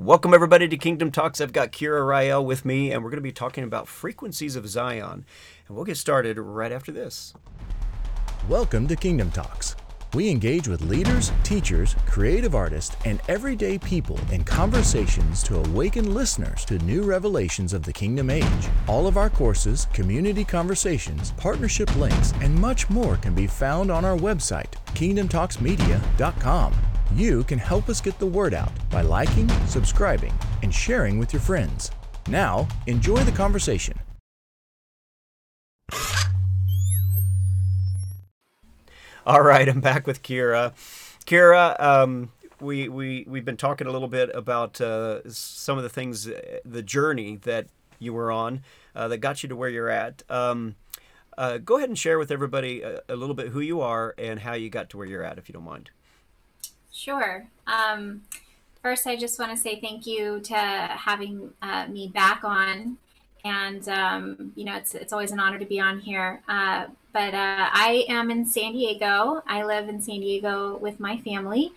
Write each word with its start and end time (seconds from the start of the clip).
Welcome, 0.00 0.32
everybody, 0.32 0.68
to 0.68 0.76
Kingdom 0.76 1.10
Talks. 1.10 1.40
I've 1.40 1.52
got 1.52 1.72
Kira 1.72 2.06
Rael 2.06 2.46
with 2.46 2.64
me, 2.64 2.92
and 2.92 3.02
we're 3.02 3.10
going 3.10 3.18
to 3.18 3.20
be 3.20 3.32
talking 3.32 3.64
about 3.64 3.88
frequencies 3.88 4.54
of 4.54 4.68
Zion. 4.68 5.26
And 5.66 5.76
we'll 5.76 5.84
get 5.84 5.96
started 5.96 6.38
right 6.38 6.70
after 6.70 6.92
this. 6.92 7.34
Welcome 8.48 8.86
to 8.86 8.94
Kingdom 8.94 9.32
Talks. 9.32 9.74
We 10.14 10.30
engage 10.30 10.68
with 10.68 10.82
leaders, 10.82 11.32
teachers, 11.42 11.96
creative 12.06 12.54
artists, 12.54 12.96
and 13.04 13.20
everyday 13.26 13.76
people 13.76 14.20
in 14.30 14.44
conversations 14.44 15.42
to 15.42 15.56
awaken 15.56 16.14
listeners 16.14 16.64
to 16.66 16.78
new 16.78 17.02
revelations 17.02 17.72
of 17.72 17.82
the 17.82 17.92
Kingdom 17.92 18.30
Age. 18.30 18.68
All 18.86 19.08
of 19.08 19.16
our 19.16 19.28
courses, 19.28 19.88
community 19.92 20.44
conversations, 20.44 21.32
partnership 21.32 21.94
links, 21.96 22.32
and 22.40 22.54
much 22.54 22.88
more 22.88 23.16
can 23.16 23.34
be 23.34 23.48
found 23.48 23.90
on 23.90 24.04
our 24.04 24.16
website, 24.16 24.74
kingdomtalksmedia.com. 24.94 26.74
You 27.14 27.42
can 27.44 27.58
help 27.58 27.88
us 27.88 28.00
get 28.00 28.18
the 28.18 28.26
word 28.26 28.52
out 28.52 28.72
by 28.90 29.00
liking, 29.00 29.48
subscribing, 29.66 30.32
and 30.62 30.74
sharing 30.74 31.18
with 31.18 31.32
your 31.32 31.40
friends. 31.40 31.90
Now, 32.28 32.68
enjoy 32.86 33.24
the 33.24 33.32
conversation. 33.32 33.98
All 39.26 39.42
right, 39.42 39.68
I'm 39.68 39.80
back 39.80 40.06
with 40.06 40.22
Kira. 40.22 40.72
Kira, 41.24 41.80
um, 41.80 42.30
we, 42.60 42.88
we, 42.88 43.24
we've 43.26 43.44
been 43.44 43.56
talking 43.56 43.86
a 43.86 43.90
little 43.90 44.08
bit 44.08 44.30
about 44.34 44.80
uh, 44.80 45.20
some 45.30 45.76
of 45.76 45.82
the 45.82 45.90
things, 45.90 46.28
uh, 46.28 46.58
the 46.64 46.82
journey 46.82 47.36
that 47.36 47.66
you 47.98 48.12
were 48.12 48.30
on 48.30 48.62
uh, 48.94 49.08
that 49.08 49.18
got 49.18 49.42
you 49.42 49.48
to 49.48 49.56
where 49.56 49.68
you're 49.68 49.90
at. 49.90 50.22
Um, 50.28 50.76
uh, 51.36 51.58
go 51.58 51.76
ahead 51.76 51.88
and 51.88 51.98
share 51.98 52.18
with 52.18 52.30
everybody 52.30 52.82
a, 52.82 53.00
a 53.08 53.16
little 53.16 53.34
bit 53.34 53.48
who 53.48 53.60
you 53.60 53.80
are 53.80 54.14
and 54.18 54.40
how 54.40 54.54
you 54.54 54.70
got 54.70 54.90
to 54.90 54.98
where 54.98 55.06
you're 55.06 55.24
at, 55.24 55.38
if 55.38 55.48
you 55.48 55.52
don't 55.52 55.64
mind. 55.64 55.90
Sure. 56.98 57.46
Um, 57.68 58.22
first, 58.82 59.06
I 59.06 59.14
just 59.14 59.38
want 59.38 59.52
to 59.52 59.56
say 59.56 59.78
thank 59.78 60.04
you 60.04 60.40
to 60.40 60.56
having 60.56 61.52
uh, 61.62 61.86
me 61.86 62.08
back 62.08 62.42
on. 62.42 62.98
And, 63.44 63.88
um, 63.88 64.52
you 64.56 64.64
know, 64.64 64.74
it's, 64.74 64.96
it's 64.96 65.12
always 65.12 65.30
an 65.30 65.38
honor 65.38 65.60
to 65.60 65.64
be 65.64 65.78
on 65.78 66.00
here. 66.00 66.42
Uh, 66.48 66.86
but 67.12 67.34
uh, 67.34 67.68
I 67.72 68.04
am 68.08 68.32
in 68.32 68.44
San 68.44 68.72
Diego. 68.72 69.44
I 69.46 69.62
live 69.62 69.88
in 69.88 70.02
San 70.02 70.18
Diego 70.18 70.76
with 70.78 70.98
my 70.98 71.18
family. 71.18 71.70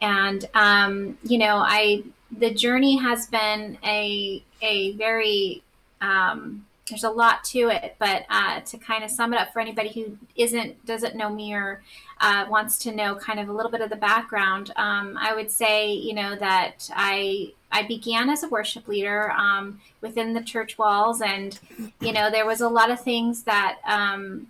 And, 0.00 0.48
um, 0.54 1.18
you 1.24 1.38
know, 1.38 1.56
I, 1.56 2.04
the 2.30 2.54
journey 2.54 2.96
has 2.98 3.26
been 3.26 3.76
a, 3.84 4.40
a 4.62 4.92
very, 4.92 5.64
um, 6.00 6.64
there's 6.90 7.04
a 7.04 7.10
lot 7.10 7.42
to 7.44 7.70
it, 7.70 7.96
but 7.98 8.24
uh, 8.28 8.60
to 8.60 8.78
kind 8.78 9.02
of 9.02 9.10
sum 9.10 9.32
it 9.32 9.40
up 9.40 9.52
for 9.52 9.60
anybody 9.60 9.88
who 9.90 10.18
isn't 10.36 10.84
doesn't 10.84 11.16
know 11.16 11.30
me 11.30 11.54
or 11.54 11.82
uh, 12.20 12.44
wants 12.50 12.76
to 12.78 12.94
know 12.94 13.14
kind 13.14 13.40
of 13.40 13.48
a 13.48 13.52
little 13.52 13.70
bit 13.70 13.80
of 13.80 13.88
the 13.88 13.96
background, 13.96 14.72
um, 14.76 15.16
I 15.18 15.34
would 15.34 15.50
say, 15.50 15.92
you 15.92 16.14
know, 16.14 16.36
that 16.36 16.90
I 16.94 17.52
I 17.72 17.84
began 17.84 18.28
as 18.28 18.42
a 18.42 18.48
worship 18.48 18.88
leader 18.88 19.30
um, 19.30 19.80
within 20.00 20.34
the 20.34 20.42
church 20.42 20.76
walls, 20.76 21.22
and 21.22 21.58
you 22.00 22.12
know, 22.12 22.30
there 22.30 22.46
was 22.46 22.60
a 22.60 22.68
lot 22.68 22.90
of 22.90 23.00
things 23.00 23.44
that 23.44 23.78
um, 23.86 24.48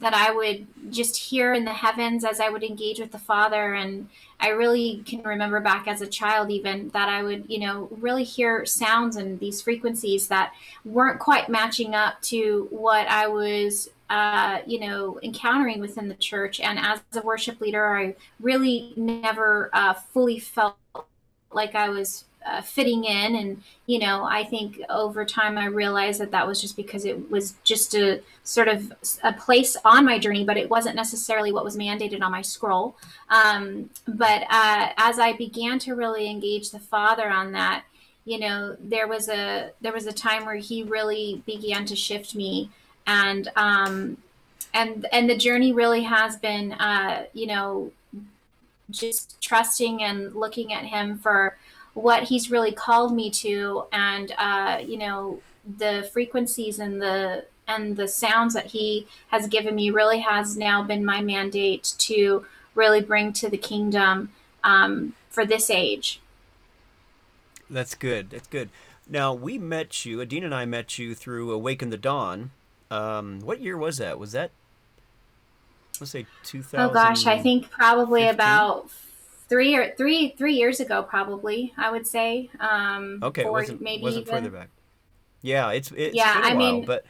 that 0.00 0.14
I 0.14 0.32
would 0.32 0.66
just 0.90 1.16
hear 1.16 1.52
in 1.52 1.64
the 1.64 1.72
heavens 1.72 2.24
as 2.24 2.40
I 2.40 2.48
would 2.48 2.62
engage 2.62 3.00
with 3.00 3.12
the 3.12 3.18
Father. 3.18 3.74
And 3.74 4.08
I 4.40 4.48
really 4.48 5.02
can 5.04 5.22
remember 5.22 5.60
back 5.60 5.88
as 5.88 6.00
a 6.00 6.06
child, 6.06 6.50
even 6.50 6.88
that 6.90 7.08
I 7.08 7.22
would, 7.22 7.44
you 7.48 7.58
know, 7.58 7.88
really 7.90 8.24
hear 8.24 8.64
sounds 8.64 9.16
and 9.16 9.38
these 9.40 9.60
frequencies 9.60 10.28
that 10.28 10.52
weren't 10.84 11.18
quite 11.18 11.48
matching 11.48 11.94
up 11.94 12.20
to 12.22 12.68
what 12.70 13.08
I 13.08 13.26
was, 13.26 13.90
uh, 14.10 14.58
you 14.66 14.80
know, 14.80 15.18
encountering 15.22 15.80
within 15.80 16.08
the 16.08 16.14
church. 16.14 16.60
And 16.60 16.78
as 16.78 17.00
a 17.14 17.22
worship 17.22 17.60
leader, 17.60 17.96
I 17.96 18.14
really 18.40 18.92
never 18.96 19.70
uh, 19.72 19.94
fully 19.94 20.38
felt 20.38 20.76
like 21.50 21.74
I 21.74 21.88
was 21.88 22.24
uh, 22.48 22.62
fitting 22.62 23.04
in. 23.04 23.36
And 23.36 23.62
you 23.88 23.98
know 23.98 24.24
i 24.24 24.44
think 24.44 24.80
over 24.90 25.24
time 25.24 25.56
i 25.56 25.64
realized 25.64 26.20
that 26.20 26.30
that 26.30 26.46
was 26.46 26.60
just 26.60 26.76
because 26.76 27.06
it 27.06 27.30
was 27.30 27.54
just 27.64 27.94
a 27.94 28.20
sort 28.44 28.68
of 28.68 28.92
a 29.24 29.32
place 29.32 29.78
on 29.82 30.04
my 30.04 30.18
journey 30.18 30.44
but 30.44 30.58
it 30.58 30.68
wasn't 30.68 30.94
necessarily 30.94 31.52
what 31.52 31.64
was 31.64 31.76
mandated 31.76 32.22
on 32.22 32.30
my 32.30 32.42
scroll. 32.42 32.96
Um, 33.30 33.90
but 34.06 34.42
uh, 34.42 34.90
as 34.98 35.18
i 35.18 35.32
began 35.32 35.78
to 35.80 35.94
really 35.94 36.30
engage 36.30 36.70
the 36.70 36.78
father 36.78 37.28
on 37.28 37.52
that 37.52 37.84
you 38.26 38.38
know 38.38 38.76
there 38.78 39.08
was 39.08 39.30
a 39.30 39.70
there 39.80 39.92
was 39.92 40.06
a 40.06 40.12
time 40.12 40.44
where 40.44 40.56
he 40.56 40.82
really 40.82 41.42
began 41.46 41.86
to 41.86 41.96
shift 41.96 42.34
me. 42.34 42.70
And 43.06 43.50
um 43.56 44.18
and 44.74 45.06
and 45.12 45.30
the 45.30 45.36
journey 45.36 45.72
really 45.72 46.02
has 46.02 46.36
been 46.36 46.72
uh 46.72 47.24
you 47.32 47.46
know 47.46 47.90
just 48.90 49.40
trusting 49.40 50.02
and 50.02 50.34
looking 50.34 50.74
at 50.74 50.84
him 50.84 51.18
for 51.18 51.56
what 51.98 52.24
he's 52.24 52.50
really 52.50 52.70
called 52.70 53.12
me 53.12 53.28
to 53.28 53.84
and 53.92 54.32
uh, 54.38 54.80
you 54.84 54.96
know 54.96 55.40
the 55.76 56.08
frequencies 56.12 56.78
and 56.78 57.02
the 57.02 57.44
and 57.66 57.96
the 57.96 58.08
sounds 58.08 58.54
that 58.54 58.66
he 58.66 59.06
has 59.28 59.46
given 59.48 59.74
me 59.74 59.90
really 59.90 60.20
has 60.20 60.56
now 60.56 60.82
been 60.82 61.04
my 61.04 61.20
mandate 61.20 61.94
to 61.98 62.46
really 62.74 63.00
bring 63.00 63.32
to 63.32 63.50
the 63.50 63.58
kingdom 63.58 64.30
um, 64.64 65.12
for 65.28 65.44
this 65.44 65.68
age. 65.68 66.20
That's 67.68 67.94
good. 67.94 68.30
That's 68.30 68.46
good. 68.46 68.70
Now 69.08 69.34
we 69.34 69.58
met 69.58 70.06
you 70.06 70.20
adina 70.20 70.46
and 70.46 70.54
i 70.54 70.64
met 70.64 70.98
you 70.98 71.14
through 71.14 71.50
awaken 71.50 71.90
the 71.90 71.96
dawn. 71.96 72.52
Um, 72.90 73.40
what 73.40 73.60
year 73.60 73.76
was 73.76 73.98
that? 73.98 74.18
Was 74.18 74.32
that 74.32 74.50
let's 76.00 76.12
say 76.12 76.26
2000 76.44 76.78
oh 76.78 76.92
gosh 76.92 77.26
i 77.26 77.36
think 77.36 77.68
probably 77.72 78.28
about 78.28 78.88
three 79.48 79.74
or 79.74 79.94
three 79.96 80.34
three 80.36 80.54
years 80.54 80.80
ago 80.80 81.02
probably 81.02 81.72
i 81.76 81.90
would 81.90 82.06
say 82.06 82.50
um 82.60 83.18
okay 83.22 83.42
four, 83.42 83.52
wasn't, 83.52 83.80
maybe 83.80 84.02
wasn't 84.02 84.26
even. 84.26 84.34
further 84.34 84.50
back 84.50 84.68
yeah 85.42 85.70
it's, 85.70 85.92
it's 85.96 86.14
yeah 86.14 86.40
i 86.42 86.48
while, 86.48 86.56
mean 86.56 86.84
but 86.84 87.04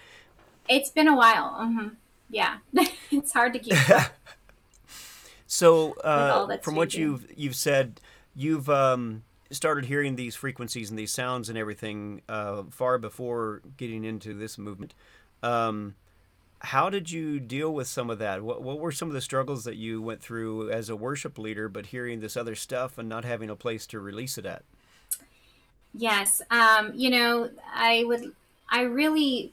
it's 0.69 0.91
been 0.91 1.09
a 1.09 1.17
while 1.17 1.57
mm-hmm. 1.61 1.89
yeah 2.31 2.59
it's 3.11 3.33
hard 3.33 3.53
to 3.53 3.59
keep 3.59 3.75
so 5.47 5.93
uh, 6.01 6.57
from 6.59 6.77
what 6.77 6.95
you've 6.95 7.27
you've 7.37 7.57
said 7.57 8.01
you've 8.35 8.69
um 8.69 9.23
started 9.51 9.87
hearing 9.87 10.17
these 10.17 10.35
frequencies 10.35 10.91
and 10.91 10.99
these 10.99 11.11
sounds 11.11 11.49
and 11.49 11.57
everything 11.57 12.21
uh, 12.29 12.63
far 12.71 12.99
before 12.99 13.63
getting 13.77 14.05
into 14.05 14.35
this 14.35 14.59
movement 14.59 14.95
um, 15.43 15.95
how 16.61 16.91
did 16.91 17.11
you 17.11 17.39
deal 17.39 17.73
with 17.73 17.87
some 17.87 18.11
of 18.11 18.19
that? 18.19 18.43
What, 18.43 18.63
what 18.63 18.81
were 18.81 18.93
some 18.93 19.09
of 19.09 19.15
the 19.15 19.21
struggles 19.21 19.65
that 19.65 19.77
you 19.77 20.03
went 20.03 20.21
through 20.21 20.71
as 20.71 20.89
a 20.89 20.97
worship 20.97 21.39
leader, 21.39 21.69
but 21.69 21.87
hearing 21.87 22.21
this 22.21 22.37
other 22.37 22.55
stuff 22.55 22.99
and 22.99 23.09
not 23.09 23.25
having 23.25 23.49
a 23.49 23.57
place 23.57 23.87
to 23.89 24.01
release 24.01 24.39
it 24.39 24.47
at? 24.47 24.63
Yes. 25.95 26.43
Um, 26.51 26.93
you 26.95 27.11
know, 27.11 27.51
I 27.73 28.05
would, 28.07 28.33
I 28.69 28.83
really, 28.83 29.53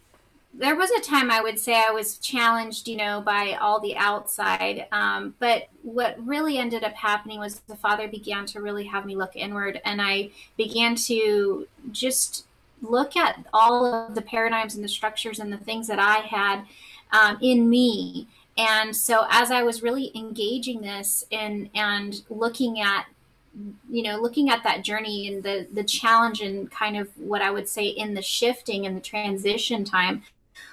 there 0.53 0.75
was 0.75 0.89
a 0.91 1.01
time 1.01 1.29
I 1.29 1.41
would 1.41 1.59
say 1.59 1.75
I 1.75 1.91
was 1.91 2.17
challenged, 2.17 2.87
you 2.87 2.97
know, 2.97 3.21
by 3.21 3.57
all 3.61 3.79
the 3.79 3.95
outside. 3.95 4.87
Um, 4.91 5.35
but 5.39 5.67
what 5.83 6.17
really 6.25 6.57
ended 6.57 6.83
up 6.83 6.93
happening 6.93 7.39
was 7.39 7.59
the 7.61 7.75
Father 7.75 8.07
began 8.07 8.45
to 8.47 8.61
really 8.61 8.85
have 8.85 9.05
me 9.05 9.15
look 9.15 9.35
inward 9.35 9.79
and 9.85 10.01
I 10.01 10.31
began 10.57 10.95
to 10.95 11.67
just 11.91 12.45
look 12.81 13.15
at 13.15 13.45
all 13.53 13.85
of 13.85 14.15
the 14.15 14.21
paradigms 14.21 14.75
and 14.75 14.83
the 14.83 14.89
structures 14.89 15.39
and 15.39 15.51
the 15.51 15.57
things 15.57 15.87
that 15.87 15.99
I 15.99 16.17
had 16.17 16.65
um, 17.11 17.37
in 17.41 17.69
me. 17.69 18.27
And 18.57 18.95
so 18.95 19.25
as 19.29 19.51
I 19.51 19.63
was 19.63 19.83
really 19.83 20.11
engaging 20.15 20.81
this 20.81 21.25
and 21.31 21.69
and 21.75 22.21
looking 22.29 22.79
at 22.79 23.05
you 23.89 24.03
know 24.03 24.17
looking 24.17 24.49
at 24.49 24.63
that 24.63 24.83
journey 24.83 25.27
and 25.27 25.43
the 25.43 25.67
the 25.73 25.83
challenge 25.83 26.41
and 26.41 26.69
kind 26.71 26.97
of 26.97 27.09
what 27.17 27.41
I 27.41 27.51
would 27.51 27.67
say 27.67 27.85
in 27.85 28.13
the 28.13 28.21
shifting 28.21 28.85
and 28.85 28.95
the 28.95 29.01
transition 29.01 29.83
time 29.83 30.23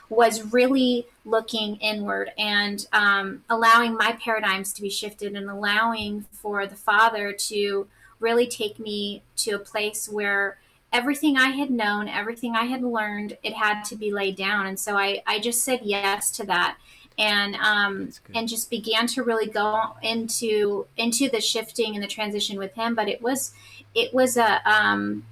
was 0.09 0.53
really 0.53 1.06
looking 1.25 1.76
inward 1.76 2.32
and 2.37 2.87
um, 2.93 3.43
allowing 3.49 3.94
my 3.94 4.12
paradigms 4.22 4.72
to 4.75 4.82
be 4.82 4.91
shifted 4.91 5.34
and 5.34 5.49
allowing 5.49 6.26
for 6.32 6.66
the 6.66 6.76
father 6.76 7.32
to 7.32 7.87
really 8.20 8.47
take 8.47 8.78
me 8.78 9.22
to 9.37 9.53
a 9.53 9.59
place 9.59 10.09
where 10.09 10.58
everything 10.93 11.37
I 11.37 11.50
had 11.50 11.71
known, 11.71 12.09
everything 12.09 12.55
I 12.55 12.65
had 12.65 12.83
learned, 12.83 13.39
it 13.43 13.55
had 13.55 13.83
to 13.85 13.97
be 13.97 14.12
laid 14.12 14.37
down. 14.37 14.67
And 14.67 14.79
so 14.79 14.97
I, 14.97 15.23
I 15.27 15.39
just 15.39 15.65
said 15.65 15.81
yes 15.83 16.31
to 16.33 16.47
that 16.47 16.77
and 17.19 17.55
um, 17.56 18.11
and 18.35 18.49
just 18.49 18.71
began 18.71 19.06
to 19.09 19.23
really 19.23 19.47
go 19.47 19.94
into 20.03 20.87
into 20.97 21.29
the 21.29 21.41
shifting 21.41 21.94
and 21.94 22.03
the 22.03 22.09
transition 22.09 22.59
with 22.59 22.75
him. 22.75 22.94
But 22.94 23.09
it 23.09 23.23
was 23.23 23.53
it 23.94 24.12
was 24.15 24.37
a 24.37 24.61
um, 24.71 25.25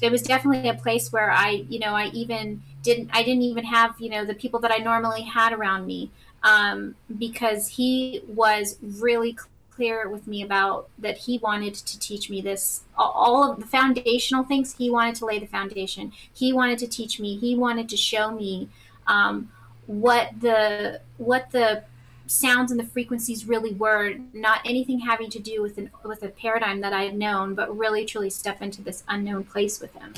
it 0.00 0.10
was 0.10 0.22
definitely 0.22 0.68
a 0.68 0.74
place 0.74 1.12
where 1.12 1.30
I 1.30 1.64
you 1.68 1.78
know 1.78 1.94
I 1.94 2.06
even 2.06 2.62
didn't 2.82 3.10
I 3.12 3.22
didn't 3.22 3.42
even 3.42 3.64
have 3.64 3.94
you 3.98 4.10
know 4.10 4.24
the 4.24 4.34
people 4.34 4.60
that 4.60 4.72
I 4.72 4.78
normally 4.78 5.22
had 5.22 5.52
around 5.52 5.86
me 5.86 6.10
um, 6.42 6.94
because 7.18 7.68
he 7.68 8.22
was 8.26 8.78
really 8.82 9.36
clear 9.78 10.08
with 10.08 10.26
me 10.26 10.42
about 10.42 10.88
that 10.98 11.18
he 11.18 11.38
wanted 11.38 11.72
to 11.72 11.98
teach 12.00 12.28
me 12.28 12.40
this 12.40 12.82
all 12.96 13.52
of 13.52 13.60
the 13.60 13.66
foundational 13.66 14.42
things. 14.42 14.74
He 14.76 14.90
wanted 14.90 15.14
to 15.14 15.24
lay 15.24 15.38
the 15.38 15.46
foundation. 15.46 16.12
He 16.34 16.52
wanted 16.52 16.78
to 16.80 16.88
teach 16.88 17.20
me. 17.20 17.36
He 17.36 17.54
wanted 17.54 17.88
to 17.90 17.96
show 17.96 18.32
me 18.32 18.68
um, 19.06 19.52
what 19.86 20.32
the 20.40 21.00
what 21.16 21.52
the 21.52 21.84
sounds 22.26 22.72
and 22.72 22.80
the 22.80 22.84
frequencies 22.84 23.46
really 23.46 23.72
were 23.72 24.14
not 24.32 24.60
anything 24.64 24.98
having 24.98 25.30
to 25.30 25.38
do 25.38 25.62
with 25.62 25.78
an 25.78 25.90
with 26.02 26.24
a 26.24 26.28
paradigm 26.28 26.80
that 26.80 26.92
I 26.92 27.04
had 27.04 27.16
known, 27.16 27.54
but 27.54 27.74
really 27.78 28.04
truly 28.04 28.30
step 28.30 28.60
into 28.60 28.82
this 28.82 29.04
unknown 29.06 29.44
place 29.44 29.80
with 29.80 29.94
him. 29.94 30.12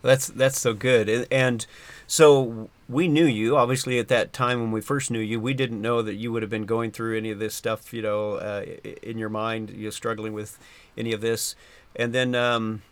That's 0.00 0.28
that's 0.28 0.58
so 0.58 0.72
good, 0.72 1.28
and 1.30 1.66
so 2.06 2.70
we 2.92 3.08
knew 3.08 3.24
you 3.24 3.56
obviously 3.56 3.98
at 3.98 4.08
that 4.08 4.32
time 4.32 4.60
when 4.60 4.70
we 4.70 4.80
first 4.80 5.10
knew 5.10 5.18
you. 5.18 5.40
We 5.40 5.54
didn't 5.54 5.80
know 5.80 6.02
that 6.02 6.14
you 6.14 6.30
would 6.32 6.42
have 6.42 6.50
been 6.50 6.66
going 6.66 6.90
through 6.90 7.16
any 7.16 7.30
of 7.30 7.38
this 7.38 7.54
stuff, 7.54 7.92
you 7.92 8.02
know, 8.02 8.34
uh, 8.34 8.64
in 9.02 9.18
your 9.18 9.30
mind, 9.30 9.70
you 9.70 9.84
know, 9.84 9.90
struggling 9.90 10.32
with 10.32 10.58
any 10.96 11.12
of 11.12 11.20
this, 11.20 11.56
and 11.96 12.12
then 12.12 12.34
um, 12.34 12.82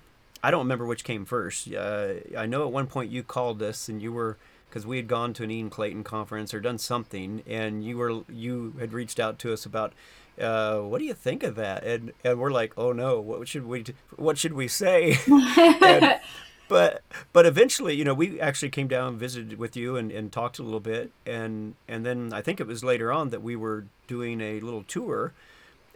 I 0.43 0.51
don't 0.51 0.61
remember 0.61 0.87
which 0.87 1.05
came 1.05 1.25
first. 1.25 1.73
Uh, 1.73 2.15
I 2.37 2.47
know 2.47 2.65
at 2.65 2.73
one 2.73 2.87
point 2.87 3.11
you 3.11 3.23
called 3.23 3.63
us 3.63 3.89
and 3.89 4.01
you 4.01 4.13
were 4.13 4.39
because 4.69 4.87
we 4.87 4.97
had 4.97 5.09
gone 5.09 5.33
to 5.35 5.43
an 5.43 5.51
Ian 5.51 5.69
Clayton 5.69 6.05
conference 6.05 6.55
or 6.55 6.61
done 6.61 6.79
something, 6.79 7.43
and 7.47 7.85
you 7.85 7.99
were 7.99 8.23
you 8.29 8.75
had 8.79 8.93
reached 8.93 9.21
out 9.21 9.39
to 9.41 9.53
us 9.53 9.67
about 9.67 9.93
uh, 10.41 10.79
what 10.79 10.99
do 10.99 11.05
you 11.05 11.15
think 11.15 11.43
of 11.43 11.57
that? 11.57 11.85
And 11.85 12.13
and 12.25 12.39
we're 12.39 12.53
like, 12.53 12.73
oh 12.79 12.93
no, 12.93 13.21
what 13.21 13.49
should 13.49 13.67
we 13.67 13.85
what 14.17 14.39
should 14.39 14.55
we 14.55 14.69
say? 14.69 15.19
and, 15.27 16.21
but 16.71 17.03
but 17.33 17.45
eventually, 17.45 17.95
you 17.95 18.05
know, 18.05 18.15
we 18.15 18.41
actually 18.41 18.71
came 18.71 18.87
down 18.87 19.09
and 19.09 19.19
visited 19.19 19.59
with 19.59 19.77
you 19.77 19.97
and, 19.97 20.13
and 20.13 20.31
talked 20.31 20.61
a 20.61 20.63
little 20.63 20.81
bit, 20.81 21.11
and 21.27 21.75
and 21.89 22.07
then 22.07 22.33
I 22.33 22.41
think 22.41 22.61
it 22.61 22.67
was 22.67 22.85
later 22.85 23.13
on 23.13 23.31
that 23.31 23.43
we 23.43 23.57
were 23.57 23.87
doing 24.07 24.41
a 24.41 24.61
little 24.61 24.85
tour. 24.85 25.33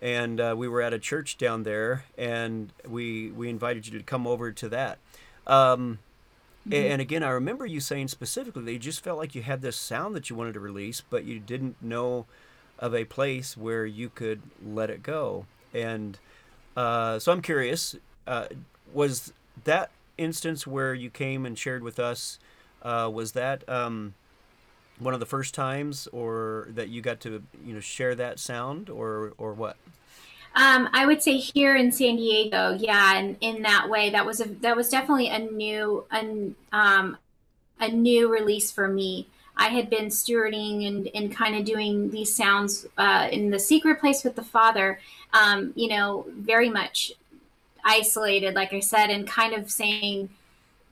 And 0.03 0.39
uh, 0.39 0.55
we 0.59 0.69
were 0.69 0.83
at 0.83 0.93
a 0.93 0.99
church 0.99 1.39
down 1.39 1.63
there, 1.63 2.05
and 2.19 2.73
we 2.87 3.31
we 3.31 3.49
invited 3.49 3.87
you 3.87 3.99
to 3.99 4.05
come 4.05 4.27
over 4.27 4.53
to 4.53 4.69
that. 4.69 4.99
Um, 5.47 6.01
Mm-hmm. 6.67 6.93
And 6.93 7.03
again, 7.03 7.23
I 7.23 7.29
remember 7.29 7.67
you 7.67 7.81
saying 7.81 8.09
specifically 8.09 8.63
that 8.65 8.73
you 8.73 8.79
just 8.79 9.05
felt 9.05 9.19
like 9.19 9.35
you 9.35 9.43
had 9.43 9.61
this 9.61 9.77
sound 9.77 10.17
that 10.17 10.31
you 10.31 10.37
wanted 10.37 10.55
to 10.55 10.61
release, 10.61 11.03
but 11.03 11.25
you 11.25 11.39
didn't 11.39 11.77
know 11.83 12.25
of 12.79 12.95
a 12.95 13.05
place 13.05 13.55
where 13.55 13.85
you 13.85 14.09
could 14.09 14.41
let 14.65 14.89
it 14.89 15.03
go. 15.03 15.45
And 15.75 16.19
uh, 16.75 17.19
so 17.19 17.33
I'm 17.33 17.43
curious, 17.43 17.97
uh, 18.27 18.47
was 18.95 19.35
that 19.65 19.91
instance 20.19 20.67
where 20.67 20.95
you 20.95 21.11
came 21.11 21.47
and 21.47 21.59
shared 21.59 21.83
with 21.83 21.99
us, 21.99 22.39
uh, 22.83 23.11
was 23.13 23.33
that 23.33 23.69
um, 23.69 24.15
one 24.99 25.15
of 25.15 25.21
the 25.21 25.27
first 25.27 25.55
times, 25.55 26.07
or 26.13 26.69
that 26.71 26.89
you 26.89 27.01
got 27.03 27.21
to 27.21 27.43
you 27.65 27.75
know 27.75 27.81
share 27.81 28.15
that 28.15 28.39
sound, 28.39 28.91
or 28.91 29.33
or 29.39 29.53
what? 29.53 29.77
Um, 30.57 30.89
I 30.93 31.05
would 31.05 31.23
say 31.23 31.39
here 31.39 31.75
in 31.75 31.91
San 31.91 32.17
Diego, 32.17 32.77
yeah, 32.79 33.17
and 33.17 33.37
in 33.41 33.63
that 33.63 33.91
way, 33.91 34.11
that 34.11 34.25
was 34.25 34.41
a 34.41 34.49
that 34.61 34.77
was 34.77 34.89
definitely 34.89 35.29
a 35.29 35.39
new 35.39 36.05
a, 36.13 36.51
um, 36.73 37.17
a 37.81 37.89
new 37.89 38.33
release 38.33 38.71
for 38.71 38.87
me. 38.87 39.27
I 39.57 39.69
had 39.69 39.89
been 39.89 40.07
stewarding 40.07 40.87
and, 40.87 41.09
and 41.15 41.35
kind 41.35 41.55
of 41.55 41.65
doing 41.65 42.11
these 42.11 42.35
sounds 42.35 42.87
uh, 42.99 43.29
in 43.31 43.51
the 43.51 43.59
secret 43.59 44.01
place 44.01 44.25
with 44.25 44.35
the 44.35 44.43
Father, 44.43 44.99
um, 45.33 45.73
you 45.77 45.89
know, 45.89 46.27
very 46.29 46.69
much 46.69 47.13
isolated, 47.85 48.55
like 48.55 48.73
I 48.73 48.81
said, 48.81 49.11
and 49.11 49.27
kind 49.27 49.55
of 49.55 49.71
saying 49.71 50.31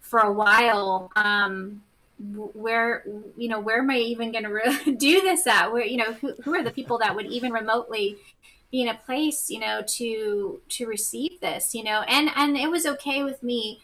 for 0.01 0.21
a 0.21 0.33
while, 0.33 1.11
um, 1.17 1.83
where 2.55 3.05
you 3.37 3.49
know 3.49 3.59
where 3.59 3.79
am 3.79 3.91
I 3.91 3.97
even 3.97 4.31
going 4.31 4.45
to 4.45 4.51
re- 4.51 4.95
do 4.97 5.21
this 5.23 5.47
at? 5.47 5.73
Where 5.73 5.85
you 5.85 5.97
know 5.97 6.13
who, 6.13 6.35
who 6.43 6.55
are 6.55 6.63
the 6.63 6.71
people 6.71 6.99
that 6.99 7.17
would 7.17 7.27
even 7.27 7.53
remotely 7.53 8.19
be 8.73 8.81
in 8.81 8.89
a 8.89 8.95
place 8.95 9.51
you 9.51 9.61
know 9.61 9.83
to 9.87 10.61
to 10.69 10.87
receive 10.87 11.39
this 11.41 11.75
you 11.75 11.85
know 11.85 12.01
and 12.09 12.31
and 12.35 12.57
it 12.57 12.71
was 12.71 12.87
okay 12.87 13.23
with 13.23 13.41
me 13.43 13.81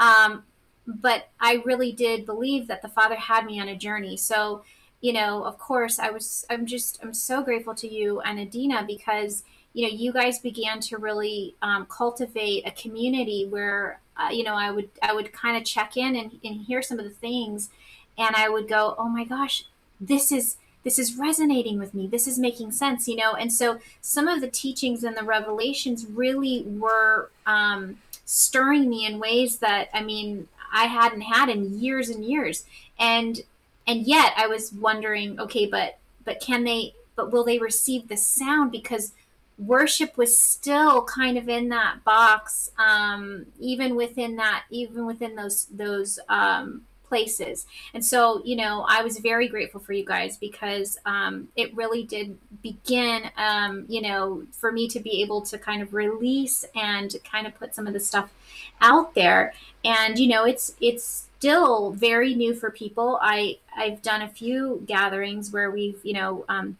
um 0.00 0.42
but 0.86 1.28
i 1.40 1.62
really 1.64 1.92
did 1.92 2.26
believe 2.26 2.66
that 2.66 2.82
the 2.82 2.88
father 2.88 3.14
had 3.14 3.46
me 3.46 3.60
on 3.60 3.68
a 3.68 3.76
journey 3.76 4.16
so 4.16 4.62
you 5.00 5.12
know 5.12 5.44
of 5.44 5.56
course 5.56 5.98
i 6.00 6.10
was 6.10 6.44
i'm 6.50 6.66
just 6.66 6.98
i'm 7.02 7.14
so 7.14 7.42
grateful 7.42 7.74
to 7.74 7.88
you 7.88 8.20
and 8.22 8.38
adina 8.40 8.84
because 8.86 9.44
you 9.74 9.86
know 9.86 9.94
you 9.94 10.12
guys 10.12 10.38
began 10.38 10.80
to 10.80 10.96
really 10.96 11.54
um, 11.60 11.84
cultivate 11.86 12.66
a 12.66 12.70
community 12.70 13.44
where 13.44 14.00
uh, 14.16 14.30
you 14.30 14.42
know 14.42 14.54
i 14.54 14.70
would 14.70 14.88
i 15.02 15.12
would 15.12 15.32
kind 15.32 15.56
of 15.56 15.64
check 15.64 15.96
in 15.96 16.16
and, 16.16 16.38
and 16.42 16.62
hear 16.62 16.80
some 16.80 16.98
of 16.98 17.04
the 17.04 17.10
things 17.10 17.68
and 18.16 18.34
i 18.36 18.48
would 18.48 18.68
go 18.68 18.94
oh 18.96 19.08
my 19.08 19.24
gosh 19.24 19.64
this 20.00 20.32
is 20.32 20.56
this 20.84 20.98
is 20.98 21.16
resonating 21.16 21.78
with 21.78 21.94
me. 21.94 22.06
This 22.06 22.26
is 22.26 22.38
making 22.38 22.72
sense 22.72 23.08
you 23.08 23.16
know? 23.16 23.32
And 23.32 23.50
so 23.50 23.78
some 24.02 24.28
of 24.28 24.42
the 24.42 24.48
teachings 24.48 25.02
and 25.02 25.16
the 25.16 25.22
revelations 25.22 26.06
really 26.06 26.62
were 26.62 27.30
um, 27.46 27.96
stirring 28.26 28.90
me 28.90 29.06
in 29.06 29.18
ways 29.18 29.58
that 29.58 29.88
i 29.92 30.02
mean 30.02 30.48
i 30.72 30.84
hadn't 30.84 31.22
had 31.22 31.48
in 31.48 31.78
years 31.80 32.08
and 32.08 32.24
years. 32.24 32.64
And 32.98 33.42
and 33.86 34.02
yet 34.02 34.34
i 34.36 34.46
was 34.46 34.72
wondering 34.72 35.40
okay 35.40 35.66
but 35.66 35.98
but 36.24 36.40
can 36.40 36.64
they 36.64 36.94
but 37.16 37.30
will 37.30 37.44
they 37.44 37.58
receive 37.58 38.08
the 38.08 38.16
sound? 38.16 38.70
Because 38.70 39.12
worship 39.58 40.16
was 40.16 40.38
still 40.38 41.02
kind 41.04 41.38
of 41.38 41.48
in 41.48 41.68
that 41.68 42.02
box 42.04 42.70
um, 42.78 43.46
even 43.60 43.94
within 43.94 44.36
that 44.36 44.64
even 44.70 45.06
within 45.06 45.36
those 45.36 45.66
those 45.66 46.18
um, 46.28 46.82
places. 47.14 47.66
And 47.92 48.04
so, 48.04 48.42
you 48.44 48.56
know, 48.56 48.84
I 48.88 49.02
was 49.02 49.18
very 49.18 49.46
grateful 49.46 49.80
for 49.80 49.92
you 49.92 50.04
guys 50.04 50.36
because 50.36 50.98
um, 51.06 51.46
it 51.54 51.74
really 51.76 52.02
did 52.02 52.36
begin, 52.60 53.30
um, 53.36 53.84
you 53.88 54.02
know, 54.02 54.44
for 54.50 54.72
me 54.72 54.88
to 54.88 54.98
be 54.98 55.22
able 55.22 55.40
to 55.42 55.56
kind 55.56 55.80
of 55.80 55.94
release 55.94 56.64
and 56.74 57.14
kind 57.30 57.46
of 57.46 57.54
put 57.54 57.72
some 57.72 57.86
of 57.86 57.92
the 57.92 58.00
stuff 58.00 58.32
out 58.80 59.14
there. 59.14 59.54
And 59.84 60.18
you 60.18 60.26
know, 60.26 60.44
it's 60.44 60.74
it's 60.80 61.28
still 61.38 61.92
very 61.92 62.34
new 62.34 62.52
for 62.52 62.70
people. 62.70 63.18
I 63.22 63.58
I've 63.76 64.02
done 64.02 64.22
a 64.22 64.28
few 64.28 64.82
gatherings 64.86 65.52
where 65.52 65.70
we've, 65.70 66.00
you 66.02 66.14
know, 66.14 66.44
um, 66.48 66.78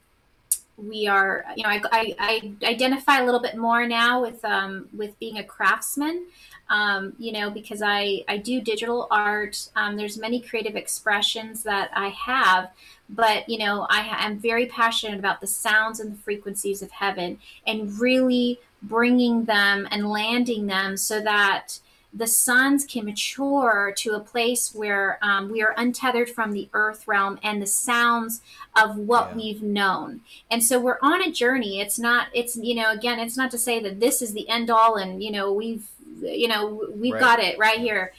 we 0.77 1.07
are 1.07 1.45
you 1.57 1.63
know 1.63 1.69
I, 1.69 1.83
I, 1.93 2.17
I, 2.19 2.67
identify 2.67 3.21
a 3.21 3.25
little 3.25 3.41
bit 3.41 3.57
more 3.57 3.87
now 3.87 4.21
with 4.21 4.45
um, 4.45 4.89
with 4.93 5.19
being 5.19 5.39
a 5.39 5.45
craftsman 5.45 6.27
um, 6.69 7.13
you 7.19 7.33
know 7.33 7.51
because 7.51 7.83
I, 7.83 8.25
I 8.29 8.39
do 8.39 8.61
digital 8.61 9.07
art. 9.11 9.69
Um, 9.77 9.97
there's 9.97 10.19
many 10.19 10.41
creative 10.41 10.77
expressions 10.77 11.63
that 11.63 11.91
I 11.95 12.09
have 12.09 12.71
but 13.09 13.49
you 13.49 13.59
know 13.59 13.87
I 13.89 14.27
am 14.27 14.39
very 14.39 14.67
passionate 14.67 15.19
about 15.19 15.41
the 15.41 15.47
sounds 15.47 16.01
and 16.01 16.13
the 16.13 16.23
frequencies 16.23 16.83
of 16.83 16.91
heaven 16.91 17.39
and 17.67 17.99
really 18.01 18.59
bringing 18.83 19.45
them 19.45 19.87
and 19.91 20.09
landing 20.09 20.67
them 20.67 20.97
so 20.97 21.21
that 21.21 21.79
the 22.15 22.27
sons 22.29 22.85
can 22.85 23.05
mature 23.05 23.93
to 23.97 24.13
a 24.13 24.21
place 24.21 24.73
where 24.73 25.19
um, 25.21 25.51
we 25.51 25.63
are 25.63 25.75
untethered 25.77 26.31
from 26.31 26.53
the 26.53 26.69
earth 26.73 27.09
realm 27.09 27.39
and 27.43 27.61
the 27.61 27.67
sounds 27.67 28.41
of 28.77 28.97
what 28.97 29.31
yeah. 29.31 29.37
we've 29.37 29.63
known. 29.63 30.21
And 30.51 30.63
so 30.63 30.79
we're 30.79 30.99
on 31.03 31.23
a 31.23 31.33
journey. 31.33 31.81
It's 31.81 31.99
not, 31.99 32.29
it's, 32.33 32.57
you 32.57 32.77
know, 32.77 32.93
again, 32.93 33.19
it's 33.19 33.37
not 33.37 33.51
to 33.51 33.59
say 33.59 33.81
that 33.81 33.99
this 33.99 34.23
is 34.23 34.33
the 34.33 34.49
end 34.49 34.71
all 34.71 34.95
and, 34.95 35.23
you 35.23 35.33
know, 35.33 35.53
we've, 35.53 35.87
you 36.23 36.47
know, 36.47 36.87
we've 36.95 37.15
right. 37.15 37.21
got 37.21 37.41
it 37.41 37.59
right 37.59 37.81
here. 37.81 38.13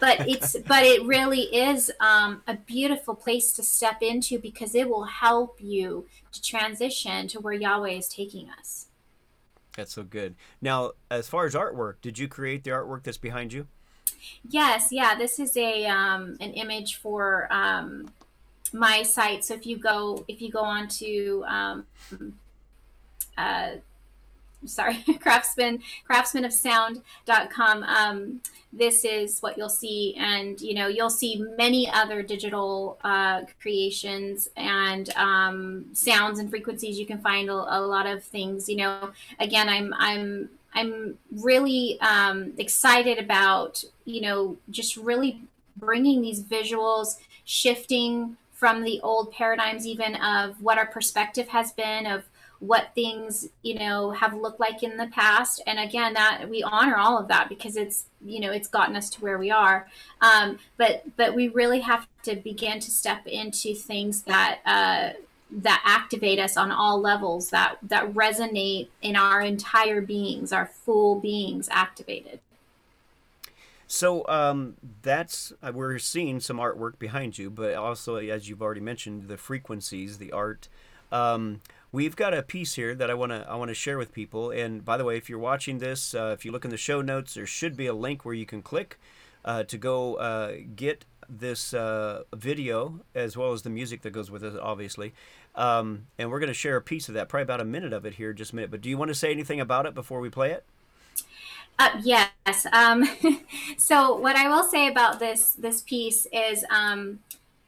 But 0.00 0.26
it's, 0.26 0.56
but 0.66 0.84
it 0.84 1.04
really 1.04 1.42
is 1.42 1.92
um, 2.00 2.42
a 2.46 2.56
beautiful 2.56 3.14
place 3.14 3.52
to 3.52 3.62
step 3.62 4.02
into 4.02 4.38
because 4.38 4.74
it 4.74 4.88
will 4.88 5.04
help 5.04 5.58
you 5.60 6.06
to 6.32 6.40
transition 6.40 7.28
to 7.28 7.40
where 7.40 7.54
Yahweh 7.54 7.90
is 7.90 8.08
taking 8.08 8.48
us. 8.58 8.86
That's 9.76 9.92
so 9.92 10.02
good. 10.02 10.34
Now, 10.60 10.92
as 11.10 11.28
far 11.28 11.44
as 11.44 11.54
artwork, 11.54 11.96
did 12.00 12.18
you 12.18 12.28
create 12.28 12.64
the 12.64 12.70
artwork 12.70 13.04
that's 13.04 13.18
behind 13.18 13.52
you? 13.52 13.66
Yes, 14.48 14.88
yeah. 14.90 15.14
This 15.14 15.38
is 15.38 15.56
a 15.56 15.86
um, 15.86 16.36
an 16.40 16.52
image 16.54 16.96
for 16.96 17.48
um, 17.52 18.10
my 18.72 19.02
site. 19.02 19.44
So 19.44 19.54
if 19.54 19.66
you 19.66 19.78
go 19.78 20.24
if 20.28 20.40
you 20.40 20.50
go 20.50 20.60
on 20.60 20.88
to 20.88 21.44
um, 21.46 21.86
uh, 23.38 23.68
sorry, 24.64 25.02
craftsman 25.20 25.82
craftsmanofsound.com. 26.08 27.82
Um, 27.82 28.40
this 28.72 29.04
is 29.04 29.40
what 29.40 29.56
you'll 29.56 29.68
see, 29.68 30.14
and 30.18 30.60
you 30.60 30.74
know 30.74 30.86
you'll 30.86 31.10
see 31.10 31.42
many 31.56 31.90
other 31.90 32.22
digital 32.22 32.98
uh, 33.04 33.42
creations 33.60 34.48
and 34.56 35.10
um, 35.16 35.86
sounds 35.92 36.38
and 36.38 36.50
frequencies. 36.50 36.98
You 36.98 37.06
can 37.06 37.18
find 37.18 37.48
a, 37.48 37.52
a, 37.52 37.80
lot 37.80 38.06
of 38.06 38.22
things. 38.22 38.68
You 38.68 38.76
know, 38.76 39.10
again, 39.40 39.68
I'm 39.68 39.94
I'm 39.96 40.50
I'm 40.74 41.18
really 41.32 41.98
um, 42.00 42.52
excited 42.58 43.18
about 43.18 43.84
you 44.04 44.20
know 44.20 44.56
just 44.70 44.96
really 44.96 45.40
bringing 45.76 46.20
these 46.22 46.42
visuals, 46.42 47.18
shifting 47.44 48.36
from 48.52 48.84
the 48.84 49.00
old 49.02 49.32
paradigms, 49.32 49.86
even 49.86 50.16
of 50.16 50.62
what 50.62 50.78
our 50.78 50.86
perspective 50.86 51.48
has 51.48 51.72
been 51.72 52.06
of 52.06 52.24
what 52.58 52.94
things 52.94 53.48
you 53.62 53.74
know 53.78 54.10
have 54.12 54.34
looked 54.34 54.60
like 54.60 54.82
in 54.82 54.96
the 54.96 55.06
past. 55.08 55.62
And 55.66 55.78
again 55.78 56.14
that 56.14 56.48
we 56.48 56.62
honor 56.62 56.96
all 56.96 57.18
of 57.18 57.28
that 57.28 57.48
because 57.48 57.76
it's 57.76 58.06
you 58.24 58.40
know 58.40 58.50
it's 58.50 58.68
gotten 58.68 58.96
us 58.96 59.10
to 59.10 59.20
where 59.20 59.38
we 59.38 59.50
are. 59.50 59.88
Um, 60.20 60.58
but 60.76 61.04
but 61.16 61.34
we 61.34 61.48
really 61.48 61.80
have 61.80 62.08
to 62.24 62.36
begin 62.36 62.80
to 62.80 62.90
step 62.90 63.26
into 63.26 63.74
things 63.74 64.22
that 64.22 64.60
uh, 64.64 65.18
that 65.50 65.82
activate 65.84 66.38
us 66.38 66.56
on 66.56 66.72
all 66.72 67.00
levels 67.00 67.50
that 67.50 67.78
that 67.82 68.12
resonate 68.14 68.88
in 69.02 69.16
our 69.16 69.40
entire 69.40 70.00
beings 70.00 70.52
our 70.52 70.66
full 70.66 71.20
beings 71.20 71.68
activated. 71.70 72.40
So 73.88 74.26
um, 74.28 74.74
that's 75.02 75.52
uh, 75.62 75.70
we're 75.72 75.98
seeing 75.98 76.40
some 76.40 76.58
artwork 76.58 76.98
behind 76.98 77.38
you, 77.38 77.50
but 77.50 77.74
also 77.74 78.16
as 78.16 78.48
you've 78.48 78.62
already 78.62 78.80
mentioned, 78.80 79.28
the 79.28 79.36
frequencies, 79.36 80.18
the 80.18 80.32
art. 80.32 80.68
Um, 81.12 81.60
we've 81.96 82.14
got 82.14 82.34
a 82.34 82.42
piece 82.42 82.74
here 82.74 82.94
that 82.94 83.10
I 83.10 83.14
want 83.14 83.32
to 83.32 83.46
I 83.48 83.56
want 83.56 83.70
to 83.70 83.74
share 83.74 83.96
with 83.96 84.12
people. 84.12 84.50
And 84.50 84.84
by 84.84 84.98
the 84.98 85.04
way, 85.04 85.16
if 85.16 85.30
you're 85.30 85.38
watching 85.38 85.78
this, 85.78 86.14
uh, 86.14 86.34
if 86.36 86.44
you 86.44 86.52
look 86.52 86.66
in 86.66 86.70
the 86.70 86.76
show 86.76 87.00
notes, 87.00 87.32
there 87.32 87.46
should 87.46 87.74
be 87.74 87.86
a 87.86 87.94
link 87.94 88.22
where 88.22 88.34
you 88.34 88.44
can 88.44 88.60
click 88.60 89.00
uh, 89.46 89.62
to 89.64 89.78
go 89.78 90.16
uh, 90.16 90.56
get 90.76 91.06
this 91.26 91.72
uh, 91.72 92.24
video 92.34 93.00
as 93.14 93.34
well 93.34 93.52
as 93.52 93.62
the 93.62 93.70
music 93.70 94.02
that 94.02 94.10
goes 94.10 94.30
with 94.30 94.44
it, 94.44 94.58
obviously. 94.60 95.14
Um, 95.54 96.08
and 96.18 96.30
we're 96.30 96.38
going 96.38 96.48
to 96.48 96.54
share 96.54 96.76
a 96.76 96.82
piece 96.82 97.08
of 97.08 97.14
that, 97.14 97.30
probably 97.30 97.44
about 97.44 97.62
a 97.62 97.64
minute 97.64 97.94
of 97.94 98.04
it 98.04 98.16
here, 98.16 98.34
just 98.34 98.52
a 98.52 98.56
minute. 98.56 98.70
But 98.70 98.82
do 98.82 98.90
you 98.90 98.98
want 98.98 99.08
to 99.08 99.14
say 99.14 99.30
anything 99.30 99.58
about 99.58 99.86
it 99.86 99.94
before 99.94 100.20
we 100.20 100.28
play 100.28 100.52
it? 100.52 100.64
Uh, 101.78 101.98
yes. 102.02 102.66
Um, 102.72 103.08
so 103.78 104.14
what 104.14 104.36
I 104.36 104.50
will 104.50 104.64
say 104.64 104.86
about 104.86 105.18
this 105.18 105.52
this 105.52 105.80
piece 105.80 106.26
is 106.30 106.62
um, 106.68 107.20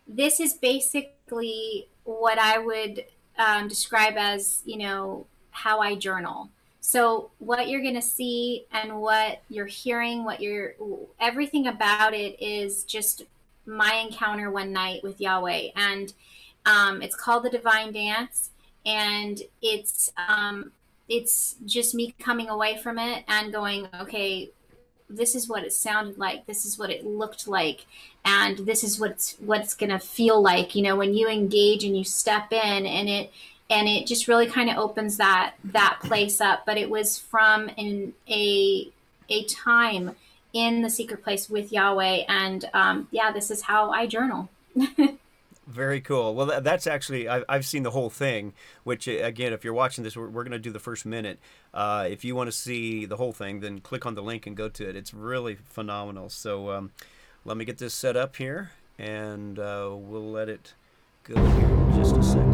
this 0.06 0.38
is 0.38 0.52
basically 0.52 1.88
what 2.04 2.38
I 2.38 2.58
would 2.58 3.04
um, 3.38 3.68
describe 3.68 4.14
as 4.16 4.62
you 4.64 4.76
know 4.76 5.26
how 5.50 5.80
I 5.80 5.94
journal. 5.94 6.50
So 6.80 7.30
what 7.38 7.68
you're 7.68 7.82
going 7.82 7.94
to 7.94 8.02
see 8.02 8.64
and 8.72 9.00
what 9.00 9.42
you're 9.48 9.66
hearing, 9.66 10.24
what 10.24 10.40
you're 10.40 10.74
everything 11.20 11.66
about 11.66 12.14
it 12.14 12.40
is 12.40 12.84
just 12.84 13.24
my 13.66 13.94
encounter 14.06 14.50
one 14.50 14.72
night 14.72 15.02
with 15.02 15.20
Yahweh, 15.20 15.68
and 15.76 16.12
um, 16.66 17.02
it's 17.02 17.16
called 17.16 17.44
the 17.44 17.50
Divine 17.50 17.92
Dance, 17.92 18.50
and 18.86 19.42
it's 19.60 20.12
um, 20.28 20.72
it's 21.08 21.56
just 21.66 21.94
me 21.94 22.14
coming 22.18 22.48
away 22.48 22.78
from 22.78 22.98
it 22.98 23.24
and 23.28 23.52
going, 23.52 23.88
okay, 24.00 24.50
this 25.10 25.34
is 25.34 25.48
what 25.48 25.64
it 25.64 25.72
sounded 25.72 26.18
like. 26.18 26.46
This 26.46 26.64
is 26.64 26.78
what 26.78 26.90
it 26.90 27.06
looked 27.06 27.48
like, 27.48 27.86
and 28.24 28.58
this 28.58 28.84
is 28.84 29.00
what's 29.00 29.36
what's 29.40 29.74
gonna 29.74 29.98
feel 29.98 30.40
like. 30.40 30.74
You 30.74 30.82
know, 30.82 30.96
when 30.96 31.14
you 31.14 31.28
engage 31.28 31.84
and 31.84 31.96
you 31.96 32.04
step 32.04 32.52
in, 32.52 32.86
and 32.86 33.08
it 33.08 33.32
and 33.70 33.88
it 33.88 34.06
just 34.06 34.28
really 34.28 34.46
kind 34.46 34.70
of 34.70 34.76
opens 34.76 35.16
that 35.16 35.54
that 35.64 35.98
place 36.02 36.40
up. 36.40 36.64
But 36.66 36.76
it 36.76 36.90
was 36.90 37.18
from 37.18 37.68
in 37.70 38.14
a 38.28 38.88
a 39.28 39.44
time 39.44 40.14
in 40.52 40.82
the 40.82 40.90
secret 40.90 41.22
place 41.22 41.48
with 41.48 41.72
Yahweh, 41.72 42.24
and 42.28 42.68
um, 42.74 43.08
yeah, 43.10 43.32
this 43.32 43.50
is 43.50 43.62
how 43.62 43.90
I 43.90 44.06
journal. 44.06 44.48
Very 45.68 46.00
cool. 46.00 46.34
Well, 46.34 46.62
that's 46.62 46.86
actually 46.86 47.28
I've, 47.28 47.66
seen 47.66 47.82
the 47.82 47.90
whole 47.90 48.08
thing. 48.08 48.54
Which 48.84 49.06
again, 49.06 49.52
if 49.52 49.64
you're 49.64 49.74
watching 49.74 50.02
this, 50.02 50.16
we're, 50.16 50.28
we're 50.28 50.42
going 50.42 50.52
to 50.52 50.58
do 50.58 50.70
the 50.70 50.78
first 50.78 51.04
minute. 51.04 51.38
Uh, 51.74 52.06
if 52.08 52.24
you 52.24 52.34
want 52.34 52.48
to 52.48 52.56
see 52.56 53.04
the 53.04 53.16
whole 53.16 53.32
thing, 53.32 53.60
then 53.60 53.80
click 53.80 54.06
on 54.06 54.14
the 54.14 54.22
link 54.22 54.46
and 54.46 54.56
go 54.56 54.70
to 54.70 54.88
it. 54.88 54.96
It's 54.96 55.12
really 55.12 55.56
phenomenal. 55.56 56.30
So 56.30 56.70
um, 56.70 56.92
let 57.44 57.58
me 57.58 57.66
get 57.66 57.76
this 57.76 57.92
set 57.92 58.16
up 58.16 58.36
here, 58.36 58.70
and 58.98 59.58
uh, 59.58 59.90
we'll 59.92 60.30
let 60.30 60.48
it 60.48 60.72
go 61.24 61.34
here 61.34 61.68
in 61.68 61.92
just 61.96 62.16
a 62.16 62.22
second. 62.22 62.47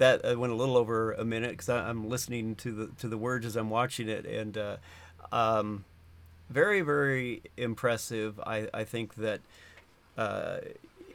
That 0.00 0.24
uh, 0.24 0.38
went 0.38 0.50
a 0.50 0.56
little 0.56 0.78
over 0.78 1.12
a 1.12 1.24
minute 1.24 1.50
because 1.50 1.68
I'm 1.68 2.08
listening 2.08 2.54
to 2.56 2.72
the 2.72 2.86
to 2.98 3.06
the 3.06 3.18
words 3.18 3.44
as 3.44 3.54
I'm 3.54 3.68
watching 3.68 4.08
it, 4.08 4.24
and 4.24 4.56
uh, 4.56 4.76
um, 5.30 5.84
very 6.48 6.80
very 6.80 7.42
impressive. 7.56 8.40
I 8.40 8.68
I 8.72 8.84
think 8.84 9.14
that 9.16 9.40
uh, 10.16 10.56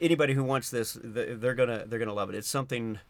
anybody 0.00 0.34
who 0.34 0.44
wants 0.44 0.70
this, 0.70 0.96
they're 1.02 1.54
gonna 1.54 1.84
they're 1.86 1.98
gonna 1.98 2.14
love 2.14 2.30
it. 2.30 2.36
It's 2.36 2.48
something. 2.48 3.00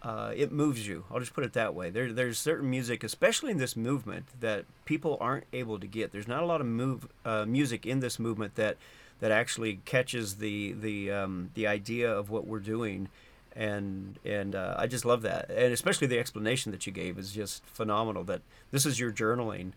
Uh, 0.00 0.32
it 0.34 0.52
moves 0.52 0.86
you. 0.86 1.04
I'll 1.10 1.18
just 1.18 1.34
put 1.34 1.44
it 1.44 1.54
that 1.54 1.74
way. 1.74 1.90
There, 1.90 2.12
there's 2.12 2.38
certain 2.38 2.70
music, 2.70 3.02
especially 3.02 3.50
in 3.50 3.58
this 3.58 3.74
movement, 3.74 4.26
that 4.38 4.64
people 4.84 5.18
aren't 5.20 5.46
able 5.52 5.80
to 5.80 5.88
get. 5.88 6.12
There's 6.12 6.28
not 6.28 6.44
a 6.44 6.46
lot 6.46 6.60
of 6.60 6.68
move 6.68 7.08
uh, 7.24 7.44
music 7.46 7.84
in 7.84 7.98
this 7.98 8.16
movement 8.16 8.54
that 8.54 8.76
that 9.18 9.32
actually 9.32 9.80
catches 9.84 10.36
the 10.36 10.72
the 10.72 11.10
um, 11.10 11.50
the 11.54 11.66
idea 11.66 12.10
of 12.10 12.30
what 12.30 12.46
we're 12.46 12.60
doing 12.60 13.08
and 13.54 14.18
and 14.24 14.54
uh, 14.54 14.74
I 14.78 14.86
just 14.86 15.04
love 15.04 15.22
that, 15.22 15.50
and 15.50 15.72
especially 15.72 16.06
the 16.06 16.18
explanation 16.18 16.72
that 16.72 16.86
you 16.86 16.92
gave 16.92 17.18
is 17.18 17.32
just 17.32 17.64
phenomenal. 17.66 18.24
That 18.24 18.42
this 18.70 18.86
is 18.86 19.00
your 19.00 19.12
journaling, 19.12 19.72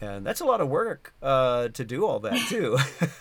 and 0.00 0.26
that's 0.26 0.40
a 0.40 0.44
lot 0.44 0.60
of 0.60 0.68
work 0.68 1.14
uh, 1.22 1.68
to 1.68 1.84
do 1.84 2.04
all 2.04 2.20
that 2.20 2.38
too. 2.48 2.78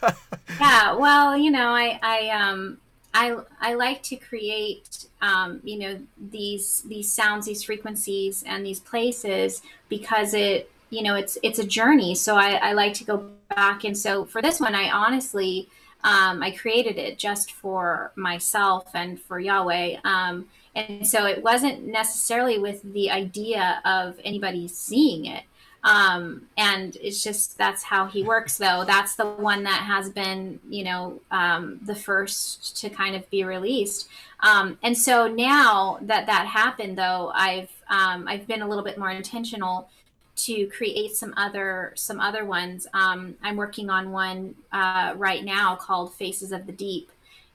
yeah, 0.60 0.93
well, 0.93 1.38
you 1.38 1.51
know, 1.51 1.70
I 1.70 2.00
I 2.01 2.29
um 2.29 2.77
I 3.13 3.38
I 3.60 3.74
like 3.74 4.03
to 4.03 4.15
create 4.15 5.05
um, 5.22 5.62
you 5.63 5.77
know 5.79 6.00
these 6.17 6.84
these 6.88 7.12
sounds, 7.12 7.46
these 7.46 7.63
frequencies, 7.63 8.43
and 8.46 8.65
these 8.65 8.79
places 8.79 9.62
because 9.89 10.34
it 10.34 10.72
you 10.89 11.03
know 11.03 11.15
it's 11.15 11.38
it's 11.43 11.60
a 11.60 11.65
journey. 11.65 12.15
So 12.15 12.36
I, 12.36 12.53
I 12.53 12.74
like 12.74 12.93
to 12.96 13.03
go 13.03 13.29
back, 13.50 13.84
and 13.84 13.98
so 13.98 14.25
for 14.25 14.41
this 14.41 14.60
one, 14.60 14.75
I 14.75 14.89
honestly 14.89 15.70
um, 16.03 16.41
I 16.41 16.51
created 16.51 16.98
it 16.98 17.17
just 17.17 17.51
for 17.51 18.12
myself 18.15 18.89
and 18.93 19.20
for 19.20 19.39
Yahweh. 19.39 19.98
Um, 20.03 20.48
and 20.75 21.05
so 21.05 21.25
it 21.25 21.43
wasn't 21.43 21.86
necessarily 21.86 22.58
with 22.58 22.81
the 22.93 23.12
idea 23.12 23.81
of 23.86 24.20
anybody 24.24 24.67
seeing 24.67 25.25
it. 25.25 25.43
Um, 25.84 26.48
and 26.58 26.96
it's 27.01 27.24
just 27.24 27.58
that's 27.58 27.84
how 27.84 28.05
he 28.05 28.24
works, 28.24 28.58
though. 28.58 28.84
That's 28.86 29.15
the 29.15 29.25
one 29.25 29.63
that 29.63 29.81
has 29.81 30.10
been, 30.10 30.60
you 30.70 30.84
know, 30.84 31.22
um, 31.31 31.79
the 31.84 31.96
first 31.96 32.77
to 32.81 32.89
kind 32.89 33.15
of 33.15 33.27
be 33.31 33.43
released. 33.43 34.08
Um, 34.41 34.77
and 34.84 34.96
so 34.96 35.27
now 35.27 35.98
that 36.01 36.27
that 36.27 36.46
happened, 36.46 36.98
though, 36.98 37.31
I've 37.34 37.70
um, 37.89 38.27
I've 38.27 38.48
been 38.48 38.62
a 38.62 38.67
little 38.67 38.84
bit 38.84 38.98
more 38.98 39.10
intentional 39.10 39.89
to 40.36 40.68
create 40.68 41.16
some 41.16 41.34
other 41.38 41.94
some 41.96 42.20
other 42.20 42.46
ones. 42.46 42.88
Um, 42.94 43.36
I'm 43.42 43.58
working 43.58 43.90
on 43.90 44.12
one 44.12 44.56
uh, 44.72 45.14
right 45.18 45.44
now 45.44 45.76
called 45.76 46.14
Faces 46.14 46.52
of 46.52 46.66
the 46.66 46.72
Deep, 46.72 47.12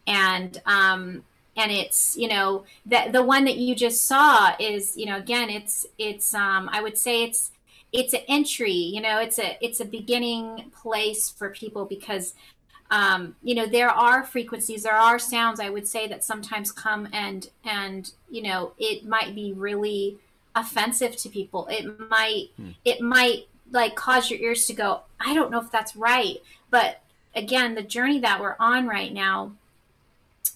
and 0.06 0.60
um, 0.66 1.24
and 1.56 1.72
it's 1.72 2.16
you 2.16 2.28
know 2.28 2.64
that 2.84 3.12
the 3.12 3.22
one 3.22 3.44
that 3.44 3.56
you 3.56 3.74
just 3.74 4.06
saw 4.06 4.54
is 4.60 4.96
you 4.96 5.06
know 5.06 5.16
again 5.16 5.50
it's 5.50 5.86
it's 5.98 6.34
um, 6.34 6.68
I 6.72 6.82
would 6.82 6.98
say 6.98 7.24
it's 7.24 7.50
it's 7.92 8.12
an 8.12 8.20
entry 8.28 8.72
you 8.72 9.00
know 9.00 9.20
it's 9.20 9.38
a 9.38 9.56
it's 9.64 9.80
a 9.80 9.84
beginning 9.84 10.70
place 10.82 11.30
for 11.30 11.50
people 11.50 11.84
because 11.84 12.34
um, 12.90 13.34
you 13.42 13.54
know 13.54 13.66
there 13.66 13.90
are 13.90 14.22
frequencies 14.22 14.82
there 14.82 14.94
are 14.94 15.18
sounds 15.18 15.60
i 15.60 15.70
would 15.70 15.88
say 15.88 16.06
that 16.06 16.22
sometimes 16.22 16.70
come 16.70 17.08
and 17.12 17.50
and 17.64 18.12
you 18.30 18.42
know 18.42 18.72
it 18.78 19.04
might 19.04 19.34
be 19.34 19.52
really 19.52 20.18
offensive 20.56 21.16
to 21.18 21.28
people. 21.28 21.68
It 21.70 21.86
might 22.10 22.48
hmm. 22.56 22.70
it 22.84 23.00
might 23.00 23.46
like 23.70 23.94
cause 23.94 24.30
your 24.30 24.40
ears 24.40 24.66
to 24.66 24.72
go, 24.72 25.02
I 25.20 25.34
don't 25.34 25.50
know 25.50 25.60
if 25.60 25.70
that's 25.70 25.94
right. 25.94 26.38
But 26.70 27.00
again, 27.34 27.74
the 27.74 27.82
journey 27.82 28.20
that 28.20 28.40
we're 28.40 28.56
on 28.58 28.86
right 28.86 29.12
now, 29.12 29.52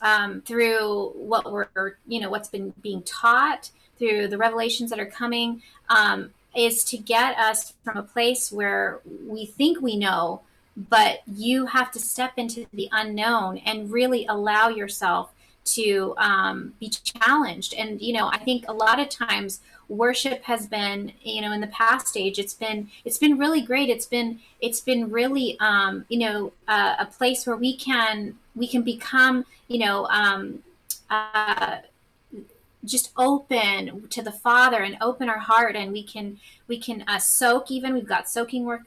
um, 0.00 0.40
through 0.40 1.12
what 1.14 1.52
we're 1.52 1.96
you 2.08 2.20
know 2.20 2.30
what's 2.30 2.48
been 2.48 2.72
being 2.82 3.02
taught, 3.02 3.70
through 3.98 4.28
the 4.28 4.38
revelations 4.38 4.90
that 4.90 4.98
are 4.98 5.06
coming, 5.06 5.62
um, 5.88 6.30
is 6.56 6.82
to 6.84 6.96
get 6.96 7.38
us 7.38 7.74
from 7.84 7.96
a 7.96 8.02
place 8.02 8.50
where 8.50 9.00
we 9.26 9.46
think 9.46 9.80
we 9.80 9.96
know, 9.96 10.40
but 10.76 11.20
you 11.26 11.66
have 11.66 11.92
to 11.92 12.00
step 12.00 12.32
into 12.36 12.66
the 12.72 12.88
unknown 12.92 13.58
and 13.58 13.92
really 13.92 14.26
allow 14.26 14.68
yourself 14.68 15.32
to 15.64 16.14
um, 16.16 16.72
be 16.80 16.88
challenged. 16.88 17.74
And 17.74 18.00
you 18.00 18.14
know, 18.14 18.28
I 18.28 18.38
think 18.38 18.64
a 18.68 18.72
lot 18.72 18.98
of 18.98 19.08
times 19.08 19.60
worship 19.90 20.44
has 20.44 20.66
been, 20.66 21.12
you 21.22 21.42
know, 21.42 21.52
in 21.52 21.60
the 21.60 21.66
past 21.66 22.08
stage, 22.08 22.38
it's 22.38 22.54
been 22.54 22.88
it's 23.04 23.18
been 23.18 23.36
really 23.36 23.60
great. 23.60 23.90
It's 23.90 24.06
been 24.06 24.40
it's 24.60 24.80
been 24.80 25.10
really, 25.10 25.58
um, 25.60 26.06
you 26.08 26.18
know, 26.18 26.52
uh, 26.68 26.96
a 26.98 27.06
place 27.06 27.46
where 27.46 27.56
we 27.56 27.76
can 27.76 28.38
we 28.54 28.66
can 28.66 28.82
become, 28.82 29.44
you 29.68 29.78
know. 29.78 30.06
Um, 30.06 30.62
uh, 31.10 31.78
just 32.84 33.12
open 33.18 34.08
to 34.08 34.22
the 34.22 34.32
father 34.32 34.82
and 34.82 34.96
open 35.02 35.28
our 35.28 35.38
heart 35.38 35.76
and 35.76 35.92
we 35.92 36.02
can 36.02 36.38
we 36.70 36.78
can 36.78 37.02
uh, 37.08 37.18
soak 37.18 37.72
even 37.72 37.92
we've 37.92 38.06
got 38.06 38.28
soaking 38.28 38.64
work, 38.64 38.82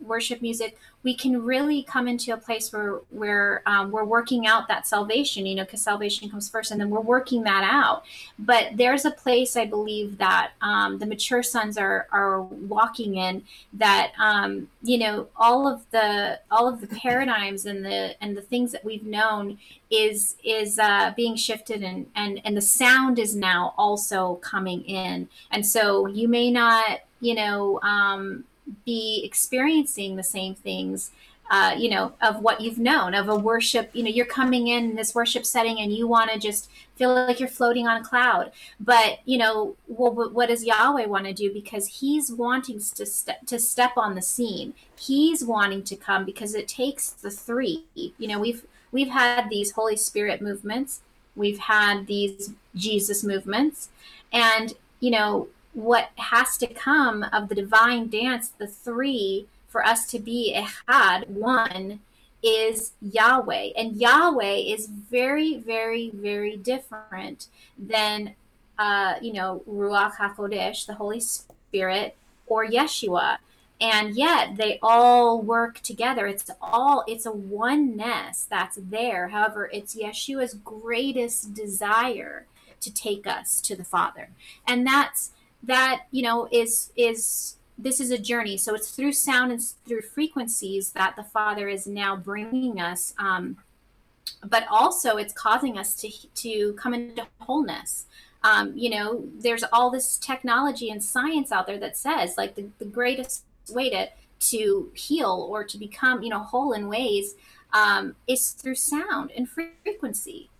worship 0.00 0.42
music. 0.42 0.76
We 1.04 1.14
can 1.14 1.40
really 1.40 1.84
come 1.84 2.08
into 2.08 2.32
a 2.32 2.36
place 2.36 2.72
where 2.72 2.96
where 3.10 3.62
um, 3.64 3.92
we're 3.92 4.04
working 4.04 4.48
out 4.48 4.66
that 4.66 4.88
salvation 4.88 5.46
you 5.46 5.54
know 5.54 5.64
because 5.64 5.80
salvation 5.80 6.28
comes 6.28 6.50
first 6.50 6.72
and 6.72 6.80
then 6.80 6.90
we're 6.90 7.00
working 7.00 7.44
that 7.44 7.62
out. 7.62 8.02
But 8.40 8.76
there's 8.76 9.04
a 9.04 9.12
place 9.12 9.56
i 9.56 9.64
believe 9.64 10.18
that 10.18 10.50
um, 10.60 10.98
the 10.98 11.06
mature 11.06 11.44
sons 11.44 11.78
are 11.78 12.08
are 12.10 12.42
walking 12.42 13.14
in 13.14 13.44
that 13.72 14.12
um, 14.18 14.68
you 14.82 14.98
know 14.98 15.28
all 15.36 15.68
of 15.68 15.88
the 15.92 16.40
all 16.50 16.66
of 16.66 16.80
the 16.80 16.88
paradigms 16.88 17.66
and 17.66 17.84
the 17.84 18.20
and 18.20 18.36
the 18.36 18.42
things 18.42 18.72
that 18.72 18.84
we've 18.84 19.06
known 19.06 19.58
is 19.90 20.34
is 20.44 20.78
uh, 20.80 21.12
being 21.16 21.36
shifted 21.36 21.84
and 21.84 22.06
and 22.16 22.40
and 22.44 22.56
the 22.56 22.60
sound 22.60 23.20
is 23.20 23.36
now 23.36 23.74
also 23.78 24.34
coming 24.36 24.82
in. 24.82 25.28
And 25.52 25.64
so 25.64 26.06
you 26.06 26.26
may 26.26 26.50
not 26.50 27.00
you 27.20 27.34
know 27.34 27.80
um, 27.82 28.44
be 28.84 29.22
experiencing 29.24 30.16
the 30.16 30.22
same 30.22 30.54
things 30.54 31.10
uh, 31.50 31.74
you 31.78 31.88
know 31.88 32.12
of 32.20 32.40
what 32.40 32.60
you've 32.60 32.78
known 32.78 33.14
of 33.14 33.28
a 33.28 33.34
worship 33.34 33.90
you 33.94 34.02
know 34.02 34.10
you're 34.10 34.26
coming 34.26 34.68
in 34.68 34.94
this 34.94 35.14
worship 35.14 35.46
setting 35.46 35.80
and 35.80 35.92
you 35.92 36.06
want 36.06 36.30
to 36.30 36.38
just 36.38 36.68
feel 36.98 37.14
like 37.14 37.38
you're 37.38 37.48
floating 37.48 37.86
on 37.86 38.00
a 38.00 38.04
cloud. 38.04 38.50
But 38.80 39.20
you 39.24 39.38
know 39.38 39.76
well, 39.86 40.12
what 40.30 40.48
does 40.48 40.64
yahweh 40.64 41.06
want 41.06 41.24
to 41.26 41.32
do? 41.32 41.52
Because 41.52 41.86
he's 41.86 42.30
wanting 42.30 42.80
to 42.80 43.06
step 43.06 43.46
to 43.46 43.58
step 43.58 43.92
on 43.96 44.14
the 44.14 44.22
scene. 44.22 44.74
He's 44.98 45.44
wanting 45.44 45.84
to 45.84 45.96
come 45.96 46.24
because 46.24 46.54
it 46.54 46.68
takes 46.68 47.10
the 47.10 47.30
three. 47.30 47.84
You 47.94 48.28
know 48.28 48.38
we've 48.38 48.64
we've 48.90 49.08
had 49.08 49.48
these 49.48 49.72
Holy 49.72 49.96
Spirit 49.96 50.42
movements, 50.42 51.00
we've 51.36 51.60
had 51.60 52.06
these 52.06 52.52
Jesus 52.74 53.22
movements, 53.22 53.88
and 54.32 54.74
you 55.00 55.12
know 55.12 55.48
what 55.78 56.10
has 56.16 56.56
to 56.56 56.66
come 56.66 57.22
of 57.32 57.48
the 57.48 57.54
divine 57.54 58.08
dance, 58.08 58.48
the 58.48 58.66
three 58.66 59.46
for 59.68 59.86
us 59.86 60.06
to 60.10 60.18
be 60.18 60.52
Echad, 60.56 61.28
one, 61.28 62.00
is 62.42 62.92
Yahweh. 63.00 63.70
And 63.76 63.96
Yahweh 63.96 64.56
is 64.56 64.88
very, 64.88 65.56
very, 65.56 66.10
very 66.12 66.56
different 66.56 67.46
than, 67.78 68.34
uh, 68.76 69.14
you 69.22 69.32
know, 69.32 69.62
Ruach 69.70 70.16
HaKodesh, 70.16 70.86
the 70.86 70.94
Holy 70.94 71.20
Spirit, 71.20 72.16
or 72.48 72.66
Yeshua. 72.66 73.36
And 73.80 74.16
yet 74.16 74.56
they 74.56 74.80
all 74.82 75.40
work 75.40 75.78
together. 75.80 76.26
It's 76.26 76.50
all 76.60 77.04
it's 77.06 77.24
a 77.24 77.30
oneness 77.30 78.48
that's 78.50 78.76
there. 78.82 79.28
However 79.28 79.70
it's 79.72 79.94
yeshua's 79.94 80.54
greatest 80.54 81.54
desire 81.54 82.46
to 82.80 82.92
take 82.92 83.28
us 83.28 83.60
to 83.60 83.76
the 83.76 83.84
father. 83.84 84.30
And 84.66 84.84
that's 84.84 85.30
that 85.62 86.06
you 86.10 86.22
know 86.22 86.48
is 86.50 86.92
is 86.96 87.56
this 87.76 88.00
is 88.00 88.10
a 88.10 88.18
journey. 88.18 88.56
So 88.56 88.74
it's 88.74 88.90
through 88.90 89.12
sound 89.12 89.52
and 89.52 89.62
through 89.86 90.02
frequencies 90.02 90.90
that 90.92 91.14
the 91.14 91.22
father 91.22 91.68
is 91.68 91.86
now 91.86 92.16
bringing 92.16 92.80
us 92.80 93.14
um, 93.18 93.56
but 94.44 94.66
also 94.70 95.16
it's 95.16 95.32
causing 95.32 95.78
us 95.78 95.94
to 95.96 96.10
to 96.34 96.72
come 96.74 96.94
into 96.94 97.26
wholeness. 97.40 98.06
Um, 98.44 98.72
you 98.76 98.90
know 98.90 99.24
there's 99.38 99.64
all 99.72 99.90
this 99.90 100.16
technology 100.16 100.90
and 100.90 101.02
science 101.02 101.50
out 101.50 101.66
there 101.66 101.78
that 101.78 101.96
says 101.96 102.34
like 102.36 102.54
the, 102.54 102.68
the 102.78 102.84
greatest 102.84 103.44
way 103.70 103.90
to 103.90 104.08
to 104.40 104.92
heal 104.94 105.48
or 105.50 105.64
to 105.64 105.78
become 105.78 106.22
you 106.22 106.30
know 106.30 106.38
whole 106.38 106.72
in 106.72 106.88
ways 106.88 107.34
um, 107.72 108.14
is 108.26 108.52
through 108.52 108.76
sound 108.76 109.32
and 109.36 109.48
frequency 109.48 110.50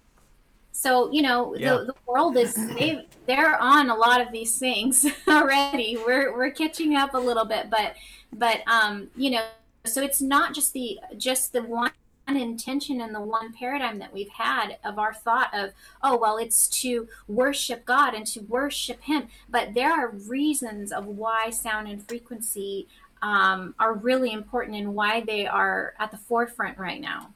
so 0.78 1.11
you 1.11 1.23
know 1.23 1.56
yeah. 1.56 1.78
the, 1.78 1.87
the 1.87 1.94
world 2.06 2.37
is 2.37 2.54
they 2.54 3.04
they're 3.26 3.61
on 3.61 3.90
a 3.90 3.94
lot 3.94 4.20
of 4.20 4.30
these 4.30 4.58
things 4.58 5.05
already. 5.29 5.96
We're 5.96 6.33
we're 6.33 6.52
catching 6.52 6.94
up 6.94 7.14
a 7.14 7.18
little 7.18 7.44
bit 7.44 7.68
but 7.68 7.96
but 8.33 8.61
um 8.68 9.09
you 9.16 9.31
know 9.31 9.44
so 9.85 10.02
it's 10.02 10.22
not 10.22 10.55
just 10.55 10.72
the 10.72 11.00
just 11.16 11.52
the 11.52 11.62
one 11.62 11.90
intention 12.29 13.00
and 13.00 13.14
the 13.14 13.20
one 13.20 13.52
paradigm 13.55 13.98
that 13.98 14.12
we've 14.12 14.29
had 14.29 14.76
of 14.85 14.98
our 14.98 15.14
thought 15.14 15.48
of 15.55 15.70
oh 16.02 16.14
well 16.16 16.37
it's 16.37 16.68
to 16.68 17.09
worship 17.26 17.85
god 17.85 18.14
and 18.14 18.26
to 18.26 18.40
worship 18.42 19.02
him. 19.02 19.26
But 19.48 19.74
there 19.74 19.92
are 19.92 20.11
reasons 20.11 20.92
of 20.92 21.07
why 21.07 21.50
sound 21.50 21.88
and 21.88 22.07
frequency 22.07 22.87
um, 23.20 23.74
are 23.81 23.94
really 23.94 24.33
important 24.33 24.76
and 24.76 24.94
why 24.94 25.22
they 25.22 25.44
are 25.46 25.94
at 25.98 26.12
the 26.12 26.18
forefront 26.18 26.79
right 26.79 27.00
now. 27.00 27.31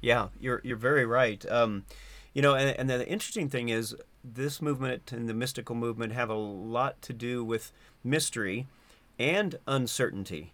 Yeah 0.00 0.28
you're 0.38 0.60
you're 0.62 0.76
very 0.76 1.06
right. 1.06 1.44
Um, 1.50 1.84
you 2.34 2.42
know 2.42 2.54
and, 2.54 2.78
and 2.78 2.90
the 2.90 3.08
interesting 3.08 3.48
thing 3.48 3.70
is 3.70 3.96
this 4.22 4.60
movement 4.60 5.12
and 5.12 5.28
the 5.28 5.34
mystical 5.34 5.74
movement 5.74 6.12
have 6.12 6.28
a 6.28 6.34
lot 6.34 7.00
to 7.02 7.12
do 7.12 7.44
with 7.44 7.72
mystery 8.02 8.66
and 9.18 9.58
uncertainty. 9.66 10.52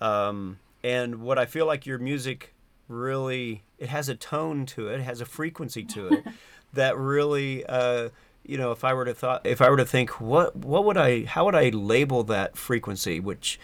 Um, 0.00 0.58
and 0.84 1.20
what 1.22 1.38
I 1.38 1.46
feel 1.46 1.66
like 1.66 1.86
your 1.86 1.98
music 1.98 2.54
really 2.88 3.64
it 3.78 3.88
has 3.88 4.08
a 4.08 4.14
tone 4.14 4.64
to 4.64 4.88
it, 4.88 5.00
it 5.00 5.02
has 5.02 5.20
a 5.20 5.24
frequency 5.24 5.82
to 5.82 6.06
it 6.08 6.24
that 6.72 6.96
really 6.96 7.66
uh, 7.66 8.10
you 8.44 8.56
know 8.56 8.70
if 8.70 8.84
I 8.84 8.94
were 8.94 9.04
to 9.04 9.14
thought 9.14 9.44
if 9.44 9.60
I 9.60 9.68
were 9.70 9.76
to 9.78 9.84
think 9.84 10.20
what 10.20 10.54
what 10.54 10.84
would 10.84 10.96
I 10.96 11.24
how 11.24 11.46
would 11.46 11.56
I 11.56 11.70
label 11.70 12.22
that 12.24 12.56
frequency 12.56 13.18
which 13.18 13.58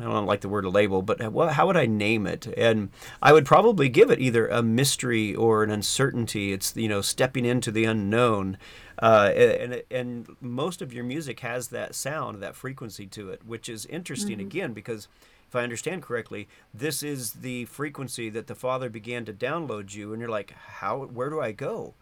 I 0.00 0.04
don't 0.04 0.26
like 0.26 0.40
the 0.40 0.48
word 0.48 0.64
a 0.64 0.70
label, 0.70 1.02
but 1.02 1.20
how 1.20 1.66
would 1.66 1.76
I 1.76 1.86
name 1.86 2.26
it? 2.26 2.46
And 2.56 2.90
I 3.22 3.32
would 3.32 3.46
probably 3.46 3.88
give 3.88 4.10
it 4.10 4.20
either 4.20 4.46
a 4.48 4.62
mystery 4.62 5.34
or 5.34 5.62
an 5.62 5.70
uncertainty. 5.70 6.52
It's 6.52 6.76
you 6.76 6.88
know 6.88 7.00
stepping 7.00 7.44
into 7.44 7.70
the 7.70 7.84
unknown, 7.84 8.58
uh, 9.00 9.32
and 9.34 9.82
and 9.90 10.28
most 10.40 10.82
of 10.82 10.92
your 10.92 11.04
music 11.04 11.40
has 11.40 11.68
that 11.68 11.94
sound, 11.94 12.42
that 12.42 12.56
frequency 12.56 13.06
to 13.06 13.30
it, 13.30 13.46
which 13.46 13.68
is 13.68 13.86
interesting 13.86 14.38
mm-hmm. 14.38 14.46
again 14.46 14.72
because 14.72 15.08
if 15.50 15.56
I 15.56 15.64
understand 15.64 16.02
correctly, 16.02 16.46
this 16.72 17.02
is 17.02 17.32
the 17.32 17.64
frequency 17.64 18.30
that 18.30 18.46
the 18.46 18.54
Father 18.54 18.88
began 18.88 19.24
to 19.24 19.32
download 19.32 19.94
you, 19.94 20.12
and 20.12 20.20
you're 20.20 20.30
like, 20.30 20.52
how? 20.52 21.06
Where 21.06 21.28
do 21.28 21.40
I 21.40 21.50
go? 21.50 21.94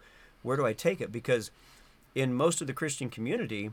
Where 0.43 0.55
do 0.55 0.67
I 0.67 0.73
take 0.73 1.01
it? 1.01 1.11
Because 1.11 1.49
in 2.13 2.33
most 2.33 2.61
of 2.61 2.67
the 2.67 2.73
Christian 2.73 3.09
community, 3.09 3.71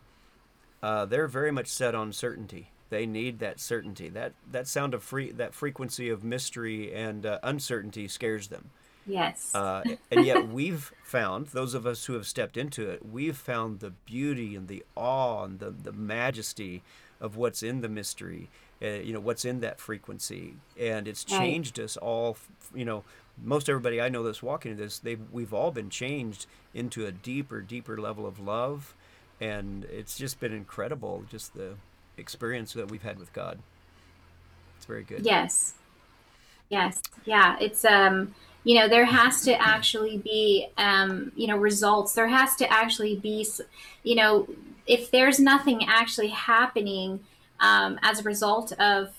uh, 0.83 1.05
they're 1.05 1.29
very 1.29 1.53
much 1.53 1.67
set 1.67 1.95
on 1.95 2.13
certainty. 2.13 2.71
They 2.89 3.07
need 3.07 3.39
that 3.41 3.61
certainty. 3.61 4.09
That 4.09 4.33
that 4.51 4.69
sound 4.69 4.95
of 4.95 5.03
free, 5.03 5.33
that 5.33 5.55
frequency 5.55 6.09
of 6.09 6.23
mystery 6.23 6.95
and 6.95 7.27
uh, 7.27 7.39
uncertainty 7.43 8.09
scares 8.09 8.49
them. 8.49 8.71
Yes. 9.07 9.55
Uh, 9.55 9.83
and 10.11 10.25
yet 10.25 10.49
we've 10.49 10.93
found 11.05 11.49
those 11.49 11.75
of 11.75 11.87
us 11.87 12.07
who 12.07 12.15
have 12.15 12.27
stepped 12.27 12.57
into 12.57 12.89
it, 12.89 13.07
we've 13.07 13.37
found 13.37 13.81
the 13.81 13.91
beauty 13.91 14.57
and 14.57 14.69
the 14.69 14.85
awe 14.97 15.45
and 15.45 15.59
the 15.59 15.71
the 15.71 15.93
majesty 15.93 16.83
of 17.21 17.37
what's 17.37 17.63
in 17.63 17.81
the 17.81 17.89
mystery 17.89 18.49
uh, 18.83 18.87
you 18.87 19.13
know 19.13 19.21
what's 19.21 19.45
in 19.45 19.61
that 19.61 19.81
frequency 19.81 20.55
and 20.79 21.09
it's 21.09 21.25
changed 21.25 21.79
right. 21.79 21.85
us 21.85 21.97
all 21.97 22.37
you 22.75 22.85
know 22.85 23.05
most 23.43 23.69
everybody 23.69 24.01
i 24.01 24.09
know 24.09 24.23
that's 24.23 24.43
walking 24.43 24.73
in 24.73 24.79
this 24.79 24.99
they 24.99 25.17
we've 25.33 25.55
all 25.55 25.71
been 25.71 25.91
changed 25.91 26.47
into 26.75 27.07
a 27.07 27.13
deeper 27.13 27.61
deeper 27.61 27.97
level 27.97 28.27
of 28.27 28.39
love 28.39 28.95
and 29.41 29.85
it's 29.85 30.19
just 30.19 30.41
been 30.41 30.53
incredible 30.53 31.25
just 31.31 31.55
the 31.55 31.75
experience 32.17 32.73
that 32.75 32.91
we've 32.91 33.03
had 33.03 33.19
with 33.19 33.33
god. 33.33 33.59
It's 34.77 34.87
very 34.87 35.05
good. 35.05 35.25
Yes. 35.25 35.75
Yes. 36.69 37.03
Yeah 37.25 37.57
it's 37.61 37.85
um 37.85 38.35
you 38.65 38.79
know 38.79 38.89
there 38.89 39.05
has 39.05 39.43
to 39.43 39.61
actually 39.61 40.19
be 40.19 40.69
um 40.77 41.33
you 41.37 41.47
know 41.47 41.57
results. 41.57 42.15
There 42.15 42.29
has 42.29 42.57
to 42.57 42.73
actually 42.73 43.17
be 43.17 43.47
you 44.03 44.15
know 44.15 44.49
if 44.87 45.11
there's 45.11 45.41
nothing 45.41 45.85
actually 45.89 46.29
happening 46.29 47.21
um, 47.61 47.99
as 48.03 48.21
a 48.21 48.23
result 48.23 48.73
of 48.73 49.15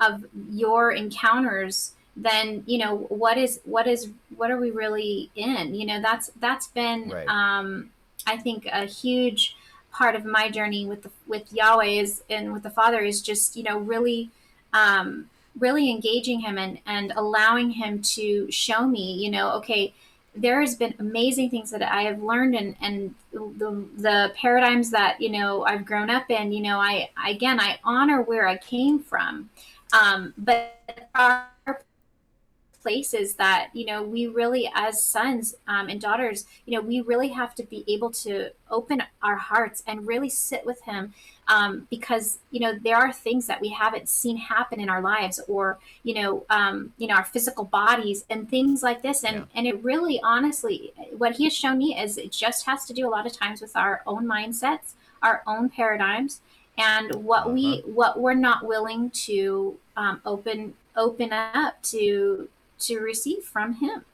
of 0.00 0.24
your 0.50 0.92
encounters 0.92 1.92
then 2.16 2.62
you 2.66 2.78
know 2.78 2.96
what 3.08 3.36
is 3.36 3.60
what 3.64 3.86
is 3.86 4.10
what 4.36 4.50
are 4.50 4.58
we 4.58 4.70
really 4.70 5.30
in? 5.34 5.74
You 5.74 5.86
know 5.86 6.00
that's 6.00 6.30
that's 6.40 6.68
been 6.68 7.10
right. 7.10 7.26
um, 7.28 7.90
i 8.26 8.36
think 8.36 8.66
a 8.66 8.86
huge 8.86 9.56
part 9.94 10.14
of 10.14 10.24
my 10.24 10.50
journey 10.50 10.84
with 10.84 11.02
the, 11.02 11.10
with 11.26 11.52
yahweh 11.52 11.86
is 11.86 12.22
and 12.28 12.52
with 12.52 12.62
the 12.62 12.70
father 12.70 13.00
is 13.00 13.22
just 13.22 13.56
you 13.56 13.62
know 13.62 13.78
really 13.78 14.30
um, 14.72 15.30
really 15.58 15.90
engaging 15.90 16.40
him 16.40 16.58
and 16.58 16.78
and 16.84 17.12
allowing 17.16 17.70
him 17.70 18.02
to 18.02 18.50
show 18.50 18.86
me 18.86 19.14
you 19.14 19.30
know 19.30 19.52
okay 19.52 19.94
there 20.36 20.60
has 20.60 20.74
been 20.74 20.94
amazing 20.98 21.48
things 21.50 21.70
that 21.70 21.82
I 21.82 22.02
have 22.02 22.22
learned 22.22 22.56
and, 22.56 22.74
and 22.80 23.14
the, 23.32 23.86
the 23.96 24.32
paradigms 24.34 24.90
that, 24.90 25.20
you 25.20 25.30
know, 25.30 25.64
I've 25.64 25.84
grown 25.84 26.10
up 26.10 26.28
in, 26.30 26.52
you 26.52 26.60
know, 26.60 26.80
I, 26.80 27.10
again, 27.24 27.60
I 27.60 27.78
honor 27.84 28.20
where 28.20 28.48
I 28.48 28.56
came 28.56 28.98
from. 28.98 29.48
Um, 29.92 30.34
but 30.36 31.08
our 31.14 31.46
places 32.84 33.36
that 33.36 33.70
you 33.72 33.86
know 33.86 34.02
we 34.02 34.26
really 34.26 34.70
as 34.74 35.02
sons 35.02 35.54
um, 35.66 35.88
and 35.88 36.02
daughters 36.02 36.44
you 36.66 36.76
know 36.76 36.86
we 36.86 37.00
really 37.00 37.28
have 37.28 37.54
to 37.54 37.62
be 37.62 37.82
able 37.88 38.10
to 38.10 38.50
open 38.70 39.02
our 39.22 39.36
hearts 39.36 39.82
and 39.86 40.06
really 40.06 40.28
sit 40.28 40.66
with 40.66 40.82
him 40.82 41.14
um, 41.48 41.86
because 41.88 42.40
you 42.50 42.60
know 42.60 42.78
there 42.84 42.96
are 42.96 43.10
things 43.10 43.46
that 43.46 43.58
we 43.58 43.70
haven't 43.70 44.06
seen 44.06 44.36
happen 44.36 44.78
in 44.80 44.90
our 44.90 45.00
lives 45.00 45.40
or 45.48 45.78
you 46.02 46.12
know 46.12 46.44
um, 46.50 46.92
you 46.98 47.06
know 47.06 47.14
our 47.14 47.24
physical 47.24 47.64
bodies 47.64 48.26
and 48.28 48.50
things 48.50 48.82
like 48.82 49.00
this 49.00 49.24
and 49.24 49.36
yeah. 49.36 49.44
and 49.54 49.66
it 49.66 49.82
really 49.82 50.20
honestly 50.22 50.92
what 51.16 51.36
he 51.36 51.44
has 51.44 51.56
shown 51.56 51.78
me 51.78 51.98
is 51.98 52.18
it 52.18 52.30
just 52.30 52.66
has 52.66 52.84
to 52.84 52.92
do 52.92 53.08
a 53.08 53.10
lot 53.16 53.24
of 53.26 53.32
times 53.32 53.62
with 53.62 53.74
our 53.74 54.02
own 54.06 54.26
mindsets 54.26 54.92
our 55.22 55.42
own 55.46 55.70
paradigms 55.70 56.42
and 56.76 57.14
what 57.14 57.44
uh-huh. 57.44 57.50
we 57.50 57.82
what 57.86 58.20
we're 58.20 58.34
not 58.34 58.66
willing 58.66 59.08
to 59.08 59.78
um, 59.96 60.20
open 60.26 60.74
open 60.96 61.32
up 61.32 61.82
to 61.82 62.48
to 62.86 62.98
receive 63.00 63.44
from 63.44 63.74
him. 63.74 64.04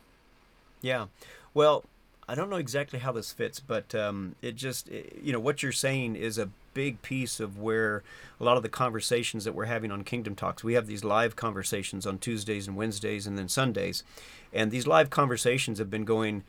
Yeah. 0.81 1.07
Well 1.55 1.85
i 2.29 2.35
don't 2.37 2.49
know 2.49 2.57
exactly 2.57 3.01
how 3.01 3.11
this 3.11 3.33
fits 3.33 3.59
but 3.59 3.93
um, 3.93 4.37
it 4.41 4.55
just 4.55 4.89
it, 4.89 5.19
you 5.21 5.33
know 5.33 5.41
what 5.41 5.65
you're 5.65 5.73
saying 5.73 6.15
is 6.15 6.39
a 6.39 6.49
big 6.75 7.03
piece 7.03 7.41
of 7.41 7.59
where 7.59 8.05
a 8.39 8.45
lot 8.45 8.57
of 8.57 8.63
the 8.63 8.69
conversations 8.69 9.43
that 9.43 9.53
we're 9.53 9.65
having 9.65 9.91
on 9.91 10.05
kingdom 10.05 10.37
talks 10.37 10.63
we 10.63 10.75
have 10.75 10.87
these 10.87 11.03
live 11.03 11.35
conversations 11.35 12.07
on 12.07 12.19
tuesdays 12.19 12.69
and 12.69 12.77
wednesdays 12.77 13.27
and 13.27 13.37
then 13.37 13.49
sundays. 13.49 14.05
And 14.53 14.71
these 14.71 14.87
live 14.87 15.11
conversations 15.11 15.79
have 15.79 15.91
been 15.91 16.05
going 16.05 16.43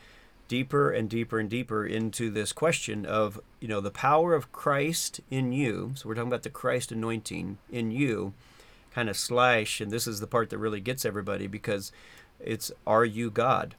deeper 0.47 0.91
and 0.91 1.09
deeper 1.09 1.39
and 1.39 1.49
deeper 1.49 1.85
into 1.85 2.29
this 2.29 2.51
question 2.51 3.05
of 3.05 3.39
you 3.59 3.67
know 3.67 3.79
the 3.79 3.91
power 3.91 4.33
of 4.33 4.51
Christ 4.51 5.21
in 5.29 5.53
you. 5.53 5.93
So 5.95 6.09
we're 6.09 6.15
talking 6.15 6.29
about 6.29 6.43
the 6.43 6.49
Christ 6.49 6.91
anointing 6.91 7.57
in 7.71 7.91
you, 7.91 8.33
kind 8.93 9.09
of 9.09 9.17
slash, 9.17 9.81
and 9.81 9.91
this 9.91 10.07
is 10.07 10.19
the 10.19 10.27
part 10.27 10.49
that 10.49 10.57
really 10.57 10.81
gets 10.81 11.05
everybody 11.05 11.47
because 11.47 11.91
it's 12.39 12.71
are 12.85 13.05
you 13.05 13.29
God, 13.29 13.75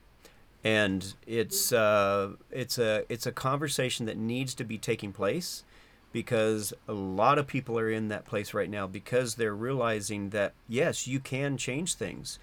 and 0.65 1.15
it's 1.27 1.73
uh, 1.73 2.33
it's 2.51 2.79
a 2.79 3.05
it's 3.09 3.27
a 3.27 3.33
conversation 3.33 4.07
that 4.07 4.17
needs 4.17 4.55
to 4.55 4.65
be 4.65 4.79
taking 4.79 5.13
place 5.13 5.65
because 6.13 6.75
a 6.87 6.93
lot 6.93 7.39
of 7.39 7.47
people 7.47 7.79
are 7.79 7.91
in 7.91 8.09
that 8.09 8.27
place 8.27 8.53
right 8.53 8.69
now 8.69 8.87
because 8.87 9.37
they're 9.37 9.55
realizing 9.55 10.31
that 10.31 10.53
yes 10.69 11.07
you 11.07 11.21
can 11.21 11.57
change 11.57 11.95
things, 11.95 12.39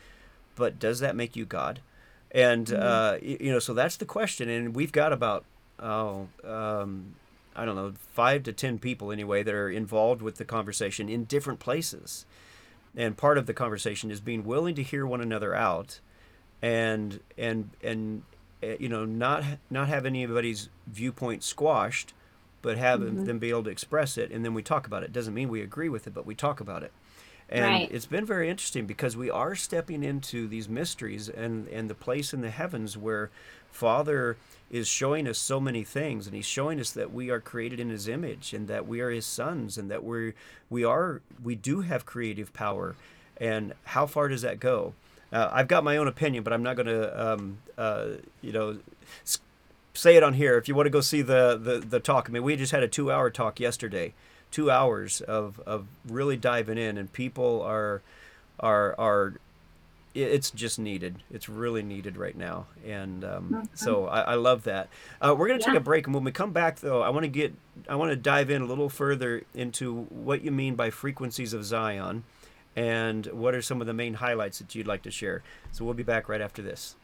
but 0.55 0.79
does 0.79 0.99
that 0.99 1.15
make 1.15 1.35
you 1.35 1.45
God? 1.45 1.81
and 2.31 2.67
mm-hmm. 2.67 2.81
uh, 2.81 3.17
you 3.21 3.51
know 3.51 3.59
so 3.59 3.73
that's 3.73 3.97
the 3.97 4.05
question 4.05 4.49
and 4.49 4.75
we've 4.75 4.91
got 4.91 5.11
about 5.11 5.45
oh 5.79 6.27
um, 6.43 7.15
i 7.55 7.65
don't 7.65 7.75
know 7.75 7.93
five 8.13 8.43
to 8.43 8.53
ten 8.53 8.77
people 8.77 9.11
anyway 9.11 9.43
that 9.43 9.53
are 9.53 9.69
involved 9.69 10.21
with 10.21 10.35
the 10.35 10.45
conversation 10.45 11.09
in 11.09 11.23
different 11.25 11.59
places 11.59 12.25
and 12.95 13.17
part 13.17 13.37
of 13.37 13.45
the 13.45 13.53
conversation 13.53 14.11
is 14.11 14.19
being 14.19 14.43
willing 14.43 14.75
to 14.75 14.83
hear 14.83 15.05
one 15.05 15.21
another 15.21 15.55
out 15.55 15.99
and 16.61 17.19
and 17.37 17.69
and 17.83 18.23
eh, 18.61 18.75
you 18.79 18.89
know 18.89 19.05
not 19.05 19.43
not 19.69 19.87
have 19.87 20.05
anybody's 20.05 20.69
viewpoint 20.87 21.43
squashed 21.43 22.13
but 22.61 22.77
have 22.77 22.99
mm-hmm. 22.99 23.25
them 23.25 23.39
be 23.39 23.49
able 23.49 23.63
to 23.63 23.69
express 23.69 24.17
it 24.17 24.31
and 24.31 24.43
then 24.43 24.53
we 24.53 24.61
talk 24.61 24.85
about 24.85 25.03
it 25.03 25.13
doesn't 25.13 25.33
mean 25.33 25.49
we 25.49 25.61
agree 25.61 25.89
with 25.89 26.07
it 26.07 26.13
but 26.13 26.25
we 26.25 26.35
talk 26.35 26.59
about 26.59 26.83
it 26.83 26.91
and 27.51 27.65
right. 27.65 27.89
it's 27.91 28.05
been 28.05 28.25
very 28.25 28.49
interesting 28.49 28.85
because 28.85 29.17
we 29.17 29.29
are 29.29 29.55
stepping 29.55 30.03
into 30.03 30.47
these 30.47 30.69
mysteries 30.69 31.29
and, 31.29 31.67
and 31.69 31.89
the 31.89 31.95
place 31.95 32.31
in 32.31 32.41
the 32.41 32.51
heavens 32.51 32.95
where 32.95 33.31
Father 33.71 34.37
is 34.69 34.87
showing 34.87 35.27
us 35.27 35.37
so 35.37 35.59
many 35.59 35.83
things 35.83 36.27
and 36.27 36.35
he's 36.35 36.45
showing 36.45 36.79
us 36.79 36.91
that 36.91 37.11
we 37.13 37.29
are 37.29 37.39
created 37.39 37.79
in 37.79 37.89
his 37.89 38.07
image 38.07 38.53
and 38.53 38.67
that 38.67 38.87
we 38.87 39.01
are 39.01 39.09
his 39.09 39.25
sons 39.25 39.77
and 39.77 39.89
that 39.89 40.03
we 40.03 40.33
we 40.69 40.83
are 40.83 41.21
we 41.43 41.55
do 41.55 41.81
have 41.81 42.05
creative 42.05 42.53
power. 42.53 42.95
And 43.37 43.73
how 43.85 44.05
far 44.05 44.27
does 44.27 44.41
that 44.41 44.59
go? 44.59 44.93
Uh, 45.31 45.49
i've 45.51 45.67
got 45.67 45.83
my 45.83 45.95
own 45.95 46.07
opinion 46.07 46.43
but 46.43 46.51
i'm 46.51 46.63
not 46.63 46.75
going 46.75 46.87
to 46.87 47.31
um, 47.33 47.59
uh, 47.77 48.07
you 48.41 48.51
know 48.51 48.79
say 49.93 50.15
it 50.15 50.23
on 50.23 50.33
here. 50.33 50.57
If 50.57 50.67
you 50.67 50.75
want 50.75 50.85
to 50.85 50.91
go 50.91 51.01
see 51.01 51.21
the, 51.21 51.59
the 51.61 51.79
the 51.79 51.99
talk 51.99 52.29
i 52.29 52.31
mean 52.31 52.43
we 52.43 52.55
just 52.55 52.71
had 52.71 52.83
a 52.83 52.87
two 52.87 53.11
hour 53.11 53.29
talk 53.29 53.59
yesterday. 53.59 54.13
Two 54.51 54.71
hours 54.71 55.21
of, 55.21 55.59
of 55.67 55.85
really 56.07 56.35
diving 56.35 56.79
in, 56.79 56.97
and 56.97 57.13
people 57.13 57.61
are 57.61 58.01
are 58.59 58.95
are 58.97 59.33
it's 60.13 60.51
just 60.51 60.79
needed. 60.79 61.23
It's 61.31 61.47
really 61.47 61.83
needed 61.83 62.17
right 62.17 62.35
now, 62.35 62.65
and 62.85 63.23
um, 63.23 63.49
mm-hmm. 63.49 63.61
so 63.75 64.07
I, 64.07 64.21
I, 64.21 64.35
love 64.35 64.63
that. 64.63 64.89
Uh, 65.21 65.35
we're 65.37 65.47
gonna 65.47 65.59
yeah. 65.59 65.67
take 65.67 65.75
a 65.75 65.79
break, 65.79 66.07
and 66.07 66.13
when 66.13 66.23
we 66.23 66.31
come 66.31 66.51
back, 66.51 66.79
though, 66.79 67.01
I 67.01 67.09
want 67.09 67.23
to 67.23 67.29
get 67.29 67.53
I 67.87 67.95
want 67.95 68.11
to 68.11 68.15
dive 68.15 68.49
in 68.49 68.61
a 68.61 68.65
little 68.65 68.89
further 68.89 69.43
into 69.53 70.03
what 70.09 70.41
you 70.41 70.51
mean 70.51 70.75
by 70.75 70.89
frequencies 70.89 71.53
of 71.53 71.63
Zion, 71.63 72.23
and 72.75 73.27
what 73.27 73.53
are 73.53 73.61
some 73.61 73.81
of 73.81 73.87
the 73.87 73.93
main 73.93 74.15
highlights 74.15 74.59
that 74.59 74.73
you'd 74.73 74.87
like 74.87 75.03
to 75.03 75.11
share. 75.11 75.43
So 75.71 75.85
we'll 75.85 75.93
be 75.93 76.03
back 76.03 76.27
right 76.27 76.41
after 76.41 76.61
this. 76.61 76.95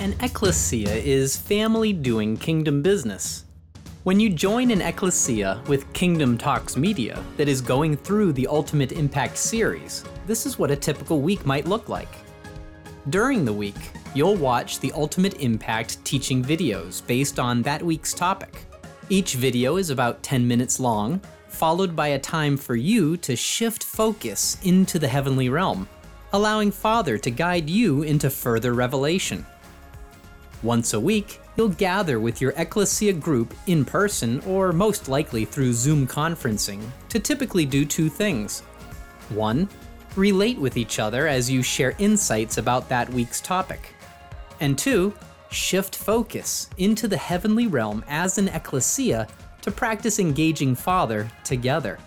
An 0.00 0.14
ecclesia 0.20 0.94
is 0.94 1.36
family 1.36 1.92
doing 1.92 2.36
kingdom 2.36 2.82
business. 2.82 3.44
When 4.04 4.20
you 4.20 4.30
join 4.30 4.70
an 4.70 4.80
ecclesia 4.80 5.60
with 5.66 5.92
Kingdom 5.92 6.38
Talks 6.38 6.76
Media 6.76 7.22
that 7.36 7.48
is 7.48 7.60
going 7.60 7.96
through 7.96 8.32
the 8.32 8.46
Ultimate 8.46 8.92
Impact 8.92 9.36
series, 9.36 10.04
this 10.26 10.46
is 10.46 10.58
what 10.58 10.70
a 10.70 10.76
typical 10.76 11.20
week 11.20 11.44
might 11.44 11.66
look 11.66 11.88
like. 11.88 12.08
During 13.10 13.44
the 13.44 13.52
week, 13.52 13.92
you'll 14.12 14.34
watch 14.34 14.80
the 14.80 14.92
Ultimate 14.92 15.40
Impact 15.40 16.04
teaching 16.04 16.44
videos 16.44 17.06
based 17.06 17.38
on 17.38 17.62
that 17.62 17.80
week's 17.80 18.12
topic. 18.12 18.64
Each 19.08 19.34
video 19.34 19.76
is 19.76 19.88
about 19.90 20.22
10 20.22 20.46
minutes 20.46 20.80
long, 20.80 21.20
followed 21.46 21.94
by 21.94 22.08
a 22.08 22.18
time 22.18 22.56
for 22.56 22.74
you 22.74 23.16
to 23.18 23.36
shift 23.36 23.84
focus 23.84 24.58
into 24.64 24.98
the 24.98 25.08
heavenly 25.08 25.48
realm, 25.48 25.88
allowing 26.32 26.70
Father 26.70 27.16
to 27.18 27.30
guide 27.30 27.70
you 27.70 28.02
into 28.02 28.28
further 28.28 28.74
revelation. 28.74 29.46
Once 30.62 30.92
a 30.92 31.00
week, 31.00 31.40
you'll 31.56 31.68
gather 31.68 32.20
with 32.20 32.40
your 32.40 32.52
ecclesia 32.56 33.12
group 33.12 33.54
in 33.68 33.84
person 33.84 34.40
or 34.40 34.72
most 34.72 35.08
likely 35.08 35.44
through 35.44 35.72
Zoom 35.72 36.06
conferencing 36.06 36.82
to 37.08 37.20
typically 37.20 37.64
do 37.64 37.86
two 37.86 38.10
things. 38.10 38.60
One, 39.30 39.68
relate 40.16 40.58
with 40.58 40.76
each 40.76 40.98
other 40.98 41.26
as 41.26 41.50
you 41.50 41.62
share 41.62 41.94
insights 41.98 42.58
about 42.58 42.88
that 42.88 43.08
week's 43.10 43.40
topic. 43.40 43.94
And 44.60 44.76
two, 44.76 45.14
shift 45.50 45.96
focus 45.96 46.68
into 46.78 47.08
the 47.08 47.16
heavenly 47.16 47.66
realm 47.66 48.04
as 48.08 48.38
an 48.38 48.48
ecclesia 48.48 49.26
to 49.62 49.70
practice 49.70 50.18
engaging 50.18 50.74
Father 50.74 51.28
together. 51.44 51.98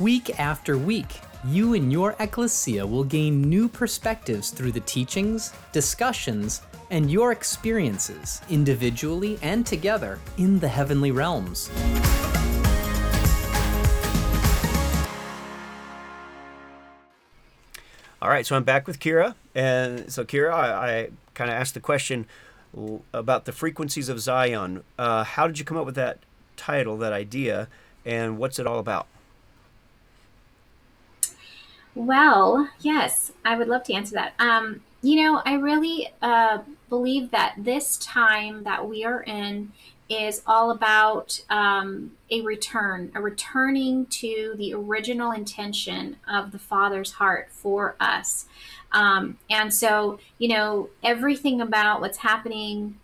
Week 0.00 0.38
after 0.38 0.76
week, 0.78 1.20
you 1.44 1.74
and 1.74 1.90
your 1.90 2.14
ecclesia 2.20 2.86
will 2.86 3.04
gain 3.04 3.42
new 3.42 3.68
perspectives 3.68 4.50
through 4.50 4.72
the 4.72 4.80
teachings, 4.80 5.52
discussions, 5.72 6.62
and 6.90 7.10
your 7.10 7.32
experiences, 7.32 8.40
individually 8.50 9.38
and 9.42 9.66
together, 9.66 10.18
in 10.38 10.58
the 10.60 10.68
heavenly 10.68 11.10
realms. 11.10 11.70
All 18.22 18.28
right, 18.28 18.46
so 18.46 18.54
I'm 18.54 18.62
back 18.62 18.86
with 18.86 19.00
Kira. 19.00 19.34
And 19.52 20.12
so, 20.12 20.24
Kira, 20.24 20.52
I, 20.52 21.00
I 21.00 21.08
kind 21.34 21.50
of 21.50 21.56
asked 21.56 21.74
the 21.74 21.80
question 21.80 22.26
about 23.12 23.46
the 23.46 23.52
frequencies 23.52 24.08
of 24.08 24.20
Zion. 24.20 24.84
Uh, 24.96 25.24
how 25.24 25.48
did 25.48 25.58
you 25.58 25.64
come 25.64 25.76
up 25.76 25.84
with 25.84 25.96
that 25.96 26.20
title, 26.56 26.96
that 26.98 27.12
idea, 27.12 27.66
and 28.06 28.38
what's 28.38 28.60
it 28.60 28.66
all 28.66 28.78
about? 28.78 29.08
Well, 31.96 32.68
yes, 32.80 33.32
I 33.44 33.58
would 33.58 33.66
love 33.66 33.82
to 33.84 33.92
answer 33.92 34.14
that. 34.14 34.34
Um, 34.38 34.82
you 35.02 35.24
know, 35.24 35.42
I 35.44 35.54
really 35.54 36.12
uh, 36.22 36.58
believe 36.88 37.32
that 37.32 37.56
this 37.58 37.96
time 37.96 38.62
that 38.62 38.88
we 38.88 39.04
are 39.04 39.20
in 39.24 39.72
is 40.08 40.42
all 40.46 40.70
about 40.70 41.40
um, 41.48 42.12
a 42.30 42.42
return, 42.42 43.10
a 43.14 43.20
returning 43.20 44.06
to 44.06 44.54
the 44.56 44.74
original 44.74 45.32
intention 45.32 46.16
of 46.28 46.52
the 46.52 46.58
Father's 46.58 47.12
heart 47.12 47.48
for 47.50 47.96
us. 48.00 48.46
Um, 48.92 49.38
and 49.48 49.72
so, 49.72 50.18
you 50.38 50.48
know, 50.48 50.90
everything 51.02 51.60
about 51.60 52.00
what's 52.00 52.18
happening 52.18 52.98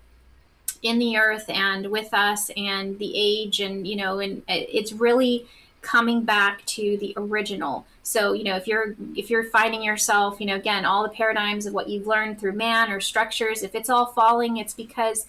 in 0.83 0.99
the 0.99 1.17
earth 1.17 1.49
and 1.49 1.91
with 1.91 2.13
us 2.13 2.51
and 2.57 2.99
the 2.99 3.13
age, 3.17 3.61
and, 3.61 3.87
you 3.87 3.97
know, 3.97 4.19
and 4.19 4.43
it's 4.47 4.93
really 4.93 5.47
coming 5.81 6.25
back 6.25 6.65
to 6.67 6.99
the 6.99 7.15
original 7.17 7.87
so, 8.09 8.33
you 8.33 8.43
know, 8.43 8.57
if 8.57 8.67
you're 8.67 8.97
if 9.15 9.29
you're 9.29 9.45
finding 9.45 9.83
yourself, 9.83 10.41
you 10.41 10.47
know, 10.47 10.55
again, 10.57 10.87
all 10.87 11.03
the 11.03 11.11
paradigms 11.11 11.67
of 11.67 11.75
what 11.75 11.91
you've 11.91 12.07
learned 12.07 12.41
through 12.41 12.55
man 12.55 12.91
or 12.91 13.01
structures, 13.01 13.63
if 13.63 13.75
it's 13.75 13.91
all 13.91 14.07
falling, 14.07 14.57
it's 14.57 14.73
because 14.73 15.27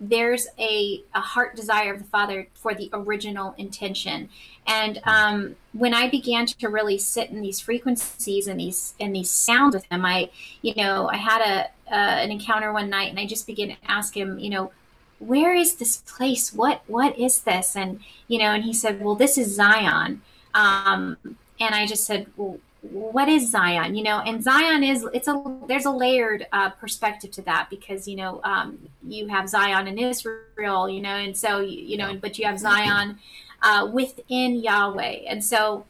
there's 0.00 0.48
a, 0.58 1.02
a 1.14 1.20
heart 1.20 1.56
desire 1.56 1.94
of 1.94 1.98
the 2.00 2.08
father 2.08 2.48
for 2.54 2.74
the 2.74 2.90
original 2.92 3.54
intention. 3.56 4.28
And 4.66 5.00
um, 5.04 5.56
when 5.72 5.92
i 5.92 6.08
began 6.08 6.46
to 6.46 6.68
really 6.68 6.98
sit 6.98 7.30
in 7.30 7.42
these 7.42 7.60
frequencies 7.60 8.46
and 8.46 8.60
these 8.60 8.94
and 9.00 9.14
these 9.14 9.30
sounds 9.30 9.74
with 9.74 9.84
him 9.90 10.06
i 10.06 10.30
you 10.62 10.72
know 10.76 11.08
i 11.08 11.16
had 11.16 11.40
a 11.42 11.92
uh, 11.92 12.22
an 12.22 12.30
encounter 12.30 12.72
one 12.72 12.88
night 12.88 13.10
and 13.10 13.18
i 13.18 13.26
just 13.26 13.46
began 13.46 13.68
to 13.68 13.76
ask 13.86 14.16
him 14.16 14.38
you 14.38 14.48
know 14.48 14.70
where 15.18 15.54
is 15.54 15.76
this 15.76 15.98
place? 15.98 16.52
What 16.52 16.82
what 16.86 17.18
is 17.18 17.40
this? 17.42 17.76
And 17.76 18.00
you 18.28 18.38
know 18.38 18.46
and 18.46 18.64
he 18.64 18.72
said 18.72 19.00
well 19.00 19.14
this 19.14 19.38
is 19.38 19.54
zion. 19.54 20.22
Um, 20.54 21.16
and 21.60 21.74
I 21.74 21.86
just 21.86 22.04
said, 22.04 22.26
well, 22.36 22.58
what 22.90 23.28
is 23.28 23.50
Zion? 23.50 23.94
You 23.94 24.04
know, 24.04 24.20
and 24.20 24.42
Zion 24.42 24.84
is 24.84 25.06
it's 25.12 25.28
a 25.28 25.42
there's 25.66 25.86
a 25.86 25.90
layered 25.90 26.46
uh, 26.52 26.70
perspective 26.70 27.30
to 27.32 27.42
that 27.42 27.68
because 27.70 28.06
you 28.06 28.16
know 28.16 28.40
um, 28.44 28.78
you 29.06 29.28
have 29.28 29.48
Zion 29.48 29.86
in 29.88 29.98
Israel, 29.98 30.88
you 30.88 31.00
know, 31.00 31.16
and 31.16 31.36
so 31.36 31.60
you 31.60 31.96
know, 31.96 32.14
but 32.16 32.38
you 32.38 32.46
have 32.46 32.58
Zion 32.58 33.18
uh, 33.62 33.88
within 33.90 34.56
Yahweh, 34.56 35.22
and 35.26 35.44
so 35.44 35.86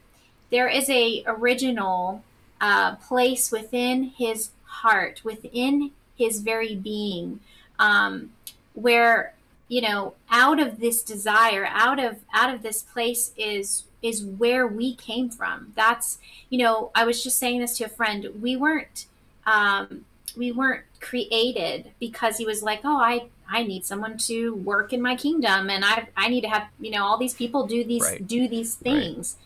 there 0.50 0.68
is 0.68 0.88
a 0.88 1.24
original 1.26 2.22
uh, 2.60 2.94
place 2.96 3.50
within 3.50 4.04
His 4.04 4.50
heart, 4.64 5.22
within 5.24 5.90
His 6.16 6.40
very 6.40 6.76
being, 6.76 7.40
um, 7.78 8.30
where 8.74 9.34
you 9.68 9.80
know 9.80 10.14
out 10.30 10.60
of 10.60 10.78
this 10.78 11.02
desire, 11.02 11.66
out 11.68 11.98
of 11.98 12.18
out 12.32 12.54
of 12.54 12.62
this 12.62 12.82
place 12.82 13.32
is 13.36 13.84
is 14.04 14.22
where 14.22 14.66
we 14.66 14.94
came 14.94 15.30
from. 15.30 15.72
That's, 15.74 16.18
you 16.50 16.58
know, 16.58 16.90
I 16.94 17.04
was 17.04 17.24
just 17.24 17.38
saying 17.38 17.60
this 17.60 17.78
to 17.78 17.84
a 17.84 17.88
friend. 17.88 18.28
We 18.40 18.54
weren't, 18.54 19.06
um, 19.46 20.04
we 20.36 20.52
weren't 20.52 20.84
created 21.00 21.90
because 21.98 22.36
he 22.36 22.44
was 22.44 22.62
like, 22.62 22.80
oh, 22.84 22.98
I, 22.98 23.28
I 23.48 23.62
need 23.62 23.86
someone 23.86 24.18
to 24.18 24.54
work 24.56 24.92
in 24.92 25.00
my 25.00 25.16
kingdom, 25.16 25.70
and 25.70 25.84
I, 25.84 26.08
I 26.16 26.28
need 26.28 26.42
to 26.42 26.48
have, 26.48 26.68
you 26.78 26.90
know, 26.90 27.04
all 27.04 27.18
these 27.18 27.34
people 27.34 27.66
do 27.66 27.82
these, 27.82 28.02
right. 28.02 28.26
do 28.26 28.46
these 28.46 28.74
things. 28.74 29.36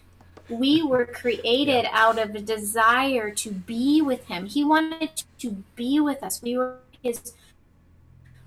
Right. 0.48 0.58
We 0.58 0.82
were 0.82 1.04
created 1.04 1.84
yeah. 1.84 1.90
out 1.92 2.18
of 2.18 2.34
a 2.34 2.40
desire 2.40 3.30
to 3.30 3.50
be 3.50 4.00
with 4.00 4.24
him. 4.26 4.46
He 4.46 4.64
wanted 4.64 5.22
to 5.40 5.62
be 5.76 6.00
with 6.00 6.22
us. 6.22 6.42
We 6.42 6.56
were 6.56 6.78
his 7.02 7.32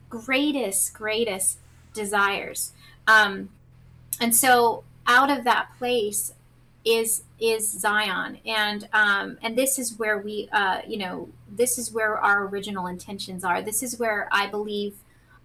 greatest, 0.09 0.93
greatest 0.93 1.59
desires. 1.93 2.73
Um, 3.07 3.49
and 4.19 4.35
so 4.35 4.83
out 5.11 5.29
of 5.29 5.43
that 5.43 5.67
place 5.77 6.33
is 6.85 7.23
is 7.39 7.69
Zion, 7.69 8.37
and 8.45 8.87
um, 8.93 9.37
and 9.43 9.57
this 9.57 9.77
is 9.77 9.97
where 9.99 10.17
we, 10.19 10.47
uh, 10.51 10.81
you 10.87 10.97
know, 10.97 11.29
this 11.49 11.77
is 11.77 11.91
where 11.91 12.17
our 12.17 12.47
original 12.47 12.87
intentions 12.87 13.43
are. 13.43 13.61
This 13.61 13.83
is 13.83 13.99
where 13.99 14.29
I 14.31 14.47
believe 14.47 14.95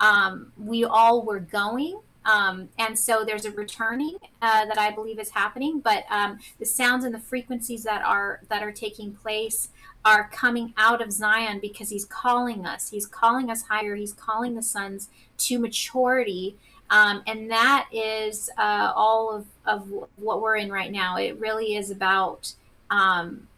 um, 0.00 0.52
we 0.57 0.85
all 0.85 1.24
were 1.24 1.40
going. 1.40 2.00
Um, 2.24 2.68
and 2.76 2.98
so 2.98 3.24
there's 3.24 3.44
a 3.44 3.52
returning 3.52 4.16
uh, 4.42 4.64
that 4.66 4.79
I 4.79 4.90
believe 4.90 5.20
is 5.20 5.31
happening, 5.31 5.79
but 5.79 6.05
um, 6.11 6.38
the 6.59 6.66
sounds 6.66 7.05
and 7.05 7.14
the 7.14 7.20
frequencies 7.20 7.85
that 7.85 8.02
are 8.02 8.40
that 8.48 8.62
are 8.62 8.72
taking 8.72 9.12
place 9.12 9.68
are 10.05 10.29
coming 10.33 10.74
out 10.76 11.02
of 11.02 11.12
Zion 11.12 11.59
because 11.61 11.90
He's 11.90 12.05
calling 12.05 12.66
us. 12.66 12.90
He's 12.90 13.07
calling 13.07 13.50
us 13.50 13.62
higher. 13.62 13.96
He's 13.96 14.12
calling 14.12 14.55
the 14.55 14.62
sons 14.62 15.09
to 15.38 15.59
maturity 15.59 16.57
um, 16.90 17.22
and 17.27 17.51
that 17.51 17.88
is 17.92 18.51
uh, 18.57 18.92
all 18.94 19.35
of, 19.35 19.46
of 19.64 19.90
what 20.16 20.40
we're 20.40 20.57
in 20.57 20.70
right 20.70 20.90
now. 20.90 21.16
It 21.16 21.38
really 21.38 21.75
is 21.77 21.90
about 21.90 22.53
um, 22.90 23.49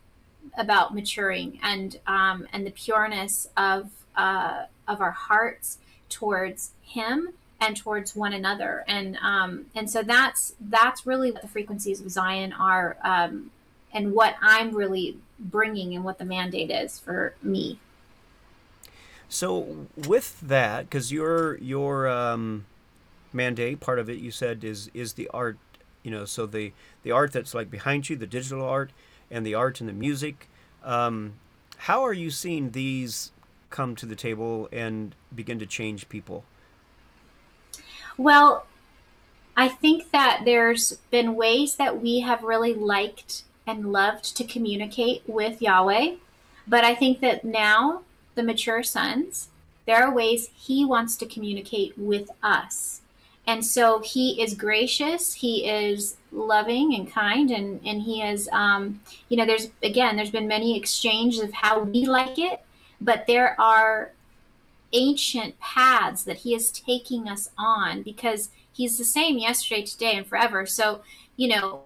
about 0.57 0.95
maturing 0.95 1.59
and 1.63 1.99
um, 2.07 2.47
and 2.53 2.67
the 2.67 2.71
pureness 2.71 3.49
of 3.57 3.91
uh, 4.17 4.65
of 4.87 5.01
our 5.01 5.11
hearts 5.11 5.79
towards 6.09 6.73
Him 6.83 7.35
and 7.61 7.77
towards 7.77 8.17
one 8.17 8.33
another. 8.33 8.85
And 8.87 9.19
um, 9.19 9.67
and 9.75 9.91
so 9.91 10.03
that's 10.03 10.55
that's 10.61 11.07
really 11.07 11.31
what 11.31 11.43
the 11.43 11.49
frequencies 11.49 12.01
of 12.01 12.11
Zion 12.11 12.53
are, 12.53 12.97
um, 13.03 13.51
and 13.93 14.13
what 14.15 14.37
I'm 14.41 14.75
really 14.75 15.19
bringing 15.39 15.95
and 15.95 16.05
what 16.05 16.19
the 16.19 16.25
mandate 16.25 16.71
is 16.71 16.99
for 16.99 17.35
me. 17.43 17.79
So 19.29 19.87
with 19.95 20.41
that, 20.41 20.89
because 20.89 21.13
you're 21.13 21.59
you're 21.59 22.09
um, 22.09 22.65
mandate. 23.33 23.81
Part 23.81 23.99
of 23.99 24.09
it 24.09 24.19
you 24.19 24.31
said 24.31 24.65
is 24.65 24.91
is 24.95 25.15
the 25.15 25.29
art 25.35 25.59
you 26.03 26.11
know 26.11 26.25
so 26.25 26.47
the 26.47 26.73
the 27.03 27.11
art 27.11 27.33
that's 27.33 27.55
like 27.55 27.71
behind 27.71 28.09
you 28.09 28.17
the 28.17 28.27
digital 28.27 28.65
art 28.65 28.91
and 29.31 29.45
the 29.45 29.55
art 29.55 29.81
and 29.81 29.89
the 29.89 29.93
music 29.93 30.49
um, 30.85 31.35
how 31.79 32.05
are 32.05 32.13
you 32.13 32.31
seeing 32.31 32.71
these 32.71 33.33
come 33.71 33.95
to 33.97 34.07
the 34.07 34.17
table 34.17 34.69
and 34.73 35.15
begin 35.35 35.59
to 35.59 35.67
change 35.67 36.09
people? 36.09 36.45
Well 38.17 38.67
i 39.57 39.69
think 39.69 40.11
that 40.13 40.43
there's 40.45 40.99
been 41.11 41.35
ways 41.35 41.77
that 41.77 42.01
we 42.01 42.21
have 42.21 42.43
really 42.43 42.73
liked 42.73 43.43
and 43.67 43.93
loved 43.93 44.37
to 44.37 44.45
communicate 44.45 45.23
with 45.27 45.61
yahweh 45.61 46.15
but 46.67 46.85
i 46.85 46.95
think 46.95 47.21
that 47.21 47.45
now 47.45 48.03
the 48.37 48.43
mature 48.43 48.83
sons 48.83 49.49
there 49.85 50.03
are 50.03 50.15
ways 50.15 50.51
he 50.55 50.85
wants 50.85 51.17
to 51.17 51.27
communicate 51.27 51.93
with 51.99 52.31
us 52.43 53.01
and 53.49 53.65
so 53.65 54.01
he 54.01 54.41
is 54.41 54.55
gracious 54.55 55.33
he 55.33 55.67
is 55.67 56.17
loving 56.31 56.95
and 56.95 57.11
kind 57.11 57.51
and 57.51 57.81
and 57.85 58.03
he 58.03 58.23
is 58.23 58.49
um, 58.53 59.01
you 59.29 59.37
know 59.37 59.47
there's 59.47 59.71
again 59.83 60.17
there's 60.17 60.31
been 60.31 60.47
many 60.47 60.77
exchanges 60.77 61.41
of 61.41 61.53
how 61.53 61.81
we 61.81 62.05
like 62.07 62.39
it 62.39 62.61
but 63.01 63.27
there 63.27 63.59
are 63.61 64.13
ancient 64.93 65.59
paths 65.61 66.23
that 66.25 66.39
he 66.39 66.55
is 66.55 66.71
taking 66.71 67.29
us 67.29 67.51
on 67.59 68.03
because 68.03 68.51
he's 68.73 68.99
the 68.99 69.05
same 69.05 69.39
yesterday 69.39 69.83
today 69.83 70.17
and 70.17 70.27
forever. 70.27 70.67
So 70.67 71.03
you 71.37 71.49
know 71.49 71.83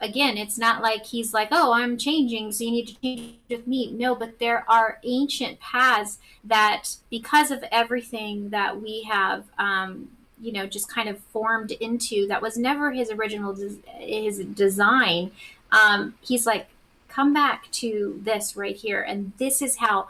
again 0.00 0.36
it's 0.36 0.56
not 0.56 0.80
like 0.80 1.04
he's 1.06 1.34
like 1.34 1.48
oh 1.50 1.72
i'm 1.72 1.98
changing 1.98 2.52
so 2.52 2.62
you 2.62 2.70
need 2.70 2.86
to 2.86 3.00
change 3.00 3.34
with 3.48 3.66
me. 3.66 3.90
No 3.92 4.14
but 4.14 4.38
there 4.38 4.64
are 4.68 5.00
ancient 5.02 5.58
paths 5.60 6.18
that 6.44 6.96
because 7.10 7.50
of 7.50 7.64
everything 7.72 8.50
that 8.50 8.80
we 8.80 9.02
have 9.04 9.44
um, 9.58 10.08
you 10.40 10.52
know 10.52 10.66
just 10.66 10.88
kind 10.88 11.08
of 11.08 11.18
formed 11.32 11.72
into 11.72 12.26
that 12.28 12.42
was 12.42 12.56
never 12.56 12.92
his 12.92 13.10
original 13.10 13.52
des- 13.52 13.80
his 13.98 14.38
design. 14.38 15.30
Um, 15.70 16.14
he's 16.20 16.46
like 16.46 16.68
come 17.08 17.32
back 17.32 17.70
to 17.72 18.20
this 18.22 18.56
right 18.56 18.76
here 18.76 19.00
and 19.02 19.32
this 19.38 19.60
is 19.62 19.76
how 19.78 20.08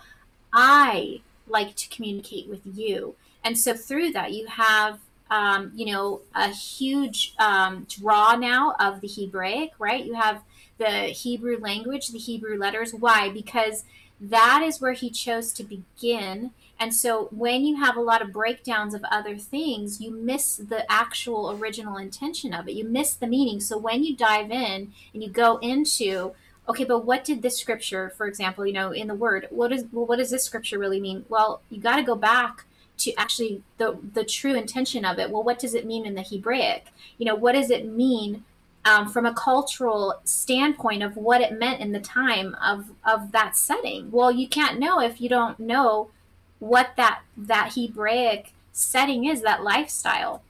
i 0.53 1.21
like 1.51 1.75
to 1.77 1.89
communicate 1.89 2.49
with 2.49 2.61
you. 2.65 3.15
And 3.45 3.59
so 3.59 3.75
through 3.75 4.13
that 4.13 4.33
you 4.33 4.47
have 4.47 4.99
um, 5.31 5.73
you 5.75 5.87
know 5.87 6.21
a 6.35 6.49
huge 6.49 7.35
um, 7.39 7.87
draw 7.89 8.35
now 8.35 8.75
of 8.81 9.01
the 9.01 9.09
hebraic 9.09 9.73
right? 9.79 10.05
You 10.05 10.15
have 10.15 10.43
the 10.79 11.09
hebrew 11.09 11.59
language 11.59 12.09
the 12.09 12.19
hebrew 12.19 12.57
letters. 12.57 12.93
Why? 12.93 13.29
Because 13.29 13.85
that 14.21 14.63
is 14.65 14.81
where 14.81 14.93
he 14.93 15.11
chose 15.11 15.53
to 15.55 15.65
begin 15.65 16.51
and 16.81 16.95
so 16.95 17.29
when 17.33 17.65
you 17.65 17.77
have 17.77 17.97
a 17.97 18.01
lot 18.01 18.23
of 18.23 18.33
breakdowns 18.33 18.95
of 18.95 19.05
other 19.11 19.37
things, 19.37 20.01
you 20.01 20.11
miss 20.11 20.57
the 20.57 20.91
actual 20.91 21.51
original 21.51 21.97
intention 21.97 22.55
of 22.55 22.69
it. 22.69 22.75
You 22.75 22.85
miss 22.85 23.15
the 23.15 23.27
meaning. 23.27 23.61
So 23.61 23.77
when 23.77 24.05
you 24.05 24.15
dive 24.15 24.51
in 24.53 24.93
and 25.13 25.23
you 25.23 25.29
go 25.29 25.57
into, 25.57 26.35
okay, 26.69 26.85
but 26.85 27.05
what 27.05 27.25
did 27.25 27.43
this 27.43 27.59
scripture, 27.59 28.13
for 28.17 28.27
example, 28.27 28.65
you 28.65 28.73
know, 28.73 28.93
in 28.93 29.09
the 29.09 29.15
word, 29.15 29.49
what 29.51 29.73
is 29.73 29.87
well, 29.93 30.07
what 30.07 30.19
does 30.19 30.31
this 30.31 30.45
scripture 30.45 30.79
really 30.79 31.01
mean? 31.01 31.25
Well, 31.29 31.63
you 31.69 31.81
got 31.81 31.97
to 31.97 32.03
go 32.03 32.15
back 32.15 32.65
to 32.99 33.15
actually 33.15 33.63
the 33.79 33.99
the 34.15 34.25
true 34.25 34.55
intention 34.55 35.05
of 35.05 35.19
it. 35.19 35.31
Well, 35.31 35.43
what 35.43 35.59
does 35.59 35.75
it 35.75 35.87
mean 35.87 36.07
in 36.07 36.15
the 36.15 36.23
Hebraic? 36.23 36.87
You 37.17 37.27
know, 37.27 37.35
what 37.35 37.53
does 37.53 37.71
it 37.71 37.87
mean 37.87 38.45
um, 38.85 39.09
from 39.09 39.27
a 39.27 39.35
cultural 39.35 40.21
standpoint 40.25 41.03
of 41.03 41.17
what 41.17 41.41
it 41.41 41.59
meant 41.59 41.81
in 41.81 41.91
the 41.91 42.01
time 42.01 42.57
of 42.63 42.91
of 43.05 43.33
that 43.33 43.57
setting? 43.57 44.13
Well, 44.13 44.31
you 44.31 44.47
can't 44.47 44.79
know 44.79 45.01
if 45.01 45.21
you 45.21 45.29
don't 45.29 45.59
know 45.59 46.11
what 46.59 46.91
that 46.97 47.23
that 47.37 47.73
Hebraic 47.75 48.53
setting 48.73 49.25
is, 49.25 49.43
that 49.43 49.63
lifestyle. 49.63 50.43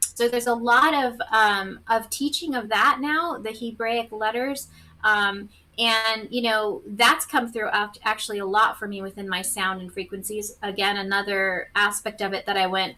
So 0.00 0.28
there's 0.28 0.48
a 0.48 0.54
lot 0.54 0.94
of 0.94 1.20
um, 1.30 1.80
of 1.88 2.10
teaching 2.10 2.54
of 2.54 2.68
that 2.70 2.98
now, 3.00 3.38
the 3.38 3.52
Hebraic 3.52 4.10
letters, 4.10 4.66
um, 5.04 5.48
and 5.78 6.26
you 6.30 6.42
know 6.42 6.82
that's 6.86 7.24
come 7.24 7.52
through 7.52 7.70
actually 8.04 8.38
a 8.38 8.46
lot 8.46 8.78
for 8.78 8.88
me 8.88 9.00
within 9.00 9.28
my 9.28 9.42
sound 9.42 9.80
and 9.80 9.92
frequencies. 9.92 10.56
Again, 10.62 10.96
another 10.96 11.70
aspect 11.76 12.20
of 12.20 12.32
it 12.32 12.46
that 12.46 12.56
I 12.56 12.66
went, 12.66 12.96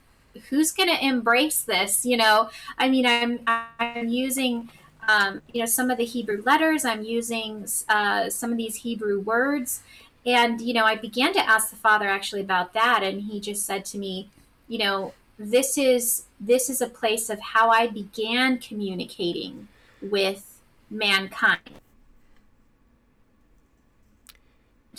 who's 0.49 0.73
going 0.73 0.89
to 0.89 1.05
embrace 1.05 1.63
this? 1.63 2.07
You 2.07 2.17
know, 2.17 2.49
I 2.79 2.89
mean, 2.89 3.07
I'm 3.07 3.41
I'm 3.47 4.09
using. 4.09 4.71
Um, 5.09 5.41
you 5.53 5.61
know 5.61 5.67
some 5.67 5.91
of 5.91 5.97
the 5.97 6.05
Hebrew 6.05 6.43
letters. 6.45 6.85
I'm 6.85 7.03
using 7.03 7.67
uh, 7.89 8.29
some 8.31 8.53
of 8.53 8.59
these 8.59 8.77
Hebrew 8.77 9.19
words, 9.19 9.81
and, 10.27 10.61
you 10.61 10.75
know, 10.75 10.85
I 10.85 10.97
began 10.97 11.33
to 11.35 11.49
ask 11.49 11.71
the 11.71 11.77
father 11.77 12.09
actually 12.09 12.43
about 12.43 12.73
that. 12.75 13.03
And 13.03 13.23
he 13.23 13.41
just 13.41 13.65
said 13.65 13.85
to 13.87 13.99
me, 13.99 14.29
you 14.69 14.79
know, 14.79 15.15
this 15.39 15.79
is 15.79 16.25
this 16.39 16.69
is 16.69 16.81
a 16.81 16.87
place 16.87 17.31
of 17.31 17.41
how 17.41 17.71
I 17.71 17.87
began 17.87 18.59
communicating 18.59 19.69
with 20.03 20.61
mankind. 20.91 21.61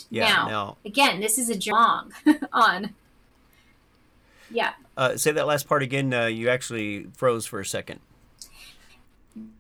Yeah, 0.10 0.28
now, 0.28 0.48
now 0.48 0.78
again, 0.84 1.20
this 1.20 1.38
is 1.38 1.50
a 1.50 1.56
jong 1.56 2.12
on. 2.54 2.96
Yeah. 4.50 4.74
Uh, 4.98 5.16
say 5.16 5.32
that 5.32 5.48
last 5.48 5.68
part 5.68 5.84
again. 5.84 6.14
Uh, 6.14 6.26
you 6.26 6.50
actually 6.50 7.08
froze 7.16 7.46
for 7.46 7.60
a 7.60 7.66
second 7.66 8.00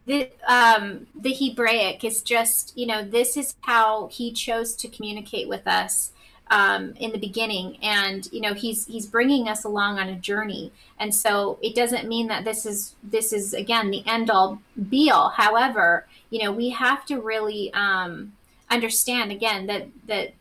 the 0.05 0.29
um, 0.47 1.07
the 1.15 1.33
Hebraic 1.33 2.03
is 2.03 2.21
just 2.21 2.77
you 2.77 2.85
know 2.85 3.03
this 3.03 3.37
is 3.37 3.55
how 3.61 4.07
he 4.07 4.31
chose 4.31 4.75
to 4.77 4.87
communicate 4.87 5.47
with 5.47 5.67
us 5.67 6.11
um, 6.49 6.93
in 6.99 7.11
the 7.11 7.17
beginning, 7.17 7.77
and 7.81 8.27
you 8.31 8.41
know 8.41 8.53
he's 8.53 8.85
he's 8.87 9.05
bringing 9.05 9.47
us 9.47 9.63
along 9.63 9.99
on 9.99 10.09
a 10.09 10.15
journey, 10.15 10.71
and 10.99 11.13
so 11.15 11.57
it 11.61 11.75
doesn't 11.75 12.07
mean 12.07 12.27
that 12.27 12.43
this 12.43 12.65
is 12.65 12.95
this 13.03 13.31
is 13.31 13.53
again 13.53 13.91
the 13.91 14.03
end 14.05 14.29
all 14.29 14.61
be 14.89 15.09
all. 15.09 15.29
However, 15.29 16.07
you 16.29 16.43
know 16.43 16.51
we 16.51 16.69
have 16.69 17.05
to 17.05 17.21
really 17.21 17.73
um, 17.73 18.33
understand 18.69 19.31
again 19.31 19.67
that 19.67 19.87
that 20.07 20.33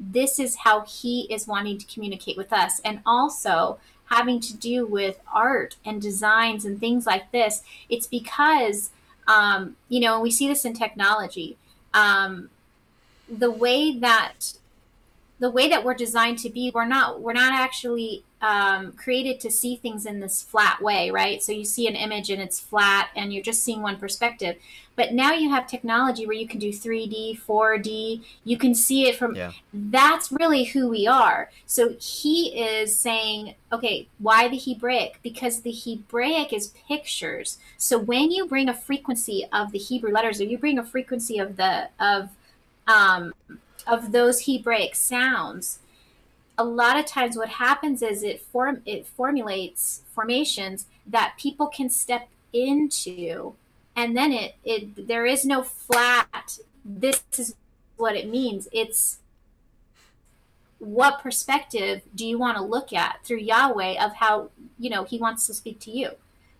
this 0.00 0.38
is 0.38 0.56
how 0.56 0.80
he 0.80 1.26
is 1.32 1.46
wanting 1.46 1.76
to 1.78 1.86
communicate 1.86 2.36
with 2.36 2.52
us. 2.52 2.80
And 2.84 3.00
also 3.04 3.78
having 4.10 4.40
to 4.40 4.56
do 4.56 4.86
with 4.86 5.18
art 5.32 5.76
and 5.84 6.02
designs 6.02 6.64
and 6.64 6.80
things 6.80 7.06
like 7.06 7.30
this 7.32 7.62
it's 7.88 8.06
because 8.06 8.90
um, 9.30 9.76
you 9.88 10.00
know 10.00 10.20
we 10.20 10.30
see 10.30 10.48
this 10.48 10.64
in 10.64 10.74
technology. 10.74 11.56
Um, 11.94 12.50
the 13.28 13.50
way 13.50 13.96
that 13.98 14.54
the 15.40 15.50
way 15.50 15.68
that 15.70 15.82
we're 15.82 15.94
designed 15.94 16.38
to 16.38 16.50
be 16.50 16.70
we're 16.74 16.84
not 16.84 17.20
we're 17.20 17.32
not 17.32 17.52
actually 17.52 18.22
um, 18.42 18.92
created 18.92 19.38
to 19.40 19.50
see 19.50 19.76
things 19.76 20.06
in 20.06 20.20
this 20.20 20.42
flat 20.42 20.80
way 20.80 21.10
right? 21.10 21.42
So 21.42 21.52
you 21.52 21.64
see 21.64 21.88
an 21.88 21.96
image 21.96 22.30
and 22.30 22.40
it's 22.40 22.60
flat 22.60 23.10
and 23.16 23.32
you're 23.32 23.42
just 23.42 23.62
seeing 23.64 23.82
one 23.82 23.96
perspective. 23.98 24.56
But 24.96 25.12
now 25.14 25.32
you 25.32 25.50
have 25.50 25.66
technology 25.66 26.26
where 26.26 26.36
you 26.36 26.46
can 26.46 26.58
do 26.58 26.70
3d 26.70 27.40
4d 27.40 28.22
you 28.44 28.56
can 28.56 28.74
see 28.74 29.08
it 29.08 29.16
from 29.16 29.34
Yeah. 29.34 29.52
that's 29.72 30.30
really 30.30 30.64
who 30.64 30.88
we 30.88 31.06
are. 31.06 31.50
So 31.66 31.96
he 31.98 32.58
is 32.60 32.96
saying 32.96 33.54
okay 33.72 34.08
why 34.18 34.48
the 34.48 34.58
hebraic? 34.58 35.20
Because 35.22 35.62
the 35.62 35.72
hebraic 35.72 36.52
is 36.52 36.74
pictures. 36.86 37.58
So 37.78 37.98
when 37.98 38.30
you 38.30 38.46
bring 38.46 38.68
a 38.68 38.74
frequency 38.74 39.46
of 39.52 39.72
the 39.72 39.78
hebrew 39.78 40.12
letters 40.12 40.40
or 40.40 40.44
you 40.44 40.58
bring 40.58 40.78
a 40.78 40.84
frequency 40.84 41.38
of 41.38 41.56
the 41.56 41.88
of 41.98 42.28
um, 42.86 43.32
of 43.90 44.12
those 44.12 44.46
Hebraic 44.46 44.94
sounds, 44.94 45.80
a 46.56 46.64
lot 46.64 46.98
of 46.98 47.06
times 47.06 47.36
what 47.36 47.48
happens 47.48 48.02
is 48.02 48.22
it 48.22 48.40
form 48.40 48.82
it 48.86 49.06
formulates 49.06 50.02
formations 50.14 50.86
that 51.06 51.34
people 51.38 51.66
can 51.66 51.90
step 51.90 52.28
into, 52.52 53.54
and 53.96 54.16
then 54.16 54.32
it 54.32 54.54
it 54.64 55.08
there 55.08 55.26
is 55.26 55.44
no 55.44 55.62
flat. 55.62 56.58
This 56.84 57.22
is 57.36 57.54
what 57.96 58.14
it 58.14 58.28
means. 58.28 58.68
It's 58.72 59.18
what 60.78 61.20
perspective 61.20 62.02
do 62.14 62.26
you 62.26 62.38
want 62.38 62.56
to 62.56 62.62
look 62.62 62.92
at 62.92 63.20
through 63.24 63.38
Yahweh 63.38 64.02
of 64.02 64.14
how 64.14 64.50
you 64.78 64.90
know 64.90 65.04
He 65.04 65.18
wants 65.18 65.46
to 65.46 65.54
speak 65.54 65.80
to 65.80 65.90
you, 65.90 66.10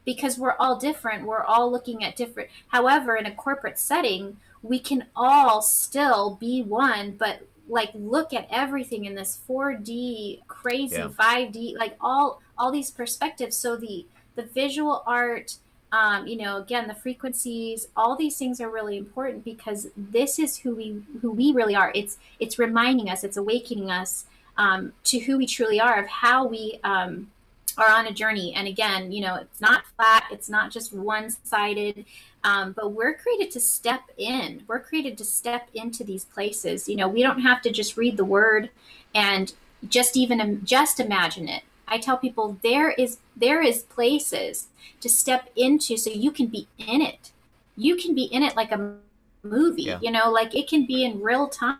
because 0.04 0.38
we're 0.38 0.56
all 0.58 0.78
different. 0.78 1.26
We're 1.26 1.44
all 1.44 1.70
looking 1.70 2.02
at 2.04 2.16
different. 2.16 2.50
However, 2.68 3.16
in 3.16 3.26
a 3.26 3.34
corporate 3.34 3.78
setting, 3.78 4.38
we 4.62 4.78
can 4.78 5.06
all 5.16 5.62
still 5.62 6.36
be 6.40 6.62
one, 6.62 7.12
but 7.12 7.46
like 7.68 7.90
look 7.94 8.32
at 8.34 8.48
everything 8.50 9.04
in 9.04 9.14
this 9.14 9.38
4D 9.48 10.40
crazy 10.48 10.96
Yeah. 10.96 11.08
5D 11.08 11.76
like 11.78 11.96
all 12.00 12.42
all 12.58 12.70
these 12.70 12.90
perspectives. 12.90 13.56
So 13.56 13.76
the 13.76 14.06
the 14.34 14.42
visual 14.42 15.02
art 15.06 15.56
um, 15.92 16.26
you 16.26 16.36
know 16.36 16.56
again 16.58 16.88
the 16.88 16.94
frequencies 16.94 17.88
all 17.96 18.16
these 18.16 18.36
things 18.36 18.60
are 18.60 18.70
really 18.70 18.96
important 18.96 19.44
because 19.44 19.88
this 19.96 20.38
is 20.38 20.58
who 20.58 20.74
we 20.74 21.02
who 21.22 21.30
we 21.30 21.52
really 21.52 21.74
are. 21.76 21.92
It's 21.94 22.18
it's 22.38 22.58
reminding 22.58 23.08
us 23.08 23.24
it's 23.24 23.36
awakening 23.36 23.90
us 23.90 24.26
um, 24.58 24.92
to 25.04 25.20
who 25.20 25.38
we 25.38 25.46
truly 25.46 25.80
are 25.80 26.00
of 26.02 26.06
how 26.08 26.46
we 26.46 26.80
um, 26.84 27.30
are 27.78 27.88
on 27.88 28.06
a 28.06 28.12
journey. 28.12 28.52
And 28.54 28.66
again 28.68 29.12
you 29.12 29.22
know 29.22 29.36
it's 29.36 29.60
not 29.60 29.84
flat 29.96 30.24
it's 30.30 30.48
not 30.50 30.70
just 30.70 30.92
one-sided 30.92 32.04
um, 32.44 32.72
but 32.72 32.92
we're 32.92 33.14
created 33.14 33.50
to 33.52 33.60
step 33.60 34.02
in. 34.18 34.64
We're 34.66 34.80
created 34.80 35.18
to 35.18 35.24
step 35.24 35.68
into 35.74 36.04
these 36.04 36.24
places. 36.24 36.88
You 36.88 36.96
know 36.96 37.08
we 37.08 37.22
don't 37.22 37.40
have 37.40 37.62
to 37.62 37.70
just 37.70 37.96
read 37.96 38.16
the 38.16 38.24
word 38.24 38.70
and 39.14 39.52
just 39.88 40.16
even 40.16 40.64
just 40.64 41.00
imagine 41.00 41.48
it. 41.48 41.62
I 41.88 41.98
tell 41.98 42.16
people 42.16 42.58
there 42.62 42.90
is 42.90 43.18
there 43.36 43.62
is 43.62 43.82
places 43.82 44.68
to 45.00 45.08
step 45.08 45.50
into 45.56 45.96
so 45.96 46.10
you 46.10 46.30
can 46.30 46.46
be 46.46 46.68
in 46.78 47.00
it. 47.02 47.32
You 47.76 47.96
can 47.96 48.14
be 48.14 48.24
in 48.24 48.42
it 48.42 48.56
like 48.56 48.72
a 48.72 48.96
movie 49.42 49.84
Yeah. 49.84 49.98
you 50.02 50.10
know 50.10 50.30
like 50.30 50.54
it 50.54 50.68
can 50.68 50.86
be 50.86 51.02
in 51.04 51.20
real 51.22 51.48
time 51.48 51.78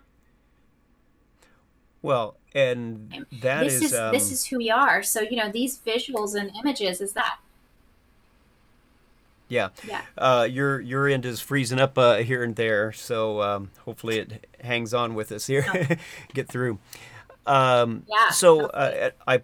Well, 2.01 2.37
and 2.55 3.25
that 3.41 3.63
this 3.65 3.75
is, 3.75 3.93
is, 3.93 3.99
um, 3.99 4.11
this 4.11 4.31
is 4.31 4.45
who 4.45 4.57
we 4.57 4.71
are. 4.71 5.03
So 5.03 5.21
you 5.21 5.37
know 5.37 5.51
these 5.51 5.77
visuals 5.85 6.33
and 6.33 6.51
images 6.59 7.01
is 7.01 7.13
that 7.13 7.37
yeah. 9.51 9.69
yeah 9.87 10.01
Uh, 10.17 10.47
your 10.49 10.79
your 10.79 11.07
end 11.07 11.25
is 11.25 11.41
freezing 11.41 11.79
up 11.79 11.97
uh, 11.97 12.17
here 12.17 12.43
and 12.43 12.55
there, 12.55 12.91
so 12.93 13.41
um, 13.41 13.71
hopefully 13.85 14.19
it 14.19 14.47
hangs 14.61 14.93
on 14.93 15.13
with 15.13 15.31
us 15.31 15.47
here. 15.47 15.65
Get 16.33 16.47
through. 16.47 16.79
Um, 17.45 18.03
Yeah, 18.07 18.29
So 18.29 18.67
uh, 18.67 19.09
I, 19.27 19.41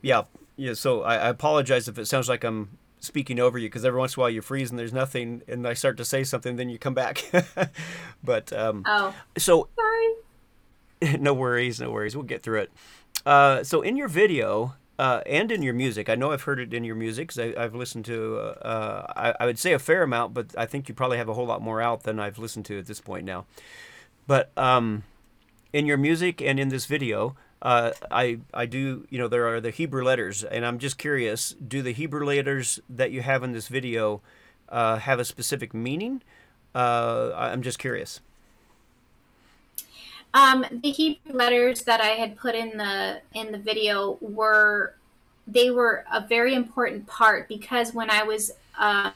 yeah, 0.00 0.22
yeah. 0.56 0.74
So 0.74 1.02
I, 1.02 1.16
I 1.16 1.28
apologize 1.28 1.88
if 1.88 1.98
it 1.98 2.06
sounds 2.06 2.28
like 2.28 2.44
I'm 2.44 2.78
speaking 3.00 3.40
over 3.40 3.58
you 3.58 3.68
because 3.68 3.84
every 3.84 3.98
once 3.98 4.16
in 4.16 4.20
a 4.20 4.22
while 4.22 4.30
you 4.30 4.40
freeze 4.40 4.70
and 4.70 4.78
there's 4.78 4.92
nothing, 4.92 5.42
and 5.46 5.66
I 5.66 5.74
start 5.74 5.96
to 5.98 6.04
say 6.04 6.24
something, 6.24 6.56
then 6.56 6.68
you 6.68 6.78
come 6.78 6.94
back. 6.94 7.30
but 8.24 8.52
um, 8.52 8.84
oh 8.86 9.14
so 9.36 9.68
sorry 9.76 11.18
no 11.18 11.34
worries, 11.34 11.80
no 11.80 11.90
worries. 11.90 12.16
We'll 12.16 12.24
get 12.24 12.42
through 12.42 12.60
it. 12.60 12.72
Uh, 13.26 13.62
so 13.64 13.82
in 13.82 13.96
your 13.96 14.08
video 14.08 14.74
uh, 15.02 15.20
and 15.26 15.50
in 15.50 15.62
your 15.62 15.74
music, 15.74 16.08
I 16.08 16.14
know 16.14 16.30
I've 16.30 16.42
heard 16.42 16.60
it 16.60 16.72
in 16.72 16.84
your 16.84 16.94
music 16.94 17.34
because 17.34 17.56
I've 17.56 17.74
listened 17.74 18.04
to, 18.04 18.36
uh, 18.36 19.12
I, 19.16 19.34
I 19.40 19.46
would 19.46 19.58
say 19.58 19.72
a 19.72 19.80
fair 19.80 20.04
amount, 20.04 20.32
but 20.32 20.54
I 20.56 20.64
think 20.64 20.88
you 20.88 20.94
probably 20.94 21.18
have 21.18 21.28
a 21.28 21.34
whole 21.34 21.44
lot 21.44 21.60
more 21.60 21.82
out 21.82 22.04
than 22.04 22.20
I've 22.20 22.38
listened 22.38 22.66
to 22.66 22.78
at 22.78 22.86
this 22.86 23.00
point 23.00 23.24
now. 23.24 23.44
But 24.28 24.56
um, 24.56 25.02
in 25.72 25.86
your 25.86 25.96
music 25.96 26.40
and 26.40 26.60
in 26.60 26.68
this 26.68 26.86
video, 26.86 27.34
uh, 27.62 27.90
I 28.12 28.38
I 28.54 28.66
do 28.66 29.04
you 29.10 29.18
know 29.18 29.26
there 29.26 29.48
are 29.52 29.60
the 29.60 29.70
Hebrew 29.70 30.04
letters, 30.04 30.44
and 30.44 30.64
I'm 30.64 30.78
just 30.78 30.98
curious: 30.98 31.50
do 31.54 31.82
the 31.82 31.92
Hebrew 31.92 32.24
letters 32.24 32.78
that 32.88 33.10
you 33.10 33.22
have 33.22 33.42
in 33.42 33.50
this 33.50 33.66
video 33.66 34.20
uh, 34.68 34.98
have 34.98 35.18
a 35.18 35.24
specific 35.24 35.74
meaning? 35.74 36.22
Uh, 36.76 37.32
I'm 37.34 37.62
just 37.62 37.80
curious. 37.80 38.20
Um, 40.34 40.64
the 40.82 40.90
Hebrew 40.90 41.34
letters 41.34 41.82
that 41.82 42.00
I 42.00 42.10
had 42.10 42.36
put 42.36 42.54
in 42.54 42.76
the 42.78 43.20
in 43.34 43.52
the 43.52 43.58
video 43.58 44.18
were 44.20 44.94
they 45.46 45.70
were 45.70 46.04
a 46.12 46.20
very 46.20 46.54
important 46.54 47.06
part 47.06 47.48
because 47.48 47.92
when 47.92 48.10
I 48.10 48.22
was 48.22 48.52
um, 48.78 49.12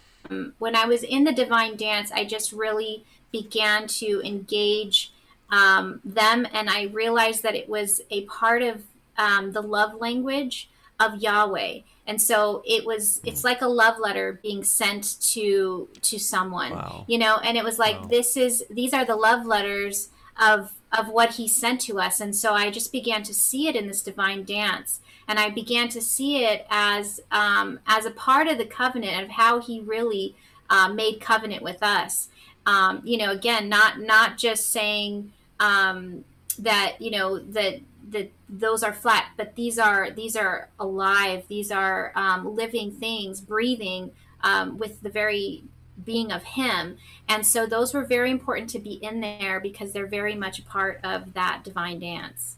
when 0.58 0.76
I 0.76 0.86
was 0.86 1.02
in 1.02 1.24
the 1.24 1.32
divine 1.32 1.76
dance, 1.76 2.12
I 2.12 2.24
just 2.24 2.52
really 2.52 3.04
began 3.32 3.86
to 3.86 4.20
engage 4.24 5.12
um, 5.50 6.00
them, 6.04 6.46
and 6.52 6.68
I 6.68 6.84
realized 6.84 7.42
that 7.44 7.54
it 7.54 7.68
was 7.68 8.00
a 8.10 8.22
part 8.24 8.62
of 8.62 8.82
um, 9.16 9.52
the 9.52 9.62
love 9.62 9.94
language 10.00 10.68
of 10.98 11.16
Yahweh. 11.22 11.80
And 12.06 12.20
so 12.22 12.62
it 12.64 12.84
was 12.84 13.20
it's 13.24 13.42
like 13.42 13.62
a 13.62 13.66
love 13.66 13.98
letter 13.98 14.38
being 14.42 14.62
sent 14.62 15.20
to 15.32 15.88
to 16.02 16.18
someone. 16.18 16.72
Wow. 16.72 17.04
You 17.08 17.18
know, 17.18 17.38
and 17.38 17.56
it 17.56 17.64
was 17.64 17.78
like 17.78 18.00
Wow. 18.00 18.06
this 18.08 18.36
is 18.36 18.64
these 18.70 18.92
are 18.92 19.04
the 19.04 19.16
love 19.16 19.44
letters 19.44 20.10
of 20.40 20.72
of 20.96 21.08
what 21.08 21.34
he 21.34 21.48
sent 21.48 21.80
to 21.82 21.98
us. 21.98 22.20
And 22.20 22.34
so 22.34 22.54
i 22.54 22.70
just 22.70 22.92
began 22.92 23.22
to 23.24 23.34
see 23.34 23.68
it 23.68 23.76
in 23.76 23.86
this 23.86 24.02
divine 24.02 24.44
dance. 24.44 25.00
And 25.28 25.38
i 25.38 25.50
began 25.50 25.88
to 25.90 26.00
see 26.00 26.44
it 26.44 26.66
as 26.70 27.20
um, 27.30 27.80
as 27.86 28.04
a 28.04 28.10
part 28.10 28.48
of 28.48 28.58
the 28.58 28.66
covenant 28.66 29.22
of 29.22 29.30
how 29.30 29.60
he 29.60 29.80
really 29.80 30.36
uh, 30.70 30.88
made 30.88 31.20
covenant 31.20 31.62
with 31.62 31.82
us. 31.82 32.28
Um, 32.66 33.00
you 33.04 33.18
know 33.18 33.30
again 33.30 33.68
not 33.68 34.00
not 34.00 34.38
just 34.38 34.70
saying 34.70 35.32
um, 35.60 36.24
that 36.58 36.96
you 37.00 37.10
know 37.10 37.38
that 37.38 37.80
that 38.10 38.30
those 38.48 38.84
are 38.84 38.92
flat 38.92 39.30
but 39.36 39.56
these 39.56 39.78
are 39.78 40.10
these 40.10 40.36
are 40.36 40.68
alive. 40.78 41.44
These 41.48 41.70
are 41.70 42.12
um, 42.14 42.54
living 42.54 42.92
things 42.92 43.40
breathing 43.40 44.12
um, 44.42 44.78
with 44.78 45.00
the 45.02 45.10
very 45.10 45.64
being 46.04 46.30
of 46.30 46.42
him 46.42 46.96
and 47.28 47.46
so 47.46 47.66
those 47.66 47.94
were 47.94 48.04
very 48.04 48.30
important 48.30 48.68
to 48.68 48.78
be 48.78 48.94
in 48.94 49.20
there 49.20 49.60
because 49.60 49.92
they're 49.92 50.06
very 50.06 50.34
much 50.34 50.64
part 50.66 51.00
of 51.02 51.34
that 51.34 51.62
divine 51.64 51.98
dance 51.98 52.56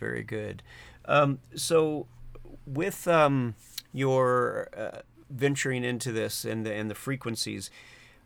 Very 0.00 0.22
good. 0.22 0.62
Um, 1.04 1.38
so, 1.54 2.06
with 2.66 3.06
um, 3.06 3.54
your 3.92 4.68
uh, 4.76 5.00
venturing 5.28 5.84
into 5.84 6.10
this 6.10 6.44
and 6.44 6.64
the, 6.64 6.72
and 6.72 6.90
the 6.90 6.94
frequencies, 6.94 7.70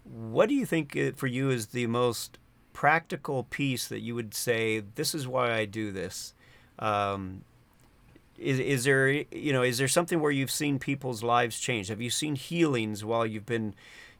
what 0.05 0.49
do 0.49 0.55
you 0.55 0.65
think 0.65 0.97
uh, 0.97 1.11
for 1.17 1.27
you 1.27 1.51
is 1.51 1.69
the 1.69 1.89
most 1.89 2.39
practical 2.73 3.43
piece 3.45 3.89
that 3.89 4.01
you 4.01 4.15
would 4.15 4.35
say, 4.35 4.85
"This 4.95 5.15
is 5.15 5.27
why 5.27 5.53
I 5.53 5.65
do 5.65 5.91
this"? 5.91 6.33
Um, 6.79 7.43
is, 8.39 8.59
is 8.59 8.85
there 8.85 9.09
you 9.09 9.53
know 9.53 9.63
is 9.63 9.79
there 9.79 9.89
something 9.89 10.21
where 10.21 10.31
you've 10.31 10.51
seen 10.51 10.79
people's 10.79 11.23
lives 11.23 11.59
change? 11.59 11.89
Have 11.89 12.01
you 12.01 12.11
seen 12.11 12.37
healings 12.37 13.05
while 13.05 13.27
you've 13.27 13.47
been 13.47 13.75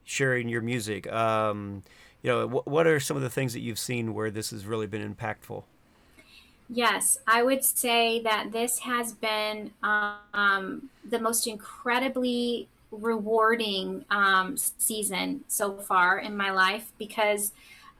sharing 0.05 0.49
your 0.49 0.63
music? 0.63 1.11
Um, 1.13 1.83
you 2.23 2.31
know, 2.31 2.49
wh- 2.49 2.67
what 2.67 2.87
are 2.87 3.01
some 3.01 3.17
of 3.17 3.23
the 3.23 3.31
things 3.31 3.53
that 3.53 3.61
you've 3.61 3.79
seen 3.79 4.15
where 4.15 4.31
this 4.31 4.51
has 4.51 4.67
really 4.67 4.87
been 4.87 5.15
impactful? 5.15 5.65
Yes, 6.69 7.19
I 7.27 7.43
would 7.43 7.63
say 7.63 8.21
that 8.23 8.53
this 8.53 8.79
has 8.81 9.13
been 9.13 9.73
um, 9.83 10.89
the 11.05 11.19
most 11.19 11.47
incredibly 11.47 12.69
rewarding 12.91 14.05
um, 14.11 14.57
season 14.57 15.45
so 15.49 15.77
far 15.77 16.19
in 16.19 16.37
my 16.37 16.51
life 16.51 16.93
because 16.99 17.53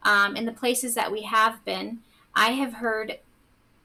um, 0.03 0.35
in 0.35 0.45
the 0.45 0.51
places 0.51 0.95
that 0.95 1.11
we 1.11 1.23
have 1.23 1.63
been, 1.63 1.99
I 2.33 2.51
have 2.51 2.73
heard 2.73 3.19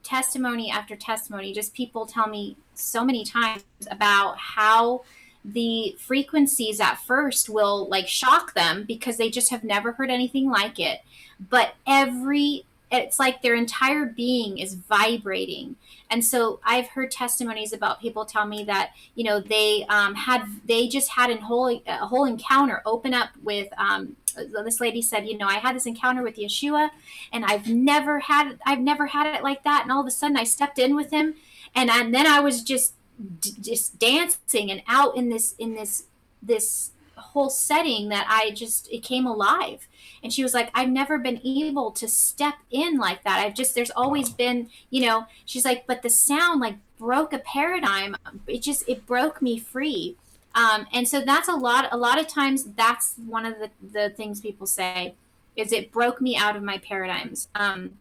testimony 0.02 0.70
after 0.70 0.96
testimony, 0.96 1.52
just 1.52 1.74
people 1.74 2.06
tell 2.06 2.28
me 2.28 2.56
so 2.74 3.04
many 3.04 3.24
times 3.24 3.62
about 3.90 4.36
how 4.38 5.02
the 5.44 5.96
frequencies 5.98 6.80
at 6.80 6.96
first 6.96 7.48
will 7.48 7.88
like 7.88 8.06
shock 8.06 8.54
them 8.54 8.84
because 8.84 9.16
they 9.16 9.30
just 9.30 9.50
have 9.50 9.64
never 9.64 9.92
heard 9.92 10.10
anything 10.10 10.50
like 10.50 10.78
it. 10.78 11.00
But 11.48 11.74
every 11.86 12.66
it's 12.90 13.18
like 13.18 13.42
their 13.42 13.54
entire 13.54 14.06
being 14.06 14.58
is 14.58 14.74
vibrating. 14.74 15.76
And 16.10 16.24
so 16.24 16.60
i've 16.64 16.88
heard 16.88 17.10
testimonies 17.10 17.72
about 17.72 18.00
people 18.00 18.24
tell 18.24 18.46
me 18.46 18.64
that 18.64 18.90
you 19.14 19.24
know 19.24 19.40
they 19.40 19.84
um, 19.88 20.14
had 20.14 20.44
they 20.66 20.88
just 20.88 21.08
had 21.10 21.30
a 21.30 21.36
whole 21.36 21.80
a 21.86 22.06
whole 22.06 22.24
encounter 22.24 22.82
open 22.84 23.14
up 23.14 23.30
with 23.42 23.68
um, 23.78 24.16
this 24.64 24.80
lady 24.80 25.02
said 25.02 25.26
you 25.26 25.38
know 25.38 25.46
i 25.46 25.54
had 25.54 25.74
this 25.74 25.86
encounter 25.86 26.22
with 26.22 26.36
yeshua 26.36 26.90
and 27.32 27.44
i've 27.44 27.68
never 27.68 28.20
had 28.20 28.58
i've 28.66 28.80
never 28.80 29.06
had 29.06 29.26
it 29.34 29.42
like 29.42 29.62
that. 29.64 29.82
And 29.82 29.92
all 29.92 30.00
of 30.00 30.06
a 30.06 30.10
sudden 30.10 30.36
i 30.36 30.44
stepped 30.44 30.78
in 30.78 30.96
with 30.96 31.10
him 31.10 31.34
and, 31.74 31.90
and 31.90 32.14
then 32.14 32.26
i 32.26 32.40
was 32.40 32.62
just 32.62 32.94
just 33.60 33.98
dancing 33.98 34.70
and 34.70 34.82
out 34.88 35.16
in 35.16 35.28
this 35.28 35.54
in 35.58 35.74
this 35.74 36.04
this 36.42 36.92
whole 37.20 37.50
setting 37.50 38.08
that 38.08 38.26
I 38.28 38.50
just 38.50 38.90
it 38.90 39.02
came 39.02 39.26
alive. 39.26 39.86
And 40.22 40.32
she 40.32 40.42
was 40.42 40.54
like, 40.54 40.70
I've 40.74 40.88
never 40.88 41.18
been 41.18 41.40
able 41.44 41.90
to 41.92 42.08
step 42.08 42.54
in 42.70 42.98
like 42.98 43.24
that. 43.24 43.38
I've 43.38 43.54
just 43.54 43.74
there's 43.74 43.90
always 43.90 44.30
been, 44.30 44.68
you 44.90 45.06
know, 45.06 45.26
she's 45.44 45.64
like, 45.64 45.86
but 45.86 46.02
the 46.02 46.10
sound 46.10 46.60
like 46.60 46.76
broke 46.98 47.32
a 47.32 47.38
paradigm. 47.38 48.16
It 48.46 48.62
just 48.62 48.88
it 48.88 49.06
broke 49.06 49.40
me 49.40 49.58
free. 49.58 50.16
Um, 50.54 50.86
and 50.92 51.06
so 51.06 51.20
that's 51.20 51.48
a 51.48 51.54
lot 51.54 51.88
a 51.92 51.96
lot 51.96 52.18
of 52.18 52.26
times 52.26 52.64
that's 52.76 53.14
one 53.26 53.46
of 53.46 53.54
the, 53.58 53.70
the 53.92 54.10
things 54.10 54.40
people 54.40 54.66
say 54.66 55.14
is 55.56 55.72
it 55.72 55.92
broke 55.92 56.20
me 56.20 56.36
out 56.36 56.56
of 56.56 56.62
my 56.62 56.78
paradigms. 56.78 57.48
Um, 57.54 57.98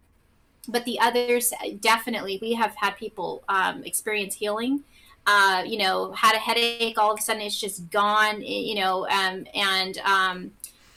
but 0.67 0.85
the 0.85 0.99
others 0.99 1.53
definitely 1.79 2.37
we 2.41 2.53
have 2.53 2.75
had 2.75 2.91
people 2.97 3.43
um, 3.49 3.83
experience 3.83 4.35
healing 4.35 4.83
uh, 5.27 5.63
you 5.65 5.77
know, 5.77 6.11
had 6.13 6.35
a 6.35 6.39
headache, 6.39 6.97
all 6.97 7.11
of 7.11 7.19
a 7.19 7.21
sudden 7.21 7.41
it's 7.41 7.59
just 7.59 7.89
gone, 7.91 8.41
you 8.41 8.75
know, 8.75 9.07
um, 9.09 9.45
and, 9.53 9.97
um, 9.99 10.51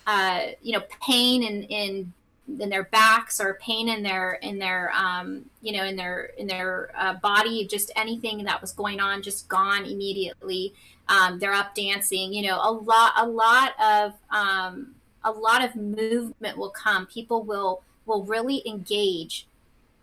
uh, 0.07 0.47
you 0.63 0.73
know, 0.73 0.83
pain 1.07 1.43
in, 1.43 1.63
in, 1.65 2.13
in 2.59 2.69
their 2.69 2.85
backs 2.85 3.41
or 3.41 3.59
pain 3.61 3.89
in 3.89 4.03
their, 4.03 4.35
in 4.43 4.59
their, 4.59 4.91
um, 4.93 5.45
you 5.61 5.73
know, 5.73 5.85
in 5.85 5.97
their, 5.97 6.31
in 6.39 6.47
their 6.47 6.91
uh, 6.97 7.15
body, 7.15 7.67
just 7.67 7.91
anything 7.95 8.43
that 8.45 8.61
was 8.61 8.73
going 8.73 9.01
on, 9.01 9.23
just 9.23 9.49
gone 9.49 9.85
immediately. 9.85 10.73
Um, 11.09 11.39
they're 11.39 11.53
up 11.53 11.75
dancing, 11.75 12.33
you 12.33 12.43
know, 12.43 12.59
a 12.63 12.71
lot, 12.71 13.13
a 13.17 13.27
lot 13.27 13.73
of, 13.81 14.15
um, 14.31 14.95
a 15.25 15.31
lot 15.31 15.65
of 15.65 15.77
movement 15.77 16.57
will 16.57 16.71
come. 16.71 17.07
People 17.07 17.43
will, 17.43 17.83
will 18.07 18.25
really 18.25 18.63
engage 18.67 19.47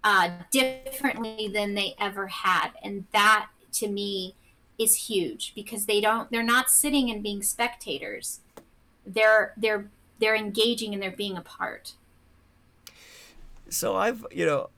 uh, 0.04 0.30
differently 0.52 1.50
than 1.52 1.74
they 1.74 1.96
ever 2.00 2.28
had. 2.28 2.70
And 2.84 3.06
that 3.12 3.48
to 3.74 3.88
me 3.88 4.36
is 4.78 4.96
huge 4.96 5.54
because 5.54 5.86
they 5.86 6.00
don't 6.00 6.32
they're 6.32 6.42
not 6.42 6.70
sitting 6.70 7.12
and 7.12 7.22
being 7.22 7.44
spectators. 7.44 8.40
They're 9.06 9.54
they're 9.58 9.90
they're 10.20 10.36
engaging 10.36 10.94
and 10.94 11.04
they're 11.04 11.12
being 11.12 11.38
a 11.38 11.42
part. 11.42 11.94
So 13.70 13.96
i've 13.96 14.26
you 14.32 14.46
know 14.46 14.70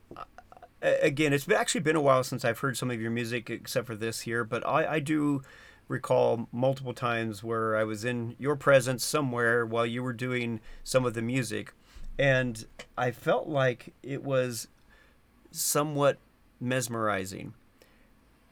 again 0.82 1.32
it's 1.32 1.50
actually 1.50 1.82
been 1.82 1.96
a 1.96 2.02
while 2.02 2.24
since 2.24 2.44
i've 2.44 2.60
heard 2.60 2.76
some 2.76 2.89
of 2.92 3.00
your 3.00 3.12
music 3.12 3.50
except 3.50 3.86
for 3.86 3.96
this 3.96 4.22
here 4.22 4.44
but 4.44 4.66
i 4.66 4.96
i 4.96 5.00
do 5.00 5.44
recall 5.88 6.48
multiple 6.52 6.94
times 6.94 7.44
where 7.44 7.78
i 7.78 7.84
was 7.84 8.04
in 8.04 8.36
your 8.39 8.56
presence 8.56 9.06
somewhere 9.06 9.66
while 9.66 9.86
you 9.86 10.02
were 10.02 10.14
doing 10.14 10.60
some 10.84 11.06
of 11.06 11.14
the 11.14 11.22
music. 11.22 11.74
And 12.20 12.66
i 12.98 13.12
felt 13.12 13.48
like 13.48 13.94
it 14.04 14.24
was 14.24 14.68
somewhat 15.52 16.18
mesmerizing 16.60 17.54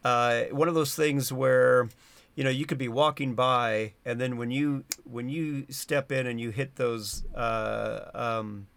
uh, 0.03 0.43
one 0.51 0.67
of 0.67 0.75
those 0.75 0.95
things 0.95 1.31
where 1.31 1.89
you 2.35 2.43
know 2.43 2.49
you 2.49 2.65
could 2.65 2.77
be 2.77 2.87
walking 2.87 3.35
by 3.35 3.93
and 4.05 4.19
then 4.19 4.37
when 4.37 4.51
you 4.51 4.83
when 5.03 5.29
you 5.29 5.65
step 5.69 6.11
in 6.11 6.25
and 6.27 6.39
you 6.39 6.51
hit 6.51 6.75
those 6.75 7.25
uh, 7.35 8.09
um, 8.13 8.67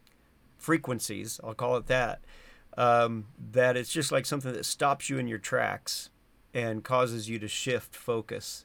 frequencies 0.59 1.41
i'll 1.45 1.55
call 1.55 1.77
it 1.77 1.87
that 1.87 2.21
um, 2.77 3.27
that 3.53 3.77
it's 3.77 3.93
just 3.93 4.11
like 4.11 4.25
something 4.25 4.53
that 4.53 4.65
stops 4.65 5.11
you 5.11 5.19
in 5.19 5.29
your 5.29 5.39
tracks 5.39 6.11
and 6.55 6.83
causes 6.83 7.29
you 7.29 7.39
to 7.39 7.49
shift 7.49 7.95
focus 7.95 8.65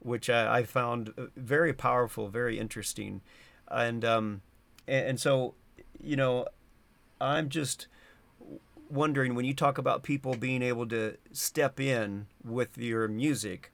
which 0.00 0.28
I, 0.28 0.58
I 0.58 0.62
found 0.64 1.12
very 1.36 1.72
powerful 1.72 2.28
very 2.28 2.58
interesting. 2.58 3.22
And 3.68 4.04
um, 4.04 4.42
and, 4.86 5.08
and 5.08 5.20
so 5.20 5.54
you 6.00 6.16
know 6.16 6.46
i'm 7.20 7.48
just 7.48 7.86
wondering 8.94 9.34
when 9.34 9.44
you 9.44 9.54
talk 9.54 9.76
about 9.76 10.02
people 10.02 10.34
being 10.34 10.62
able 10.62 10.86
to 10.88 11.16
step 11.32 11.80
in 11.80 12.26
with 12.44 12.78
your 12.78 13.08
music. 13.08 13.72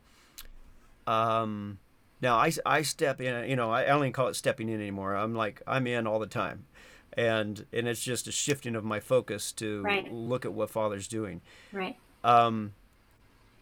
Um, 1.07 1.79
now 2.21 2.37
I, 2.37 2.53
I 2.64 2.83
step 2.83 3.21
in, 3.21 3.49
you 3.49 3.57
know, 3.57 3.71
I, 3.71 3.83
I 3.83 3.87
don't 3.87 4.03
even 4.03 4.12
call 4.12 4.29
it 4.29 4.35
stepping 4.37 4.68
in 4.68 4.81
anymore. 4.81 5.14
I'm 5.14 5.35
like 5.35 5.62
I'm 5.66 5.87
in 5.87 6.07
all 6.07 6.18
the 6.18 6.27
time, 6.27 6.64
and 7.12 7.64
and 7.73 7.87
it's 7.87 8.03
just 8.03 8.27
a 8.27 8.33
shifting 8.33 8.75
of 8.75 8.85
my 8.85 9.01
focus 9.01 9.53
to 9.53 9.83
right. 9.83 10.12
look 10.12 10.45
at 10.45 10.53
what 10.53 10.71
Father's 10.71 11.09
doing. 11.09 11.41
Right. 11.73 11.97
Um, 12.25 12.73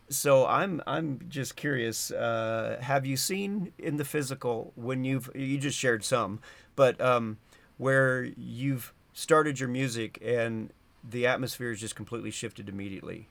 so 0.08 0.46
I'm 0.46 0.82
I'm 0.86 1.20
just 1.28 1.56
curious. 1.56 2.10
Uh, 2.10 2.78
have 2.80 3.04
you 3.06 3.16
seen 3.16 3.72
in 3.78 3.96
the 3.96 4.04
physical 4.04 4.72
when 4.74 5.04
you've 5.04 5.30
you 5.34 5.58
just 5.58 5.78
shared 5.78 6.04
some, 6.04 6.40
but 6.76 7.00
um, 7.00 7.38
where 7.76 8.24
you've 8.36 8.92
started 9.12 9.58
your 9.60 9.68
music 9.68 10.18
and 10.24 10.72
the 11.02 11.26
atmosphere 11.26 11.70
is 11.70 11.80
just 11.80 11.96
completely 11.96 12.30
shifted 12.30 12.68
immediately. 12.68 13.28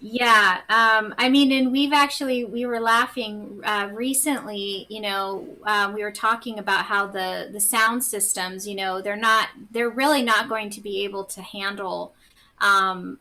Yeah, 0.00 0.58
um, 0.68 1.14
I 1.16 1.30
mean, 1.30 1.50
and 1.50 1.72
we've 1.72 1.92
actually 1.92 2.44
we 2.44 2.66
were 2.66 2.80
laughing 2.80 3.60
uh, 3.64 3.88
recently. 3.92 4.86
You 4.90 5.00
know, 5.00 5.48
uh, 5.64 5.92
we 5.94 6.02
were 6.02 6.12
talking 6.12 6.58
about 6.58 6.84
how 6.84 7.06
the 7.06 7.48
the 7.50 7.60
sound 7.60 8.04
systems, 8.04 8.68
you 8.68 8.74
know, 8.74 9.00
they're 9.00 9.16
not 9.16 9.48
they're 9.70 9.88
really 9.88 10.22
not 10.22 10.48
going 10.48 10.68
to 10.70 10.82
be 10.82 11.04
able 11.04 11.24
to 11.24 11.40
handle 11.40 12.12
um, 12.60 13.18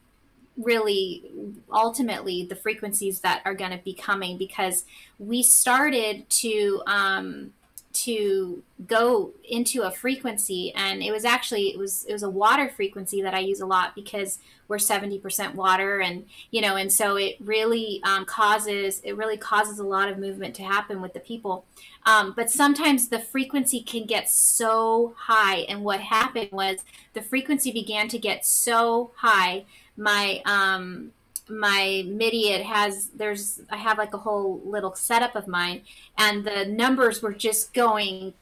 really 0.58 1.24
ultimately 1.72 2.44
the 2.44 2.56
frequencies 2.56 3.22
that 3.22 3.42
are 3.46 3.54
going 3.54 3.72
to 3.72 3.84
be 3.84 3.94
coming 3.94 4.38
because 4.38 4.84
we 5.18 5.42
started 5.42 6.30
to 6.30 6.82
um, 6.86 7.54
to 7.94 8.64
go 8.88 9.32
into 9.48 9.84
a 9.84 9.92
frequency 9.92 10.74
and 10.76 11.04
it 11.04 11.12
was 11.12 11.24
actually 11.24 11.70
it 11.70 11.78
was 11.78 12.04
it 12.06 12.14
was 12.14 12.24
a 12.24 12.30
water 12.30 12.68
frequency 12.68 13.22
that 13.22 13.34
i 13.34 13.40
use 13.40 13.62
a 13.62 13.66
lot 13.66 13.94
because 13.94 14.40
we're 14.68 14.78
70% 14.78 15.56
water 15.56 16.00
and 16.00 16.26
you 16.52 16.62
know 16.62 16.76
and 16.76 16.92
so 16.92 17.16
it 17.16 17.36
really 17.40 18.02
um, 18.04 18.26
causes 18.26 19.02
it 19.04 19.16
really 19.16 19.38
causes 19.38 19.80
a 19.80 19.84
lot 19.84 20.10
of 20.10 20.18
movement 20.18 20.56
to 20.56 20.64
happen 20.64 21.02
with 21.02 21.14
the 21.14 21.20
people. 21.20 21.66
Um, 22.06 22.34
but 22.36 22.50
sometimes 22.50 23.10
the 23.10 23.20
frequency 23.20 23.82
can 23.82 24.06
get 24.06 24.30
so 24.30 25.14
high 25.18 25.60
and 25.70 25.84
what 25.84 26.00
happened 26.00 26.50
was 26.52 26.80
the 27.14 27.22
frequency 27.22 27.72
began 27.72 28.08
to 28.10 28.18
get 28.18 28.46
so 28.46 29.12
high 29.18 29.66
my 29.96 30.42
um, 30.46 31.12
my 31.50 32.04
MIDI 32.08 32.50
it 32.50 32.66
has 32.66 33.08
there's 33.16 33.62
I 33.70 33.78
have 33.78 33.98
like 33.98 34.14
a 34.14 34.18
whole 34.20 34.62
little 34.66 34.96
setup 34.96 35.36
of 35.36 35.48
mine 35.48 35.82
and 36.18 36.46
the 36.46 36.66
numbers 36.66 37.22
were 37.22 37.34
just 37.34 37.74
going 37.74 38.34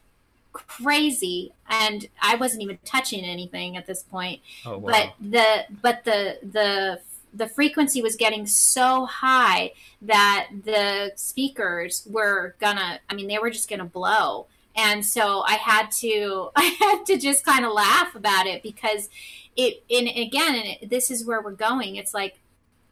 crazy 0.54 1.54
and 1.70 2.08
I 2.22 2.36
wasn't 2.36 2.64
even 2.64 2.78
touching 2.84 3.24
anything 3.24 3.78
at 3.78 3.88
this 3.88 4.04
point. 4.04 4.42
Oh, 4.66 4.78
wow. 4.78 4.92
But 4.92 5.14
the 5.20 5.66
but 5.82 6.04
the 6.04 6.38
the 6.44 7.00
the 7.34 7.48
frequency 7.48 8.02
was 8.02 8.16
getting 8.16 8.46
so 8.46 9.06
high 9.06 9.72
that 10.02 10.50
the 10.66 11.14
speakers 11.16 12.08
were 12.10 12.56
gonna 12.60 13.00
I 13.10 13.14
mean 13.14 13.28
they 13.28 13.40
were 13.40 13.50
just 13.50 13.70
gonna 13.70 13.86
blow. 13.86 14.48
And 14.76 15.06
so 15.06 15.42
I 15.42 15.54
had 15.54 15.92
to 16.00 16.50
I 16.56 16.76
had 16.80 17.06
to 17.08 17.18
just 17.18 17.46
kind 17.46 17.66
of 17.66 17.72
laugh 17.72 18.16
about 18.16 18.48
it 18.48 18.64
because 18.64 19.10
it 19.56 19.84
and 19.90 20.08
again 20.08 20.56
and 20.56 20.90
this 20.90 21.10
is 21.10 21.26
where 21.26 21.42
we're 21.42 21.52
going. 21.52 21.96
It's 21.96 22.14
like 22.14 22.41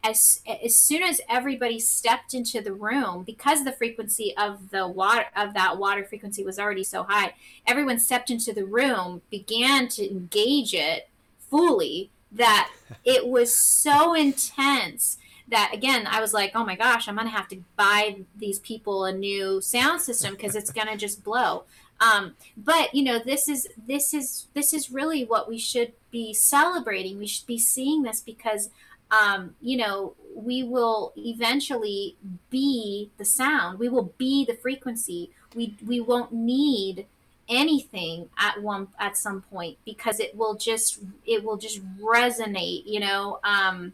as 0.03 0.41
as 0.63 0.75
soon 0.75 1.03
as 1.03 1.19
everybody 1.27 1.79
stepped 1.79 2.33
into 2.33 2.61
the 2.61 2.73
room 2.73 3.23
because 3.23 3.63
the 3.63 3.71
frequency 3.71 4.33
of 4.37 4.69
the 4.71 4.87
water 4.87 5.25
of 5.35 5.53
that 5.53 5.77
water 5.77 6.05
frequency 6.05 6.43
was 6.43 6.57
already 6.57 6.83
so 6.83 7.03
high 7.03 7.33
everyone 7.67 7.99
stepped 7.99 8.29
into 8.29 8.53
the 8.53 8.65
room 8.65 9.21
began 9.29 9.87
to 9.87 10.09
engage 10.09 10.73
it 10.73 11.09
fully 11.49 12.09
that 12.31 12.71
it 13.03 13.27
was 13.27 13.53
so 13.53 14.13
intense 14.13 15.17
that 15.49 15.71
again 15.73 16.07
i 16.09 16.21
was 16.21 16.33
like 16.33 16.51
oh 16.55 16.63
my 16.63 16.75
gosh 16.75 17.07
i'm 17.07 17.15
gonna 17.15 17.29
have 17.29 17.47
to 17.47 17.61
buy 17.75 18.15
these 18.37 18.59
people 18.59 19.03
a 19.03 19.11
new 19.11 19.59
sound 19.59 19.99
system 20.01 20.33
because 20.33 20.55
it's 20.55 20.71
gonna 20.71 20.97
just 20.97 21.23
blow. 21.23 21.63
Um, 22.01 22.35
but 22.55 22.93
you 22.95 23.03
know 23.03 23.19
this 23.19 23.49
is 23.49 23.67
this 23.87 24.13
is 24.13 24.47
this 24.53 24.73
is 24.73 24.91
really 24.91 25.25
what 25.25 25.49
we 25.49 25.57
should 25.57 25.93
be 26.11 26.33
celebrating. 26.33 27.17
We 27.17 27.27
should 27.27 27.45
be 27.45 27.59
seeing 27.59 28.03
this 28.03 28.21
because 28.21 28.69
um, 29.11 29.55
you 29.61 29.77
know, 29.77 30.15
we 30.35 30.63
will 30.63 31.13
eventually 31.17 32.15
be 32.49 33.11
the 33.17 33.25
sound. 33.25 33.79
We 33.79 33.89
will 33.89 34.13
be 34.17 34.45
the 34.45 34.55
frequency. 34.55 35.31
We 35.55 35.75
we 35.85 35.99
won't 35.99 36.31
need 36.31 37.07
anything 37.47 38.29
at 38.37 38.61
one 38.61 38.89
at 38.99 39.17
some 39.17 39.41
point 39.41 39.77
because 39.85 40.19
it 40.19 40.35
will 40.35 40.55
just 40.55 40.99
it 41.25 41.43
will 41.43 41.57
just 41.57 41.81
resonate. 41.99 42.83
You 42.85 42.99
know. 43.01 43.39
Um, 43.43 43.93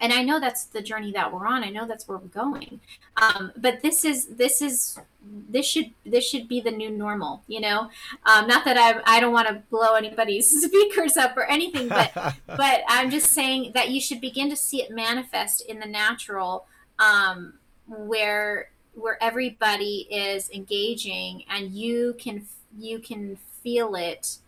and 0.00 0.12
I 0.12 0.22
know 0.22 0.40
that's 0.40 0.64
the 0.64 0.82
journey 0.82 1.12
that 1.12 1.32
we're 1.32 1.46
on. 1.46 1.64
I 1.64 1.70
know 1.70 1.86
that's 1.86 2.06
where 2.06 2.18
we're 2.18 2.28
going. 2.28 2.80
Um, 3.16 3.52
but 3.56 3.82
this 3.82 4.04
is 4.04 4.26
this 4.26 4.62
is 4.62 4.98
this 5.48 5.66
should 5.66 5.90
this 6.06 6.28
should 6.28 6.48
be 6.48 6.60
the 6.60 6.70
new 6.70 6.90
normal. 6.90 7.42
You 7.46 7.60
know, 7.60 7.90
um, 8.26 8.46
not 8.46 8.64
that 8.64 8.76
I 8.76 9.00
I 9.04 9.20
don't 9.20 9.32
want 9.32 9.48
to 9.48 9.62
blow 9.70 9.94
anybody's 9.94 10.48
speakers 10.62 11.16
up 11.16 11.36
or 11.36 11.44
anything, 11.44 11.88
but 11.88 12.12
but 12.46 12.82
I'm 12.88 13.10
just 13.10 13.32
saying 13.32 13.72
that 13.74 13.90
you 13.90 14.00
should 14.00 14.20
begin 14.20 14.50
to 14.50 14.56
see 14.56 14.82
it 14.82 14.90
manifest 14.90 15.62
in 15.62 15.80
the 15.80 15.86
natural, 15.86 16.66
um, 16.98 17.54
where 17.86 18.70
where 18.94 19.22
everybody 19.22 20.08
is 20.10 20.50
engaging 20.50 21.44
and 21.48 21.72
you 21.72 22.14
can 22.18 22.46
you 22.78 22.98
can 22.98 23.36
feel 23.62 23.94
it 23.94 24.38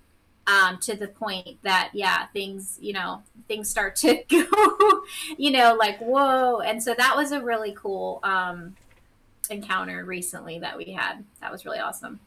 um, 0.50 0.78
to 0.78 0.96
the 0.96 1.08
point 1.08 1.62
that 1.62 1.90
yeah 1.92 2.26
things 2.32 2.78
you 2.80 2.92
know 2.92 3.22
things 3.48 3.70
start 3.70 3.96
to 3.96 4.22
go 4.28 5.02
you 5.36 5.50
know 5.50 5.76
like 5.78 5.98
whoa. 5.98 6.60
And 6.60 6.82
so 6.82 6.94
that 6.94 7.16
was 7.16 7.32
a 7.32 7.40
really 7.40 7.72
cool 7.72 8.20
um, 8.22 8.76
encounter 9.48 10.04
recently 10.04 10.58
that 10.58 10.76
we 10.76 10.92
had. 10.92 11.24
That 11.40 11.52
was 11.52 11.64
really 11.64 11.78
awesome. 11.78 12.20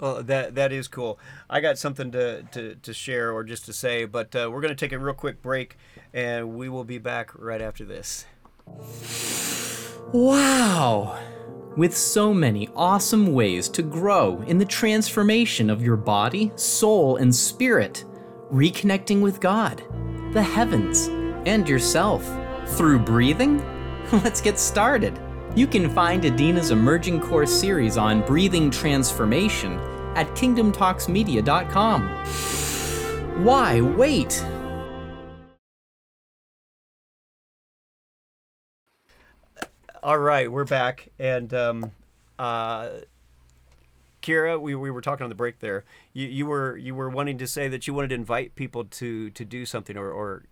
Well 0.00 0.22
that 0.22 0.54
that 0.54 0.72
is 0.72 0.88
cool. 0.88 1.18
I 1.48 1.60
got 1.60 1.78
something 1.78 2.10
to, 2.12 2.42
to, 2.42 2.74
to 2.76 2.92
share 2.92 3.32
or 3.32 3.44
just 3.44 3.64
to 3.66 3.72
say 3.72 4.04
but 4.04 4.34
uh, 4.34 4.50
we're 4.50 4.60
going 4.60 4.74
to 4.74 4.86
take 4.86 4.92
a 4.92 4.98
real 4.98 5.14
quick 5.14 5.42
break 5.42 5.76
and 6.12 6.54
we 6.56 6.68
will 6.68 6.84
be 6.84 6.98
back 6.98 7.30
right 7.34 7.62
after 7.62 7.84
this. 7.84 8.26
Wow 10.12 11.18
with 11.76 11.96
so 11.96 12.32
many 12.32 12.68
awesome 12.76 13.32
ways 13.32 13.68
to 13.70 13.82
grow 13.82 14.42
in 14.46 14.58
the 14.58 14.64
transformation 14.64 15.70
of 15.70 15.82
your 15.82 15.96
body, 15.96 16.52
soul, 16.56 17.16
and 17.16 17.34
spirit, 17.34 18.04
reconnecting 18.52 19.20
with 19.20 19.40
God, 19.40 19.82
the 20.32 20.42
heavens, 20.42 21.08
and 21.46 21.68
yourself. 21.68 22.24
Through 22.76 23.00
breathing? 23.00 23.58
Let's 24.12 24.40
get 24.40 24.58
started. 24.58 25.20
You 25.54 25.66
can 25.66 25.90
find 25.90 26.24
Adina's 26.24 26.70
emerging 26.70 27.20
course 27.20 27.52
series 27.52 27.96
on 27.96 28.24
breathing 28.26 28.70
transformation 28.70 29.78
at 30.16 30.28
kingdomtalksmedia.com. 30.30 32.02
Why 33.44 33.80
wait? 33.80 34.44
All 40.04 40.18
right, 40.18 40.52
we're 40.52 40.66
back, 40.66 41.08
and 41.18 41.54
um, 41.54 41.90
uh, 42.38 42.90
Kira, 44.20 44.60
we, 44.60 44.74
we 44.74 44.90
were 44.90 45.00
talking 45.00 45.24
on 45.24 45.30
the 45.30 45.34
break 45.34 45.60
there. 45.60 45.84
You, 46.12 46.28
you 46.28 46.44
were 46.44 46.76
you 46.76 46.94
were 46.94 47.08
wanting 47.08 47.38
to 47.38 47.46
say 47.46 47.68
that 47.68 47.86
you 47.86 47.94
wanted 47.94 48.08
to 48.08 48.16
invite 48.16 48.54
people 48.54 48.84
to 48.84 49.30
to 49.30 49.44
do 49.46 49.64
something 49.64 49.96
or, 49.96 50.10
or 50.10 50.42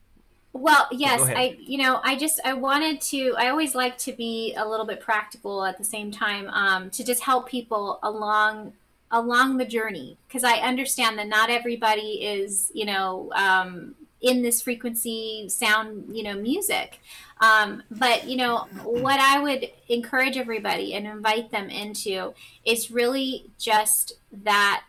well 0.54 0.86
yes 0.90 1.20
i 1.22 1.56
you 1.58 1.78
know 1.78 1.98
i 2.04 2.14
just 2.14 2.38
i 2.44 2.52
wanted 2.52 3.00
to 3.00 3.34
i 3.38 3.48
always 3.48 3.74
like 3.74 3.96
to 3.96 4.12
be 4.12 4.54
a 4.54 4.68
little 4.68 4.84
bit 4.84 5.00
practical 5.00 5.64
at 5.64 5.78
the 5.78 5.84
same 5.84 6.10
time 6.10 6.48
um, 6.50 6.90
to 6.90 7.02
just 7.02 7.22
help 7.22 7.48
people 7.48 7.98
along 8.02 8.72
along 9.10 9.56
the 9.56 9.64
journey 9.64 10.18
because 10.28 10.44
i 10.44 10.56
understand 10.58 11.18
that 11.18 11.26
not 11.26 11.48
everybody 11.48 12.22
is 12.22 12.70
you 12.74 12.84
know 12.84 13.30
um, 13.34 13.94
in 14.20 14.42
this 14.42 14.60
frequency 14.62 15.46
sound 15.48 16.04
you 16.14 16.22
know 16.22 16.34
music 16.34 17.00
um, 17.42 17.82
but 17.90 18.26
you 18.26 18.36
know 18.36 18.66
what 18.84 19.20
i 19.20 19.38
would 19.38 19.68
encourage 19.88 20.38
everybody 20.38 20.94
and 20.94 21.06
invite 21.06 21.50
them 21.50 21.68
into 21.68 22.32
is 22.64 22.90
really 22.90 23.50
just 23.58 24.14
that 24.32 24.88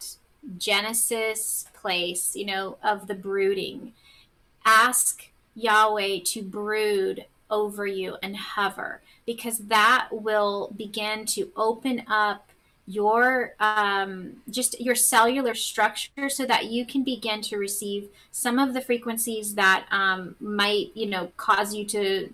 genesis 0.58 1.66
place 1.84 2.36
you 2.36 2.46
know 2.46 2.78
of 2.82 3.08
the 3.08 3.14
brooding. 3.16 3.92
Ask 4.66 5.30
yahweh 5.54 6.20
to 6.26 6.42
brood 6.42 7.26
over 7.52 7.86
you 7.86 8.16
and 8.24 8.36
hover 8.36 9.02
because 9.26 9.60
that 9.60 10.08
will 10.12 10.74
begin 10.76 11.26
to 11.26 11.52
open 11.56 12.04
up 12.08 12.48
your 12.86 13.56
um, 13.60 14.42
just 14.50 14.80
your 14.80 14.96
cellular 14.96 15.56
structure 15.56 16.30
so 16.30 16.46
that 16.46 16.66
you 16.66 16.86
can 16.86 17.04
begin 17.04 17.42
to 17.42 17.58
receive 17.58 18.10
some 18.32 18.60
of 18.60 18.74
the 18.74 18.82
frequencies 18.82 19.56
that 19.56 19.86
um, 19.92 20.36
might 20.40 20.92
you 20.94 21.06
know 21.06 21.32
cause 21.38 21.74
you 21.74 21.86
to 21.86 22.30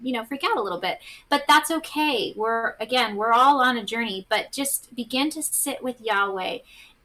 you 0.00 0.12
know 0.12 0.24
freak 0.24 0.44
out 0.44 0.56
a 0.56 0.62
little 0.62 0.80
bit. 0.80 1.00
But 1.28 1.44
that's 1.48 1.70
okay. 1.70 2.32
We're 2.36 2.74
again 2.80 3.16
we're 3.16 3.32
all 3.32 3.60
on 3.60 3.76
a 3.76 3.84
journey 3.84 4.26
but 4.28 4.52
just 4.52 4.94
begin 4.94 5.30
to 5.30 5.42
sit 5.42 5.82
with 5.82 6.00
yahweh 6.00 6.58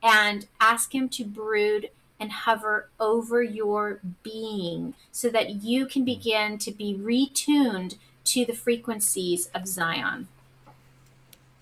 and 0.04 0.47
ask 0.60 0.93
him 0.93 1.08
to 1.10 1.24
brood 1.24 1.89
and 2.20 2.32
hover 2.32 2.89
over 2.99 3.41
your 3.41 3.99
being 4.22 4.93
so 5.12 5.30
that 5.30 5.64
you 5.64 5.86
can 5.86 6.06
begin 6.06 6.58
to 6.58 6.72
be 6.72 6.93
retuned 6.95 7.97
to 8.26 8.45
the 8.45 8.54
frequencies 8.54 9.49
of 9.54 9.68
zion 9.68 10.28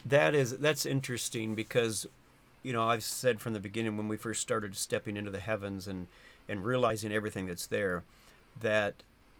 that 0.06 0.34
is 0.34 0.58
that's 0.58 0.86
interesting 0.86 1.56
because 1.56 2.08
you 2.64 2.74
know 2.74 2.84
I've 2.84 3.04
said 3.04 3.40
from 3.40 3.54
the 3.54 3.60
beginning 3.60 3.98
when 3.98 4.08
we 4.08 4.18
first 4.18 4.42
started 4.42 4.76
stepping 4.76 5.18
into 5.18 5.32
the 5.32 5.40
heavens 5.40 5.88
and 5.88 6.08
and 6.50 6.66
realizing 6.66 7.12
everything 7.12 7.48
that's 7.48 7.68
there 7.68 8.04
that 8.60 8.96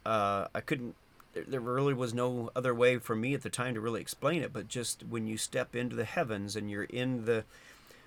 uh, 0.06 0.48
I 0.54 0.62
couldn't 0.62 0.96
there 1.34 1.62
really 1.62 1.94
was 1.94 2.14
no 2.14 2.52
other 2.56 2.76
way 2.76 2.98
for 2.98 3.16
me 3.16 3.34
at 3.34 3.42
the 3.42 3.50
time 3.50 3.74
to 3.74 3.80
really 3.80 4.02
explain 4.02 4.42
it 4.42 4.52
but 4.52 4.68
just 4.68 5.04
when 5.08 5.28
you 5.28 5.38
step 5.38 5.76
into 5.76 5.96
the 5.96 6.04
heavens 6.04 6.56
and 6.56 6.70
you're 6.70 6.84
in 6.84 7.26
the 7.26 7.44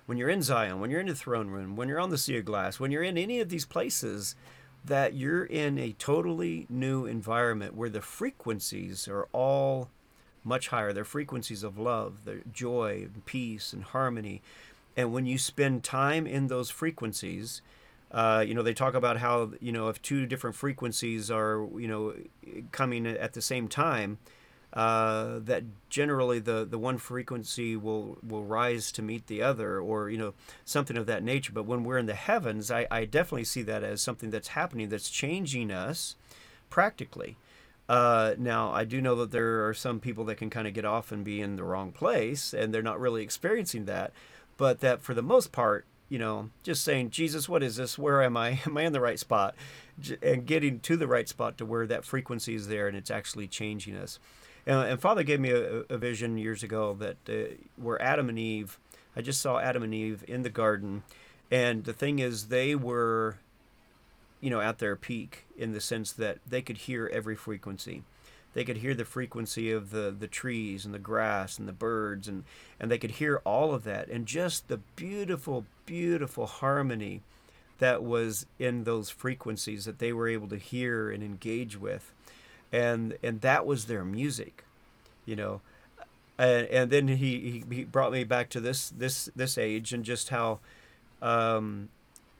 when 0.05 0.17
you're 0.17 0.29
in 0.29 0.43
Zion 0.43 0.79
when 0.79 0.91
you're 0.91 0.99
in 0.99 1.07
the 1.07 1.15
throne 1.15 1.49
room 1.49 1.75
when 1.75 1.87
you're 1.87 1.99
on 1.99 2.11
the 2.11 2.17
sea 2.17 2.37
of 2.37 2.45
glass 2.45 2.79
when 2.79 2.91
you're 2.91 3.03
in 3.03 3.17
any 3.17 3.39
of 3.39 3.49
these 3.49 3.65
places 3.65 4.35
that 4.83 5.15
you're 5.15 5.45
in 5.45 5.79
a 5.79 5.93
totally 5.93 6.67
new 6.69 7.05
environment 7.05 7.75
where 7.75 7.89
the 7.89 8.01
frequencies 8.01 9.07
are 9.07 9.27
all 9.33 9.89
much 10.45 10.69
higher. 10.69 10.93
Their 10.93 11.03
frequencies 11.03 11.63
of 11.63 11.77
love, 11.77 12.23
their 12.25 12.41
joy, 12.53 13.09
and 13.13 13.25
peace, 13.25 13.73
and 13.73 13.83
harmony. 13.83 14.41
And 14.95 15.11
when 15.11 15.25
you 15.25 15.37
spend 15.37 15.83
time 15.83 16.25
in 16.25 16.47
those 16.47 16.69
frequencies, 16.69 17.61
uh, 18.11 18.45
you 18.47 18.53
know, 18.53 18.61
they 18.61 18.73
talk 18.73 18.93
about 18.93 19.17
how, 19.17 19.51
you 19.59 19.71
know, 19.71 19.89
if 19.89 20.01
two 20.01 20.25
different 20.25 20.55
frequencies 20.55 21.29
are, 21.29 21.67
you 21.77 21.87
know, 21.87 22.13
coming 22.71 23.05
at 23.05 23.33
the 23.33 23.41
same 23.41 23.67
time, 23.67 24.19
uh, 24.71 25.39
that 25.39 25.63
generally 25.89 26.39
the, 26.39 26.65
the 26.65 26.77
one 26.77 26.97
frequency 26.97 27.75
will, 27.75 28.17
will 28.25 28.43
rise 28.43 28.91
to 28.91 29.01
meet 29.01 29.27
the 29.27 29.41
other 29.41 29.79
or, 29.79 30.09
you 30.09 30.17
know, 30.17 30.33
something 30.63 30.97
of 30.97 31.05
that 31.05 31.23
nature. 31.23 31.51
But 31.53 31.65
when 31.65 31.83
we're 31.83 31.97
in 31.97 32.05
the 32.05 32.13
heavens, 32.13 32.69
I, 32.69 32.85
I 32.91 33.05
definitely 33.05 33.45
see 33.45 33.63
that 33.63 33.83
as 33.83 34.01
something 34.01 34.29
that's 34.29 34.49
happening 34.49 34.89
that's 34.89 35.09
changing 35.09 35.71
us 35.71 36.15
practically. 36.69 37.37
Uh, 37.87 38.33
now, 38.37 38.71
I 38.71 38.83
do 38.83 39.01
know 39.01 39.15
that 39.15 39.31
there 39.31 39.67
are 39.67 39.73
some 39.73 39.99
people 39.99 40.25
that 40.25 40.35
can 40.35 40.49
kind 40.49 40.67
of 40.67 40.73
get 40.73 40.85
off 40.85 41.11
and 41.11 41.23
be 41.23 41.41
in 41.41 41.55
the 41.55 41.63
wrong 41.63 41.91
place, 41.91 42.53
and 42.53 42.73
they're 42.73 42.81
not 42.81 42.99
really 42.99 43.21
experiencing 43.21 43.85
that. 43.85 44.11
But 44.57 44.79
that 44.79 45.01
for 45.01 45.13
the 45.13 45.21
most 45.21 45.51
part, 45.51 45.85
you 46.09 46.17
know, 46.17 46.49
just 46.63 46.83
saying, 46.83 47.09
Jesus, 47.09 47.49
what 47.49 47.63
is 47.63 47.75
this? 47.75 47.97
Where 47.97 48.23
am 48.23 48.37
I? 48.37 48.59
Am 48.65 48.77
I 48.77 48.83
in 48.83 48.93
the 48.93 49.01
right 49.01 49.19
spot? 49.19 49.55
And 50.21 50.45
getting 50.45 50.79
to 50.81 50.97
the 50.97 51.07
right 51.07 51.27
spot 51.27 51.57
to 51.57 51.65
where 51.65 51.87
that 51.87 52.05
frequency 52.05 52.55
is 52.55 52.67
there 52.67 52.87
and 52.87 52.95
it's 52.95 53.11
actually 53.11 53.47
changing 53.47 53.95
us. 53.95 54.19
And, 54.65 54.79
and 54.87 54.99
Father 54.99 55.23
gave 55.23 55.39
me 55.39 55.51
a, 55.51 55.83
a, 55.89 55.97
vision 55.97 56.37
years 56.37 56.63
ago 56.63 56.95
that 56.99 57.17
uh, 57.29 57.55
where 57.75 58.01
Adam 58.01 58.29
and 58.29 58.39
Eve, 58.39 58.79
I 59.15 59.21
just 59.21 59.41
saw 59.41 59.59
Adam 59.59 59.83
and 59.83 59.93
Eve 59.93 60.23
in 60.27 60.43
the 60.43 60.49
garden. 60.49 61.03
And 61.51 61.83
the 61.83 61.93
thing 61.93 62.19
is, 62.19 62.47
they 62.47 62.75
were 62.75 63.37
you 64.45 64.51
know, 64.51 64.61
at 64.61 64.77
their 64.77 64.95
peak 64.95 65.43
in 65.57 65.73
the 65.73 65.81
sense 65.81 66.11
that 66.11 66.37
they 66.47 66.61
could 66.61 66.77
hear 66.77 67.09
every 67.11 67.35
frequency. 67.35 68.03
They 68.53 68.63
could 68.63 68.77
hear 68.77 68.93
the 68.93 69.03
frequency 69.03 69.71
of 69.71 69.89
the, 69.89 70.15
the 70.17 70.27
trees 70.27 70.85
and 70.85 70.93
the 70.93 70.99
grass 70.99 71.57
and 71.57 71.67
the 71.67 71.73
birds, 71.73 72.27
and, 72.27 72.43
and 72.79 72.91
they 72.91 72.99
could 72.99 73.09
hear 73.09 73.41
all 73.43 73.73
of 73.73 73.85
that. 73.85 74.07
And 74.07 74.27
just 74.27 74.67
the 74.67 74.77
beautiful, 74.95 75.65
beautiful 75.87 76.45
harmony 76.45 77.23
that 77.79 78.03
was 78.03 78.45
in 78.59 78.83
those 78.83 79.09
frequencies 79.09 79.85
that 79.85 79.97
they 79.97 80.13
were 80.13 80.27
able 80.27 80.49
to 80.49 80.57
hear 80.57 81.09
and 81.09 81.23
engage 81.23 81.75
with. 81.75 82.13
And, 82.71 83.17
and 83.23 83.41
that 83.41 83.65
was 83.65 83.85
their 83.85 84.05
music, 84.05 84.63
you 85.25 85.35
know. 85.35 85.61
And, 86.37 86.67
and 86.67 86.91
then 86.91 87.07
he, 87.07 87.63
he 87.67 87.83
brought 87.83 88.11
me 88.11 88.23
back 88.23 88.49
to 88.49 88.59
this, 88.59 88.91
this, 88.91 89.27
this 89.35 89.57
age 89.57 89.91
and 89.91 90.03
just 90.03 90.29
how 90.29 90.59
um, 91.19 91.89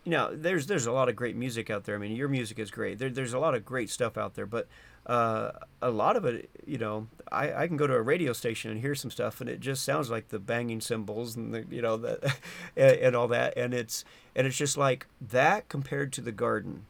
you 0.06 0.12
know, 0.12 0.30
there's 0.34 0.68
there's 0.68 0.86
a 0.86 0.92
lot 0.92 1.10
of 1.10 1.16
great 1.16 1.36
music 1.36 1.70
out 1.70 1.84
there. 1.84 1.96
I 1.96 1.98
mean, 1.98 2.16
your 2.16 2.30
music 2.30 2.60
is 2.60 2.70
great. 2.70 3.00
There, 3.00 3.10
there's 3.10 3.34
a 3.34 3.40
lot 3.40 3.56
of 3.56 3.66
great 3.66 3.90
stuff 3.90 4.18
out 4.18 4.36
there, 4.36 4.46
but 4.46 4.68
uh, 5.08 5.52
a 5.82 5.90
lot 5.90 6.16
of 6.16 6.26
it, 6.26 6.50
you 6.66 6.78
know, 6.78 7.08
I, 7.32 7.64
I 7.64 7.68
can 7.68 7.76
go 7.76 7.88
to 7.88 7.96
a 7.96 8.02
radio 8.02 8.32
station 8.32 8.70
and 8.70 8.80
hear 8.80 8.94
some 8.94 9.10
stuff, 9.10 9.42
and 9.42 9.50
it 9.50 9.60
just 9.60 9.84
sounds 9.84 10.12
like 10.12 10.30
the 10.30 10.38
banging 10.38 10.80
cymbals 10.80 11.36
and 11.36 11.54
the 11.54 11.66
you 11.72 11.82
know 11.82 11.98
that 11.98 12.24
and, 12.78 12.98
and 12.98 13.16
all 13.16 13.28
that, 13.30 13.58
and 13.58 13.74
it's 13.74 14.06
and 14.36 14.46
it's 14.46 14.58
just 14.58 14.78
like 14.78 15.08
that 15.20 15.70
compared 15.70 16.14
to 16.14 16.22
the 16.22 16.32
garden 16.32 16.86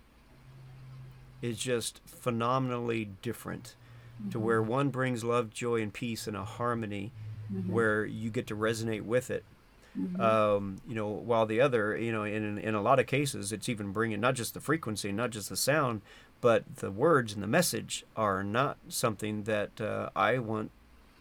is 1.41 1.57
just 1.57 2.01
phenomenally 2.05 3.09
different 3.21 3.75
mm-hmm. 4.19 4.31
to 4.31 4.39
where 4.39 4.61
one 4.61 4.89
brings 4.89 5.23
love, 5.23 5.51
joy, 5.51 5.81
and 5.81 5.93
peace 5.93 6.27
and 6.27 6.35
a 6.35 6.43
harmony 6.43 7.13
mm-hmm. 7.53 7.71
where 7.71 8.05
you 8.05 8.29
get 8.29 8.45
to 8.47 8.55
resonate 8.55 9.03
with 9.03 9.31
it 9.31 9.45
Mm-hmm. 9.99 10.19
Um, 10.21 10.77
you 10.87 10.93
know, 10.95 11.07
while 11.07 11.45
the 11.45 11.61
other, 11.61 11.95
you 11.97 12.11
know, 12.11 12.23
in 12.23 12.57
in 12.57 12.75
a 12.75 12.81
lot 12.81 12.99
of 12.99 13.07
cases, 13.07 13.51
it's 13.53 13.69
even 13.69 13.91
bringing 13.93 14.19
not 14.19 14.35
just 14.35 14.53
the 14.53 14.59
frequency, 14.59 15.11
not 15.11 15.29
just 15.29 15.47
the 15.49 15.55
sound, 15.55 16.01
but 16.41 16.63
the 16.77 16.91
words 16.91 17.33
and 17.33 17.41
the 17.41 17.47
message 17.47 18.03
are 18.15 18.43
not 18.43 18.77
something 18.89 19.43
that 19.43 19.79
uh, 19.79 20.09
I 20.15 20.37
want 20.39 20.71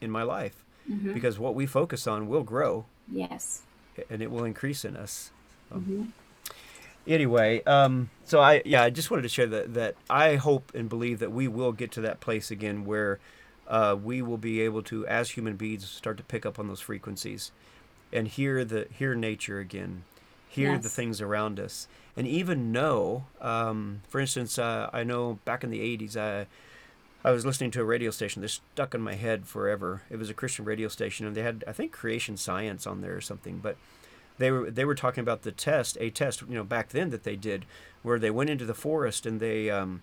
in 0.00 0.10
my 0.10 0.22
life 0.22 0.64
Mm-hmm. 0.90 1.14
because 1.14 1.38
what 1.38 1.54
we 1.54 1.64
focus 1.66 2.06
on 2.06 2.28
will 2.28 2.42
grow 2.42 2.84
Yes. 3.10 3.62
and 4.10 4.20
it 4.20 4.30
will 4.30 4.44
increase 4.44 4.84
in 4.84 4.96
us. 4.96 5.30
So, 5.70 5.76
Mhm. 5.76 6.08
Anyway, 7.06 7.62
um, 7.64 8.08
so 8.24 8.40
I 8.40 8.62
yeah 8.64 8.82
I 8.82 8.90
just 8.90 9.10
wanted 9.10 9.22
to 9.22 9.28
share 9.28 9.46
that 9.46 9.74
that 9.74 9.94
I 10.08 10.36
hope 10.36 10.72
and 10.74 10.88
believe 10.88 11.18
that 11.20 11.32
we 11.32 11.48
will 11.48 11.72
get 11.72 11.90
to 11.92 12.00
that 12.02 12.20
place 12.20 12.50
again 12.50 12.84
where 12.86 13.18
uh, 13.68 13.96
we 14.02 14.20
will 14.22 14.38
be 14.38 14.60
able 14.62 14.82
to 14.84 15.06
as 15.06 15.30
human 15.30 15.56
beings 15.56 15.88
start 15.88 16.16
to 16.18 16.22
pick 16.22 16.44
up 16.46 16.58
on 16.58 16.68
those 16.68 16.80
frequencies 16.80 17.52
and 18.12 18.28
hear 18.28 18.64
the 18.64 18.86
hear 18.90 19.14
nature 19.14 19.58
again, 19.58 20.04
hear 20.48 20.78
the 20.78 20.88
things 20.88 21.20
around 21.20 21.58
us, 21.58 21.88
and 22.16 22.26
even 22.26 22.72
know. 22.72 23.26
Um, 23.40 24.02
for 24.08 24.20
instance, 24.20 24.58
uh, 24.58 24.90
I 24.92 25.04
know 25.04 25.38
back 25.44 25.64
in 25.64 25.70
the 25.70 25.80
'80s, 25.80 26.16
I 26.16 26.46
I 27.26 27.30
was 27.30 27.46
listening 27.46 27.70
to 27.72 27.80
a 27.80 27.84
radio 27.84 28.10
station 28.10 28.42
that 28.42 28.50
stuck 28.50 28.94
in 28.94 29.00
my 29.00 29.14
head 29.14 29.46
forever. 29.46 30.02
It 30.10 30.16
was 30.16 30.28
a 30.28 30.34
Christian 30.34 30.64
radio 30.64 30.88
station, 30.88 31.26
and 31.26 31.34
they 31.34 31.42
had 31.42 31.64
I 31.66 31.72
think 31.72 31.90
creation 31.92 32.36
science 32.36 32.86
on 32.86 33.00
there 33.00 33.16
or 33.16 33.20
something, 33.22 33.58
but 33.58 33.76
they 34.38 34.50
were 34.50 34.70
they 34.70 34.84
were 34.84 34.94
talking 34.94 35.22
about 35.22 35.42
the 35.42 35.52
test, 35.52 35.96
a 36.00 36.10
test, 36.10 36.42
you 36.42 36.54
know, 36.54 36.64
back 36.64 36.90
then 36.90 37.10
that 37.10 37.22
they 37.22 37.36
did, 37.36 37.64
where 38.02 38.18
they 38.18 38.30
went 38.30 38.50
into 38.50 38.66
the 38.66 38.74
forest 38.74 39.26
and 39.26 39.40
they 39.40 39.70
um, 39.70 40.02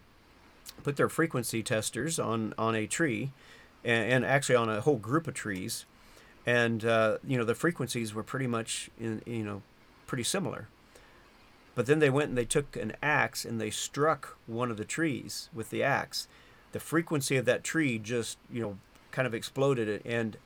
put 0.84 0.96
their 0.96 1.10
frequency 1.10 1.62
testers 1.62 2.18
on 2.18 2.54
on 2.58 2.76
a 2.76 2.88
tree, 2.88 3.32
and, 3.84 4.12
and 4.12 4.26
actually 4.26 4.56
on 4.56 4.70
a 4.70 4.82
whole 4.82 4.98
group 4.98 5.28
of 5.28 5.34
trees, 5.34 5.86
and 6.46 6.84
uh, 6.86 7.18
you 7.28 7.38
know 7.38 7.44
the 7.46 7.56
frequencies 7.56 8.14
were 8.14 8.24
pretty 8.24 8.48
much 8.48 8.90
in 9.00 9.22
you 9.26 9.44
know 9.44 9.62
pretty 10.08 10.24
similar. 10.24 10.68
But 11.74 11.86
then 11.86 12.00
they 12.00 12.10
went 12.10 12.30
and 12.30 12.38
they 12.38 12.46
took 12.46 12.76
an 12.76 12.94
axe 13.02 13.46
and 13.46 13.60
they 13.60 13.70
struck 13.70 14.38
one 14.46 14.70
of 14.72 14.78
the 14.78 14.84
trees 14.86 15.50
with 15.54 15.70
the 15.70 15.84
axe. 15.84 16.28
The 16.74 16.80
frequency 16.82 17.38
of 17.38 17.46
that 17.46 17.64
tree 17.64 17.98
just 17.98 18.38
you 18.52 18.62
know 18.62 18.78
kind 19.12 19.26
of 19.28 19.34
exploded 19.34 19.88
it, 19.88 20.02
and 20.06 20.38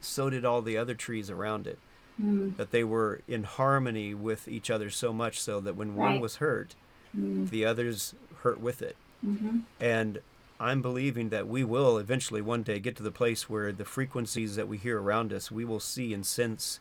so 0.00 0.30
did 0.30 0.44
all 0.44 0.62
the 0.62 0.76
other 0.78 0.94
trees 0.94 1.30
around 1.30 1.66
it 1.66 1.78
Mm. 2.20 2.56
that 2.58 2.70
they 2.70 2.84
were 2.84 3.22
in 3.26 3.44
harmony 3.44 4.12
with 4.12 4.46
each 4.46 4.68
other 4.70 4.90
so 4.90 5.10
much 5.10 5.40
so 5.40 5.58
that 5.60 5.74
when 5.74 5.94
one 5.94 6.20
was 6.20 6.36
hurt, 6.36 6.74
Mm. 7.16 7.48
the 7.48 7.64
others 7.64 8.14
hurt 8.42 8.60
with 8.60 8.82
it. 8.82 8.94
Mm-hmm. 9.24 9.60
And 9.80 10.18
I'm 10.60 10.82
believing 10.82 11.30
that 11.30 11.48
we 11.48 11.64
will 11.64 11.98
eventually 11.98 12.42
one 12.42 12.62
day 12.62 12.78
get 12.80 12.94
to 12.96 13.02
the 13.02 13.10
place 13.10 13.48
where 13.48 13.72
the 13.72 13.86
frequencies 13.86 14.56
that 14.56 14.68
we 14.68 14.76
hear 14.76 15.00
around 15.00 15.32
us, 15.32 15.50
we 15.50 15.64
will 15.64 15.80
see 15.80 16.12
and 16.14 16.24
sense, 16.26 16.80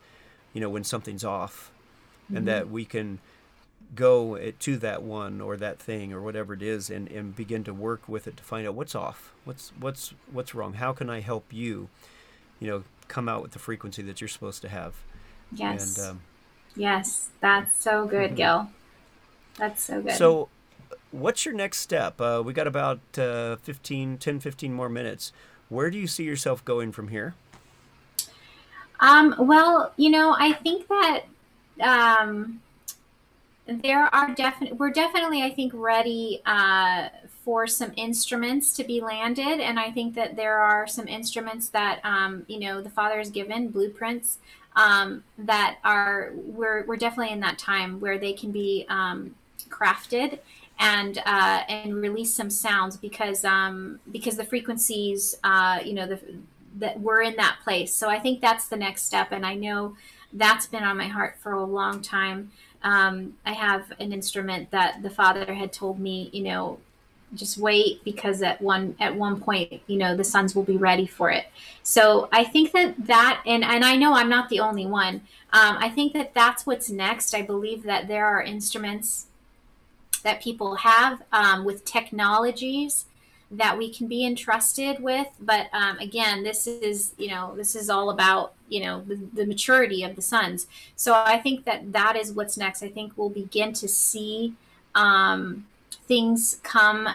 you 0.54 0.62
know, 0.62 0.70
when 0.70 0.84
something's 0.84 1.24
off, 1.24 1.72
and 2.34 2.48
that 2.48 2.70
we 2.70 2.86
can 2.86 3.20
go 3.96 4.38
to 4.52 4.78
that 4.78 5.02
one 5.04 5.42
or 5.42 5.58
that 5.58 5.80
thing 5.80 6.14
or 6.14 6.22
whatever 6.22 6.54
it 6.54 6.62
is 6.62 6.90
and, 6.92 7.10
and 7.10 7.36
begin 7.36 7.64
to 7.64 7.74
work 7.74 8.08
with 8.08 8.28
it 8.28 8.38
to 8.38 8.44
find 8.44 8.68
out 8.68 8.76
what's 8.76 8.96
off, 8.96 9.34
what's 9.46 9.72
what's 9.80 10.14
what's 10.32 10.54
wrong, 10.54 10.74
how 10.74 10.94
can 10.94 11.10
I 11.10 11.22
help 11.22 11.52
you, 11.52 11.90
you 12.60 12.68
know, 12.68 12.84
come 13.08 13.30
out 13.30 13.42
with 13.42 13.52
the 13.52 13.60
frequency 13.60 14.02
that 14.04 14.22
you're 14.22 14.28
supposed 14.28 14.62
to 14.64 14.70
have. 14.70 14.96
Yes. 15.52 15.98
And 15.98 16.08
um, 16.08 16.22
yes. 16.76 17.30
That's 17.42 17.76
so 17.76 18.06
good, 18.06 18.32
Mhm. 18.32 18.36
Gil. 18.36 18.70
That's 19.58 19.84
so 19.84 20.02
good. 20.02 20.14
So, 20.16 20.50
what's 21.12 21.46
your 21.46 21.54
next 21.54 21.80
step? 21.80 22.20
Uh, 22.20 22.42
we 22.44 22.54
got 22.54 22.68
about 22.68 23.00
uh, 23.18 23.56
15, 23.58 24.18
10, 24.18 24.40
15 24.40 24.74
more 24.74 24.90
minutes. 24.90 25.32
Where 25.70 25.90
do 25.90 25.98
you 25.98 26.08
see 26.08 26.24
yourself 26.24 26.64
going 26.66 26.92
from 26.92 27.10
here? 27.10 27.36
Um, 29.00 29.36
well, 29.40 29.94
you 29.98 30.10
know, 30.10 30.36
I 30.38 30.54
think 30.54 30.88
that 30.88 31.22
um, 31.82 32.62
there 33.68 34.14
are 34.14 34.34
definitely 34.34 34.78
we're 34.78 34.90
definitely 34.90 35.44
I 35.44 35.52
think 35.52 35.72
ready 35.76 36.42
uh, 36.46 37.10
for 37.46 37.68
some 37.68 37.94
instruments 37.96 38.74
to 38.76 38.84
be 38.84 39.00
landed, 39.00 39.62
and 39.62 39.80
I 39.80 39.92
think 39.92 40.16
that 40.16 40.36
there 40.36 40.58
are 40.58 40.88
some 40.88 41.08
instruments 41.08 41.70
that 41.70 42.02
um, 42.04 42.46
you 42.48 42.60
know 42.60 42.82
the 42.82 42.90
Father 42.90 43.20
has 43.20 43.30
given 43.30 43.70
blueprints 43.70 44.40
um, 44.76 45.24
that 45.38 45.78
are 45.84 46.32
we're 46.34 46.84
we're 46.86 46.98
definitely 46.98 47.32
in 47.32 47.40
that 47.42 47.58
time 47.58 48.00
where 48.00 48.18
they 48.18 48.34
can 48.34 48.52
be 48.52 48.86
um, 48.90 49.36
crafted 49.70 50.40
and 50.80 51.18
uh, 51.26 51.64
and 51.68 51.96
release 51.96 52.34
some 52.34 52.50
sounds 52.50 52.98
because 52.98 53.44
um, 53.44 54.00
because 54.12 54.38
the 54.38 54.46
frequencies 54.46 55.36
uh, 55.44 55.80
you 55.84 55.94
know 55.94 56.08
the 56.08 56.20
that 56.78 57.00
we're 57.00 57.22
in 57.22 57.36
that 57.36 57.58
place. 57.64 57.94
So 57.94 58.10
I 58.10 58.20
think 58.20 58.42
that's 58.42 58.68
the 58.68 58.78
next 58.78 59.04
step, 59.04 59.32
and 59.32 59.46
I 59.46 59.56
know 59.56 59.96
that's 60.34 60.68
been 60.68 60.84
on 60.84 60.98
my 60.98 61.08
heart 61.08 61.38
for 61.40 61.54
a 61.54 61.64
long 61.64 62.02
time. 62.02 62.52
Um, 62.84 63.36
I 63.46 63.54
have 63.54 63.92
an 64.00 64.14
instrument 64.14 64.72
that 64.72 65.02
the 65.04 65.10
father 65.10 65.54
had 65.54 65.74
told 65.74 66.00
me, 66.00 66.30
you 66.32 66.44
know, 66.44 66.80
just 67.36 67.58
wait 67.58 68.04
because 68.06 68.42
at 68.42 68.62
one 68.62 68.96
at 69.00 69.16
one 69.16 69.42
point, 69.42 69.82
you 69.88 69.98
know, 69.98 70.16
the 70.16 70.24
sons 70.24 70.56
will 70.56 70.64
be 70.64 70.78
ready 70.78 71.06
for 71.06 71.30
it. 71.30 71.48
So 71.84 72.30
I 72.32 72.46
think 72.46 72.72
that 72.72 72.96
that, 73.08 73.42
and 73.46 73.66
and 73.66 73.84
I 73.84 73.98
know 73.98 74.14
I'm 74.14 74.30
not 74.30 74.48
the 74.48 74.62
only 74.62 74.86
one. 74.86 75.16
Um, 75.52 75.78
I 75.80 75.90
think 75.90 76.14
that 76.14 76.34
that's 76.34 76.66
what's 76.66 76.90
next. 76.90 77.34
I 77.34 77.42
believe 77.42 77.84
that 77.84 78.08
there 78.08 78.26
are 78.26 78.42
instruments 78.42 79.26
that 80.24 80.42
people 80.42 80.76
have 80.76 81.22
um, 81.32 81.66
with 81.66 81.86
technologies 81.86 83.06
that 83.52 83.78
we 83.78 83.92
can 83.92 84.08
be 84.08 84.26
entrusted 84.26 85.02
with. 85.02 85.28
But 85.40 85.68
um, 85.74 85.98
again 86.00 86.44
this 86.44 86.68
is 86.68 87.14
you 87.18 87.30
know 87.30 87.54
this 87.56 87.76
is 87.76 87.90
all 87.90 88.10
about 88.10 88.54
you 88.68 88.82
know 88.82 89.02
the, 89.02 89.16
the 89.34 89.46
maturity 89.46 90.04
of 90.04 90.16
the 90.16 90.22
sons. 90.22 90.68
So 90.96 91.14
i 91.14 91.40
think 91.40 91.66
that 91.66 91.92
that 91.94 92.16
is 92.16 92.32
what's 92.32 92.58
next. 92.58 92.84
I 92.84 92.90
think 92.90 93.14
we'll 93.16 93.30
begin 93.30 93.74
to 93.74 93.88
see 93.88 94.54
um, 94.96 95.66
things 96.08 96.60
come 96.64 97.10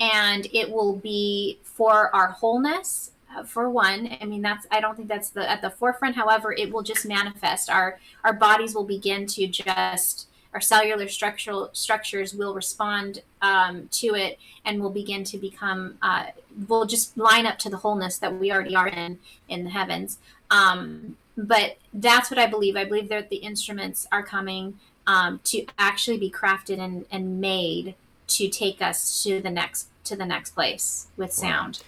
and 0.00 0.46
it 0.52 0.70
will 0.70 0.96
be 0.96 1.58
for 1.62 2.14
our 2.14 2.28
wholeness 2.28 3.12
uh, 3.36 3.42
for 3.42 3.68
one. 3.68 4.16
I 4.20 4.24
mean 4.24 4.42
that's 4.42 4.66
i 4.70 4.80
don't 4.80 4.96
think 4.96 5.08
that's 5.08 5.30
the 5.30 5.48
at 5.48 5.60
the 5.60 5.70
forefront. 5.70 6.14
However 6.16 6.52
it 6.52 6.72
will 6.72 6.82
just 6.82 7.04
manifest. 7.06 7.68
Our 7.68 7.98
our 8.22 8.32
bodies 8.32 8.74
will 8.74 8.84
begin 8.84 9.26
to 9.28 9.46
just 9.48 10.28
our 10.54 10.60
cellular 10.60 11.08
structural 11.08 11.70
structures 11.72 12.34
will 12.34 12.54
respond 12.54 13.22
um, 13.42 13.88
to 13.92 14.14
it 14.14 14.38
and 14.64 14.80
will 14.80 14.90
begin 14.90 15.24
to 15.24 15.38
become 15.38 15.98
uh, 16.02 16.26
will 16.66 16.86
just 16.86 17.16
line 17.16 17.46
up 17.46 17.58
to 17.58 17.70
the 17.70 17.78
wholeness 17.78 18.18
that 18.18 18.38
we 18.38 18.50
already 18.50 18.74
are 18.74 18.88
in 18.88 19.18
in 19.48 19.64
the 19.64 19.70
heavens. 19.70 20.18
Um, 20.50 21.16
but 21.36 21.76
that's 21.94 22.30
what 22.30 22.38
i 22.38 22.46
believe. 22.46 22.76
I 22.76 22.84
believe 22.84 23.08
that 23.10 23.30
the 23.30 23.36
instruments 23.36 24.08
are 24.10 24.24
coming 24.24 24.80
um, 25.06 25.40
to 25.44 25.66
actually 25.78 26.18
be 26.18 26.30
crafted 26.30 26.78
and, 26.80 27.06
and 27.10 27.40
made 27.40 27.94
to 28.26 28.48
take 28.48 28.82
us 28.82 29.22
to 29.22 29.40
the 29.40 29.50
next 29.50 29.88
to 30.04 30.16
the 30.16 30.26
next 30.26 30.50
place 30.54 31.08
with 31.16 31.32
sound. 31.32 31.82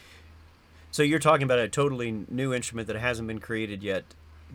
So 0.90 1.02
you're 1.02 1.18
talking 1.18 1.44
about 1.44 1.58
a 1.58 1.68
totally 1.68 2.26
new 2.28 2.52
instrument 2.52 2.88
that 2.88 2.96
hasn't 2.96 3.28
been 3.28 3.38
created 3.38 3.82
yet. 3.82 4.04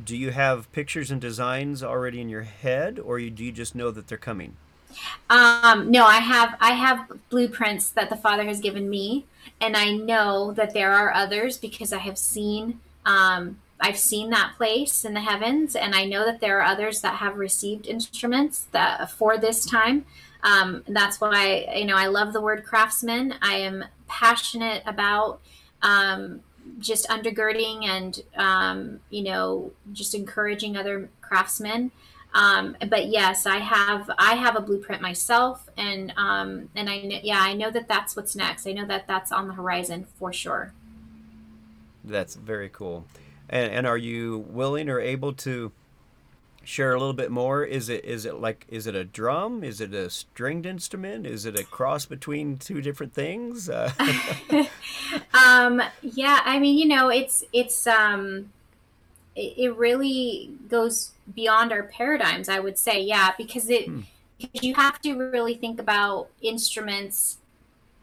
Do 0.03 0.15
you 0.15 0.31
have 0.31 0.71
pictures 0.71 1.11
and 1.11 1.21
designs 1.21 1.83
already 1.83 2.21
in 2.21 2.29
your 2.29 2.43
head, 2.43 2.99
or 2.99 3.19
do 3.19 3.43
you 3.43 3.51
just 3.51 3.75
know 3.75 3.91
that 3.91 4.07
they're 4.07 4.17
coming? 4.17 4.57
Um, 5.29 5.91
no, 5.91 6.05
I 6.05 6.17
have 6.17 6.55
I 6.59 6.71
have 6.71 7.11
blueprints 7.29 7.89
that 7.91 8.09
the 8.09 8.15
Father 8.15 8.43
has 8.43 8.59
given 8.59 8.89
me, 8.89 9.25
and 9.59 9.75
I 9.75 9.91
know 9.91 10.51
that 10.53 10.73
there 10.73 10.91
are 10.91 11.13
others 11.13 11.57
because 11.57 11.91
I 11.91 11.99
have 11.99 12.17
seen 12.17 12.79
um, 13.05 13.59
I've 13.79 13.97
seen 13.97 14.29
that 14.29 14.53
place 14.57 15.03
in 15.03 15.13
the 15.13 15.21
heavens, 15.21 15.75
and 15.75 15.93
I 15.93 16.05
know 16.05 16.25
that 16.25 16.39
there 16.39 16.59
are 16.59 16.63
others 16.63 17.01
that 17.01 17.15
have 17.15 17.37
received 17.37 17.87
instruments 17.87 18.67
that 18.71 19.11
for 19.11 19.37
this 19.37 19.65
time. 19.65 20.05
Um, 20.43 20.83
that's 20.87 21.19
why 21.19 21.67
you 21.75 21.85
know 21.85 21.97
I 21.97 22.07
love 22.07 22.33
the 22.33 22.41
word 22.41 22.63
craftsman. 22.63 23.35
I 23.41 23.55
am 23.55 23.85
passionate 24.07 24.83
about 24.85 25.41
um, 25.81 26.41
just 26.79 27.07
undergirding 27.09 27.85
and 27.85 28.21
um, 28.35 28.99
you 29.09 29.23
know 29.23 29.71
just 29.93 30.13
encouraging 30.13 30.77
other 30.77 31.09
craftsmen. 31.21 31.91
Um, 32.33 32.75
but 32.89 33.07
yes 33.07 33.45
i 33.45 33.59
have 33.59 34.11
i 34.17 34.35
have 34.35 34.57
a 34.57 34.59
blueprint 34.59 35.01
myself 35.01 35.69
and 35.77 36.11
um, 36.17 36.67
and 36.75 36.89
i 36.89 37.21
yeah 37.23 37.39
i 37.39 37.53
know 37.53 37.71
that 37.71 37.87
that's 37.87 38.15
what's 38.15 38.35
next. 38.35 38.67
I 38.67 38.73
know 38.73 38.85
that 38.87 39.07
that's 39.07 39.31
on 39.31 39.47
the 39.47 39.53
horizon 39.53 40.05
for 40.19 40.33
sure. 40.33 40.73
That's 42.03 42.35
very 42.35 42.69
cool. 42.69 43.05
And, 43.49 43.71
and 43.71 43.87
are 43.87 43.97
you 43.97 44.45
willing 44.49 44.89
or 44.89 44.99
able 44.99 45.33
to 45.33 45.71
share 46.65 46.93
a 46.93 46.99
little 46.99 47.13
bit 47.13 47.31
more? 47.31 47.63
Is 47.63 47.89
it 47.89 48.03
is 48.05 48.25
it 48.25 48.35
like 48.41 48.65
is 48.69 48.87
it 48.87 48.95
a 48.95 49.03
drum? 49.05 49.63
Is 49.63 49.81
it 49.81 49.93
a 49.93 50.09
stringed 50.09 50.65
instrument? 50.65 51.25
Is 51.25 51.45
it 51.45 51.59
a 51.59 51.63
cross 51.63 52.05
between 52.05 52.57
two 52.57 52.81
different 52.81 53.13
things? 53.13 53.69
Uh, 53.69 53.91
um 55.33 55.81
yeah 56.01 56.39
i 56.45 56.59
mean 56.59 56.77
you 56.77 56.85
know 56.87 57.09
it's 57.09 57.43
it's 57.53 57.85
um 57.87 58.51
it, 59.35 59.53
it 59.57 59.75
really 59.75 60.51
goes 60.69 61.11
beyond 61.33 61.71
our 61.71 61.83
paradigms 61.83 62.49
i 62.49 62.59
would 62.59 62.77
say 62.77 63.01
yeah 63.01 63.31
because 63.37 63.69
it 63.69 63.85
Hmm. 63.85 64.01
because 64.39 64.63
you 64.63 64.75
have 64.75 65.01
to 65.01 65.15
really 65.15 65.55
think 65.55 65.79
about 65.79 66.27
instruments 66.41 67.37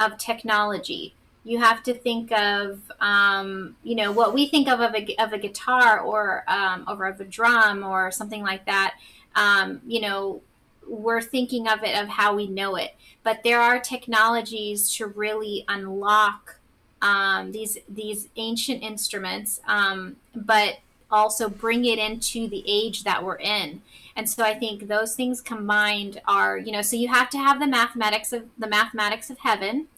of 0.00 0.18
technology 0.18 1.14
you 1.44 1.58
have 1.58 1.82
to 1.82 1.94
think 1.94 2.30
of 2.32 2.80
um, 3.00 3.76
you 3.82 3.94
know 3.94 4.12
what 4.12 4.32
we 4.34 4.46
think 4.46 4.68
of 4.68 4.80
of 4.80 4.94
a, 4.94 5.16
of 5.16 5.32
a 5.32 5.38
guitar 5.38 6.00
or 6.00 6.44
um, 6.48 6.84
of 6.86 7.00
a 7.00 7.24
drum 7.24 7.84
or 7.84 8.10
something 8.10 8.42
like 8.42 8.64
that 8.66 8.94
um, 9.34 9.80
you 9.86 10.00
know 10.00 10.40
we're 10.86 11.22
thinking 11.22 11.68
of 11.68 11.82
it 11.82 12.00
of 12.00 12.08
how 12.08 12.34
we 12.34 12.46
know 12.46 12.76
it. 12.76 12.94
But 13.22 13.42
there 13.44 13.60
are 13.60 13.78
technologies 13.78 14.92
to 14.96 15.06
really 15.06 15.64
unlock 15.68 16.56
um, 17.00 17.52
these 17.52 17.78
these 17.88 18.28
ancient 18.36 18.82
instruments, 18.82 19.60
um, 19.66 20.16
but 20.34 20.78
also 21.10 21.48
bring 21.48 21.84
it 21.84 21.98
into 21.98 22.48
the 22.48 22.64
age 22.66 23.04
that 23.04 23.22
we're 23.24 23.36
in. 23.36 23.82
And 24.16 24.28
so 24.28 24.44
I 24.44 24.54
think 24.54 24.88
those 24.88 25.14
things 25.14 25.40
combined 25.40 26.20
are, 26.26 26.56
you 26.58 26.72
know, 26.72 26.82
so 26.82 26.96
you 26.96 27.08
have 27.08 27.28
to 27.30 27.38
have 27.38 27.60
the 27.60 27.66
mathematics 27.66 28.32
of 28.32 28.44
the 28.58 28.66
mathematics 28.66 29.30
of 29.30 29.38
heaven, 29.38 29.88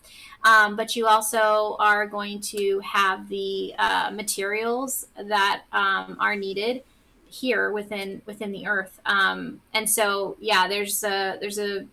um, 0.45 0.77
but 0.77 0.95
you 0.95 1.07
also 1.07 1.77
are 1.79 2.07
going 2.07 2.41
to 2.41 2.81
have 2.81 3.29
the 3.29 3.75
uh, 3.79 4.11
materials 4.13 5.07
that 5.17 5.63
um, 5.73 6.17
are 6.21 6.37
needed 6.37 6.83
here 7.29 7.73
within 7.73 8.21
within 8.27 8.53
the 8.53 8.67
earth. 8.67 9.01
Um, 9.07 9.61
and 9.73 9.89
so 9.89 10.37
yeah, 10.41 10.69
there's 10.69 11.03
a 11.03 11.39
there's 11.41 11.59
a 11.59 11.87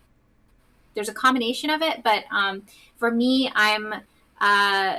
there's 0.94 1.10
a 1.10 1.14
combination 1.14 1.70
of 1.70 1.82
it, 1.82 2.04
but 2.04 2.26
um, 2.32 2.64
for 2.98 3.10
me, 3.10 3.50
I'm 3.56 3.94
uh, 4.42 4.98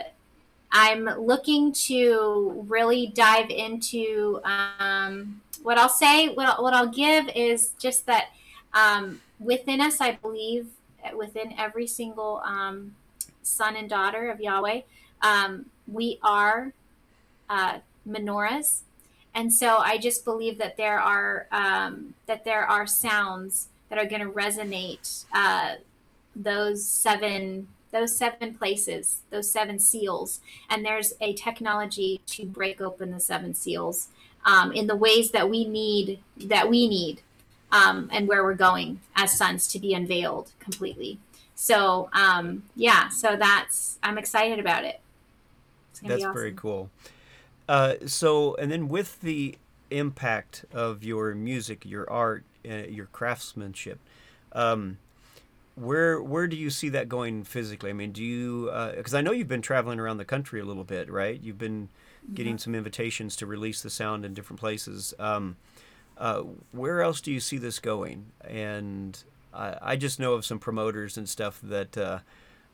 I'm 0.73 1.05
looking 1.05 1.73
to 1.73 2.65
really 2.67 3.09
dive 3.09 3.51
into 3.51 4.41
um, 4.45 5.43
what 5.63 5.77
I'll 5.77 5.91
say. 5.91 6.29
What 6.29 6.63
what 6.63 6.73
I'll 6.73 6.89
give 6.89 7.29
is 7.37 7.73
just 7.79 8.07
that 8.07 8.31
um, 8.73 9.21
within 9.39 9.83
us, 9.83 10.01
I 10.01 10.13
believe 10.13 10.69
within 11.15 11.53
every 11.59 11.87
single 11.87 12.41
um, 12.45 12.95
son 13.43 13.77
and 13.77 13.89
daughter 13.89 14.31
of 14.31 14.41
Yahweh, 14.41 14.83
um, 15.21 15.67
we 15.87 16.19
are 16.23 16.73
uh, 17.49 17.79
menorahs, 18.09 18.81
and 19.35 19.53
so 19.53 19.79
I 19.79 19.99
just 19.99 20.25
believe 20.25 20.59
that 20.59 20.77
there 20.77 21.01
are 21.01 21.47
um, 21.53 22.15
that 22.27 22.45
there 22.45 22.65
are 22.65 22.87
sounds 22.87 23.69
that 23.89 23.99
are 23.99 24.07
going 24.07 24.23
to 24.23 24.31
resonate 24.31 25.25
uh, 25.33 25.75
those 26.35 26.85
seven 26.87 27.69
those 27.93 28.17
seven 28.17 28.55
places, 28.55 29.21
those 29.31 29.51
seven 29.51 29.79
seals, 29.79 30.41
and 30.71 30.85
there's 30.85 31.13
a 31.21 31.35
technology 31.35 32.21
to 32.27 32.45
break 32.45 32.81
open 32.81 33.11
the 33.11 33.21
seven 33.21 33.55
seals 33.55 34.09
um, 34.45 34.73
in 34.73 34.87
the 34.87 34.97
ways 34.97 35.31
that 35.31 35.49
we 35.49 35.65
need 35.65 36.19
that 36.37 36.69
we 36.69 36.89
need 36.89 37.21
um, 37.71 38.09
and 38.13 38.29
where 38.29 38.43
we're 38.43 38.55
going 38.55 39.01
as 39.15 39.37
sons 39.37 39.69
to 39.69 39.79
be 39.79 39.95
unveiled 39.95 40.51
completely. 40.59 41.19
So 41.63 42.11
um, 42.13 42.65
yeah, 42.75 43.09
so 43.09 43.37
that's 43.37 43.97
I'm 44.03 44.19
excited 44.19 44.59
about 44.59 44.83
it. 44.83 44.99
That's 46.03 46.25
awesome. 46.25 46.35
very 46.35 46.53
cool. 46.55 46.91
Uh, 47.69 47.95
so 48.05 48.57
and 48.57 48.69
then 48.69 48.89
with 48.89 49.21
the 49.21 49.55
impact 49.93 50.65
of 50.73 51.05
your 51.05 51.37
music, 51.37 51.85
your 51.85 52.11
art, 52.11 52.43
uh, 52.69 52.89
your 52.89 53.07
craftsmanship. 53.07 54.01
Um, 54.51 54.99
where 55.77 56.21
where 56.21 56.49
do 56.49 56.57
you 56.57 56.69
see 56.69 56.89
that 56.89 57.09
going 57.09 57.45
physically? 57.45 57.91
I 57.91 57.93
mean, 57.93 58.11
do 58.11 58.25
you 58.25 58.65
because 58.97 59.15
uh, 59.15 59.19
I 59.19 59.21
know 59.21 59.31
you've 59.31 59.47
been 59.47 59.63
traveling 59.63 60.01
around 60.01 60.17
the 60.17 60.25
country 60.25 60.61
a 60.61 60.65
little 60.65 60.83
bit, 60.83 61.09
right? 61.09 61.41
You've 61.41 61.59
been 61.59 61.91
getting 62.35 62.59
some 62.59 62.75
invitations 62.75 63.37
to 63.37 63.47
release 63.47 63.83
the 63.83 63.91
sound 63.91 64.25
in 64.25 64.35
different 64.35 64.59
places. 64.59 65.15
Um, 65.21 65.59
uh, 66.19 66.43
where 66.73 67.03
else 67.03 67.21
do 67.21 67.31
you 67.31 67.39
see 67.39 67.57
this 67.57 67.79
going? 67.79 68.33
And 68.45 69.23
I, 69.55 69.97
just 69.97 70.19
know 70.19 70.35
of 70.35 70.45
some 70.45 70.59
promoters 70.59 71.17
and 71.17 71.29
stuff 71.29 71.61
that 71.63 71.97
uh, 71.99 72.19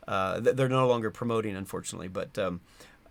uh 0.07 0.39
they're 0.39 0.69
no 0.69 0.87
longer 0.87 1.11
promoting, 1.11 1.55
unfortunately. 1.55 2.07
But 2.07 2.37
um, 2.37 2.61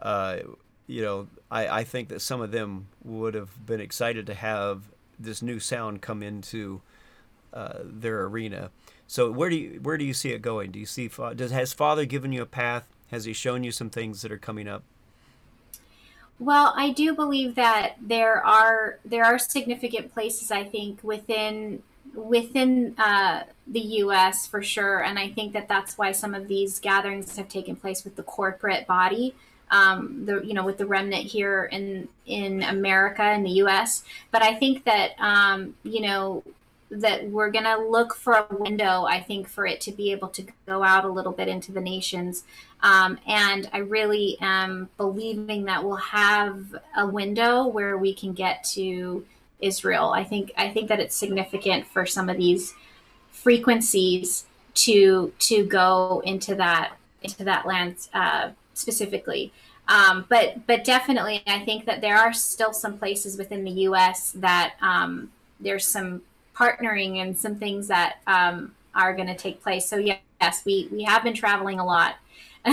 uh, 0.01 0.39
you 0.87 1.03
know, 1.03 1.29
I, 1.51 1.69
I 1.69 1.85
think 1.85 2.09
that 2.09 2.21
some 2.21 2.41
of 2.41 2.51
them 2.51 2.89
would 3.05 3.35
have 3.35 3.65
been 3.65 3.81
excited 3.81 4.27
to 4.27 4.35
have 4.35 4.85
this 5.19 5.43
new 5.43 5.61
sound 5.61 6.01
come 6.01 6.23
into 6.23 6.81
uh, 7.53 7.79
their 7.83 8.25
arena. 8.25 8.71
So 9.07 9.31
where 9.31 9.51
do 9.51 9.57
you 9.57 9.81
where 9.83 9.97
do 9.97 10.05
you 10.05 10.15
see 10.15 10.33
it 10.33 10.43
going? 10.43 10.71
Do 10.71 10.79
you 10.79 10.87
see 10.87 11.11
does 11.35 11.51
has 11.51 11.73
Father 11.73 12.05
given 12.05 12.33
you 12.33 12.43
a 12.43 12.47
path? 12.47 12.89
Has 13.11 13.25
He 13.25 13.33
shown 13.33 13.65
you 13.65 13.73
some 13.73 13.91
things 13.91 14.23
that 14.23 14.33
are 14.33 14.39
coming 14.39 14.69
up? 14.69 14.83
Well, 16.39 16.73
I 16.77 16.91
do 16.91 17.15
believe 17.15 17.55
that 17.57 17.97
there 18.01 18.45
are 18.45 18.99
there 19.05 19.25
are 19.25 19.39
significant 19.39 20.13
places 20.13 20.51
I 20.51 20.65
think 20.65 21.03
within 21.03 21.83
within 22.15 22.95
uh, 22.99 23.45
the 23.67 23.81
U.S. 23.81 24.47
for 24.47 24.63
sure, 24.63 25.03
and 25.03 25.19
I 25.19 25.29
think 25.29 25.53
that 25.53 25.69
that's 25.69 25.99
why 25.99 26.13
some 26.13 26.35
of 26.35 26.49
these 26.49 26.79
gatherings 26.79 27.37
have 27.37 27.49
taken 27.49 27.77
place 27.77 28.05
with 28.05 28.17
the 28.17 28.23
corporate 28.23 28.87
body. 28.87 29.35
Um, 29.71 30.25
the 30.25 30.41
you 30.41 30.55
know 30.55 30.65
with 30.65 30.79
the 30.79 30.87
remnant 30.87 31.25
here 31.25 31.65
in 31.65 32.09
in 32.25 32.63
America 32.63 33.33
in 33.33 33.43
the 33.43 33.51
U.S. 33.63 34.03
But 34.31 34.43
I 34.43 34.55
think 34.55 34.85
that 34.85 35.13
um, 35.21 35.75
you 35.83 36.01
know 36.01 36.43
that 36.91 37.29
we're 37.29 37.51
going 37.51 37.65
to 37.65 37.77
look 37.77 38.15
for 38.15 38.33
a 38.33 38.47
window, 38.51 39.05
I 39.05 39.21
think, 39.21 39.49
for 39.49 39.67
it 39.67 39.81
to 39.83 39.93
be 39.93 40.11
able 40.13 40.29
to 40.29 40.47
go 40.67 40.83
out 40.83 41.05
a 41.05 41.09
little 41.09 41.33
bit 41.33 41.49
into 41.49 41.73
the 41.73 41.81
nations. 41.81 42.45
Um, 42.83 43.19
and 43.27 43.69
I 43.73 43.79
really 43.79 44.39
am 44.41 44.89
believing 44.97 45.65
that 45.65 45.85
we'll 45.85 45.97
have 45.97 46.75
a 46.97 47.07
window 47.07 47.67
where 47.67 47.99
we 47.99 48.15
can 48.15 48.33
get 48.33 48.65
to 48.73 49.27
Israel. 49.61 50.11
I 50.11 50.25
think 50.25 50.53
I 50.57 50.69
think 50.71 50.89
that 50.89 51.01
it's 51.01 51.17
significant 51.17 51.87
for 51.87 52.07
some 52.07 52.29
of 52.29 52.37
these 52.37 52.75
frequencies 53.31 54.45
to 54.75 55.33
to 55.39 55.65
go 55.65 56.23
into 56.25 56.55
that 56.57 56.97
into 57.23 57.45
that 57.45 57.67
land 57.67 58.09
uh, 58.15 58.51
specifically. 58.75 59.53
Um, 59.89 60.27
but 60.29 60.67
but 60.67 60.85
definitely, 60.85 61.43
I 61.47 61.65
think 61.65 61.87
that 61.87 62.01
there 62.01 62.17
are 62.17 62.33
still 62.33 62.73
some 62.73 62.99
places 62.99 63.39
within 63.39 63.65
the 63.65 63.71
U.S. 63.71 64.33
that 64.33 64.75
um, 64.83 65.31
there's 65.61 65.87
some 65.87 66.23
partnering 66.55 67.23
and 67.23 67.37
some 67.37 67.57
things 67.57 67.89
that 67.89 68.19
um, 68.27 68.75
are 68.95 69.15
going 69.15 69.29
to 69.29 69.37
take 69.37 69.63
place. 69.63 69.89
So 69.89 69.97
yes, 69.97 70.63
we 70.65 70.89
we 70.93 71.05
have 71.05 71.23
been 71.23 71.35
traveling 71.35 71.81
a 71.81 71.85
lot 71.85 72.17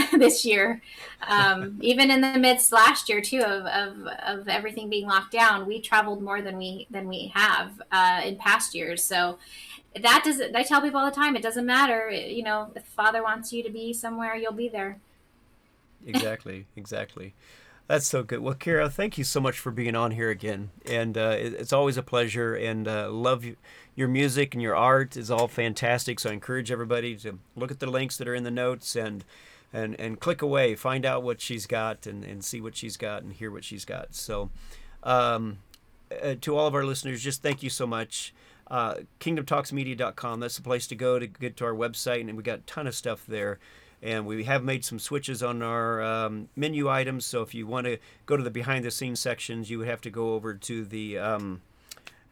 this 0.17 0.45
year, 0.45 0.81
um, 1.27 1.77
even 1.81 2.11
in 2.11 2.21
the 2.21 2.37
midst 2.37 2.71
last 2.71 3.09
year 3.09 3.21
too 3.21 3.41
of, 3.41 3.65
of, 3.65 4.07
of 4.25 4.47
everything 4.47 4.89
being 4.89 5.07
locked 5.07 5.31
down. 5.31 5.65
We 5.65 5.81
traveled 5.81 6.21
more 6.21 6.41
than 6.41 6.57
we 6.57 6.87
than 6.89 7.07
we 7.07 7.31
have 7.35 7.81
uh, 7.91 8.21
in 8.23 8.37
past 8.37 8.75
years. 8.75 9.03
So 9.03 9.37
that 10.01 10.23
doesn't. 10.25 10.55
I 10.55 10.63
tell 10.63 10.81
people 10.81 10.99
all 10.99 11.05
the 11.05 11.15
time, 11.15 11.35
it 11.35 11.41
doesn't 11.41 11.65
matter. 11.65 12.09
You 12.09 12.43
know, 12.43 12.71
if 12.75 12.83
Father 12.83 13.23
wants 13.23 13.53
you 13.53 13.63
to 13.63 13.69
be 13.69 13.93
somewhere, 13.93 14.35
you'll 14.35 14.53
be 14.53 14.69
there. 14.69 14.99
Exactly. 16.05 16.67
exactly. 16.75 17.33
That's 17.87 18.07
so 18.07 18.23
good. 18.23 18.39
Well, 18.39 18.55
Kira, 18.55 18.91
thank 18.91 19.17
you 19.17 19.23
so 19.23 19.39
much 19.39 19.59
for 19.59 19.71
being 19.71 19.95
on 19.95 20.11
here 20.11 20.31
again, 20.31 20.71
and 20.87 21.15
uh, 21.17 21.35
it, 21.39 21.53
it's 21.53 21.73
always 21.73 21.97
a 21.97 22.03
pleasure. 22.03 22.55
And 22.55 22.87
uh, 22.87 23.11
love 23.11 23.43
you, 23.43 23.57
your 23.95 24.07
music 24.07 24.55
and 24.55 24.61
your 24.61 24.75
art 24.75 25.15
is 25.15 25.29
all 25.29 25.47
fantastic. 25.47 26.19
So 26.19 26.31
I 26.31 26.33
encourage 26.33 26.71
everybody 26.71 27.15
to 27.17 27.37
look 27.55 27.69
at 27.69 27.79
the 27.79 27.89
links 27.89 28.17
that 28.17 28.27
are 28.27 28.33
in 28.33 28.43
the 28.43 28.51
notes 28.51 28.95
and 28.95 29.23
and 29.73 29.99
and 29.99 30.19
click 30.19 30.41
away, 30.41 30.75
find 30.75 31.05
out 31.05 31.23
what 31.23 31.41
she's 31.41 31.65
got, 31.65 32.05
and 32.05 32.23
and 32.23 32.43
see 32.43 32.61
what 32.61 32.75
she's 32.75 32.97
got, 32.97 33.23
and 33.23 33.33
hear 33.33 33.51
what 33.51 33.63
she's 33.63 33.85
got. 33.85 34.15
So, 34.15 34.49
um, 35.03 35.59
uh, 36.23 36.35
to 36.41 36.55
all 36.55 36.67
of 36.67 36.75
our 36.75 36.85
listeners, 36.85 37.21
just 37.21 37.41
thank 37.41 37.63
you 37.63 37.69
so 37.69 37.85
much. 37.85 38.33
Uh, 38.67 38.95
KingdomTalksMedia.com. 39.19 40.39
That's 40.39 40.55
the 40.55 40.63
place 40.63 40.87
to 40.87 40.95
go 40.95 41.19
to 41.19 41.27
get 41.27 41.55
to 41.57 41.65
our 41.65 41.73
website, 41.73 42.21
and 42.21 42.35
we 42.35 42.43
got 42.43 42.59
a 42.59 42.63
ton 42.63 42.87
of 42.87 42.95
stuff 42.95 43.25
there 43.27 43.59
and 44.05 44.25
we 44.27 44.43
have 44.43 44.63
made 44.63 44.85
some 44.85 44.99
switches 44.99 45.41
on 45.41 45.63
our 45.63 46.01
um, 46.01 46.47
menu 46.55 46.87
items. 46.87 47.25
So 47.25 47.41
if 47.41 47.55
you 47.55 47.65
want 47.65 47.87
to 47.87 47.97
go 48.27 48.37
to 48.37 48.43
the 48.43 48.51
behind 48.51 48.85
the 48.85 48.91
scenes 48.91 49.19
sections, 49.19 49.69
you 49.69 49.79
would 49.79 49.87
have 49.87 50.01
to 50.01 50.11
go 50.11 50.33
over 50.33 50.53
to 50.53 50.85
the 50.85 51.17
um, 51.17 51.61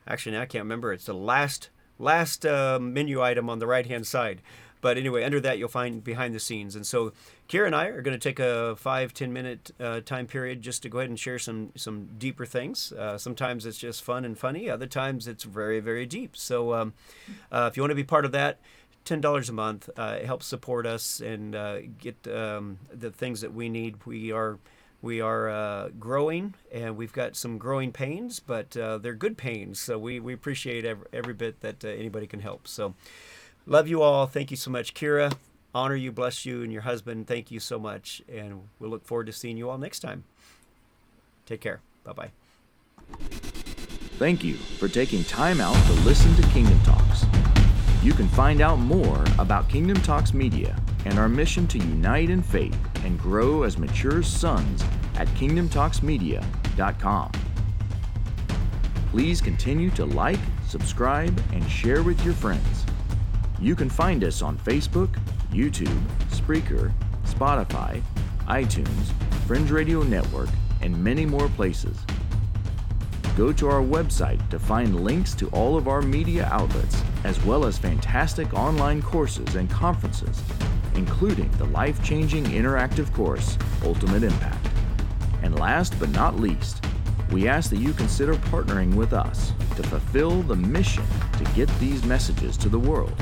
actually 0.07 0.37
I 0.37 0.45
can't 0.45 0.63
remember. 0.63 0.93
It's 0.93 1.05
the 1.05 1.13
last 1.13 1.69
last 1.97 2.45
uh, 2.45 2.79
menu 2.79 3.21
item 3.21 3.49
on 3.49 3.59
the 3.59 3.67
right 3.67 3.87
hand 3.87 4.05
side. 4.05 4.41
But 4.83 4.97
anyway, 4.97 5.23
under 5.23 5.39
that 5.39 5.57
you'll 5.57 5.69
find 5.69 6.03
behind 6.03 6.35
the 6.35 6.39
scenes. 6.39 6.75
And 6.75 6.85
so 6.85 7.13
Kira 7.47 7.67
and 7.67 7.75
I 7.75 7.85
are 7.85 8.01
going 8.01 8.19
to 8.19 8.29
take 8.29 8.39
a 8.39 8.75
five 8.75 9.13
ten 9.13 9.31
minute 9.31 9.71
uh, 9.79 10.01
time 10.01 10.27
period 10.27 10.61
just 10.61 10.83
to 10.83 10.89
go 10.89 10.99
ahead 10.99 11.09
and 11.09 11.17
share 11.17 11.39
some 11.39 11.71
some 11.75 12.09
deeper 12.17 12.45
things. 12.45 12.91
Uh, 12.91 13.17
sometimes 13.17 13.65
it's 13.65 13.77
just 13.77 14.03
fun 14.03 14.25
and 14.25 14.37
funny. 14.37 14.69
Other 14.69 14.87
times 14.87 15.25
it's 15.25 15.45
very 15.45 15.79
very 15.79 16.05
deep. 16.05 16.35
So 16.35 16.73
um, 16.73 16.93
uh, 17.49 17.69
if 17.71 17.77
you 17.77 17.83
want 17.83 17.91
to 17.91 17.95
be 17.95 18.03
part 18.03 18.25
of 18.25 18.33
that 18.33 18.59
ten 19.05 19.21
dollars 19.21 19.49
a 19.49 19.53
month. 19.53 19.89
Uh, 19.97 20.19
helps 20.19 20.45
support 20.45 20.85
us 20.85 21.21
and 21.21 21.55
uh, 21.55 21.79
get 21.97 22.27
um, 22.27 22.77
the 22.93 23.11
things 23.11 23.41
that 23.41 23.53
we 23.53 23.69
need. 23.69 24.05
We 24.05 24.31
are 24.31 24.59
we 25.01 25.19
are 25.19 25.49
uh, 25.49 25.89
growing 25.99 26.53
and 26.71 26.95
we've 26.95 27.11
got 27.11 27.35
some 27.35 27.57
growing 27.57 27.91
pains, 27.91 28.39
but 28.39 28.75
uh, 28.77 28.97
they're 28.97 29.13
good 29.13 29.37
pains. 29.37 29.79
So 29.79 29.99
we, 29.99 30.21
we 30.21 30.33
appreciate 30.33 30.85
every, 30.85 31.07
every 31.11 31.33
bit 31.33 31.59
that 31.59 31.83
uh, 31.83 31.89
anybody 31.89 32.25
can 32.25 32.39
help. 32.39 32.67
So 32.69 32.95
love 33.65 33.87
you 33.87 34.01
all. 34.01 34.27
Thank 34.27 34.51
you 34.51 34.57
so 34.57 34.71
much, 34.71 34.93
Kira. 34.93 35.33
Honor 35.75 35.95
you, 35.95 36.11
bless 36.11 36.45
you, 36.45 36.61
and 36.61 36.71
your 36.71 36.83
husband. 36.83 37.27
Thank 37.27 37.49
you 37.49 37.59
so 37.59 37.79
much, 37.79 38.21
and 38.31 38.69
we'll 38.77 38.91
look 38.91 39.05
forward 39.05 39.25
to 39.25 39.33
seeing 39.33 39.57
you 39.57 39.69
all 39.69 39.77
next 39.77 40.01
time. 40.01 40.23
Take 41.45 41.61
care. 41.61 41.81
Bye 42.03 42.13
bye. 42.13 42.31
Thank 44.19 44.43
you 44.43 44.55
for 44.55 44.87
taking 44.87 45.23
time 45.23 45.59
out 45.59 45.75
to 45.87 45.93
listen 46.01 46.35
to 46.35 46.47
Kingdom 46.49 46.79
Talks. 46.81 47.25
You 48.03 48.13
can 48.13 48.27
find 48.29 48.61
out 48.61 48.79
more 48.79 49.23
about 49.39 49.69
Kingdom 49.69 49.99
Talks 50.01 50.33
Media 50.33 50.79
and 51.05 51.17
our 51.17 51.29
mission 51.29 51.65
to 51.67 51.77
unite 51.77 52.29
in 52.29 52.43
faith 52.43 52.77
and 53.03 53.19
grow 53.19 53.63
as 53.63 53.77
mature 53.77 54.21
sons 54.21 54.83
at 55.15 55.27
kingdomtalksmedia.com. 55.29 57.31
Please 59.09 59.41
continue 59.41 59.89
to 59.91 60.05
like, 60.05 60.39
subscribe, 60.67 61.41
and 61.53 61.67
share 61.69 62.03
with 62.03 62.23
your 62.23 62.33
friends. 62.33 62.82
You 63.63 63.77
can 63.77 63.89
find 63.89 64.25
us 64.25 64.41
on 64.41 64.57
Facebook, 64.57 65.17
YouTube, 65.49 65.97
Spreaker, 66.31 66.91
Spotify, 67.25 68.03
iTunes, 68.41 69.13
Fringe 69.47 69.71
Radio 69.71 70.03
Network, 70.03 70.49
and 70.81 71.01
many 71.01 71.25
more 71.25 71.47
places. 71.47 71.97
Go 73.37 73.53
to 73.53 73.69
our 73.69 73.81
website 73.81 74.49
to 74.49 74.59
find 74.59 75.05
links 75.05 75.33
to 75.35 75.47
all 75.51 75.77
of 75.77 75.87
our 75.87 76.01
media 76.01 76.49
outlets, 76.51 77.01
as 77.23 77.41
well 77.45 77.63
as 77.63 77.77
fantastic 77.77 78.53
online 78.53 79.01
courses 79.01 79.55
and 79.55 79.69
conferences, 79.69 80.43
including 80.95 81.49
the 81.51 81.67
life 81.67 82.03
changing 82.03 82.43
interactive 82.43 83.13
course, 83.13 83.57
Ultimate 83.85 84.23
Impact. 84.23 84.67
And 85.41 85.57
last 85.57 85.97
but 86.01 86.09
not 86.09 86.37
least, 86.37 86.83
we 87.31 87.47
ask 87.47 87.69
that 87.69 87.79
you 87.79 87.93
consider 87.93 88.33
partnering 88.33 88.93
with 88.93 89.13
us 89.13 89.53
to 89.77 89.83
fulfill 89.83 90.41
the 90.41 90.57
mission 90.57 91.05
to 91.37 91.45
get 91.55 91.69
these 91.79 92.03
messages 92.03 92.57
to 92.57 92.67
the 92.67 92.77
world. 92.77 93.15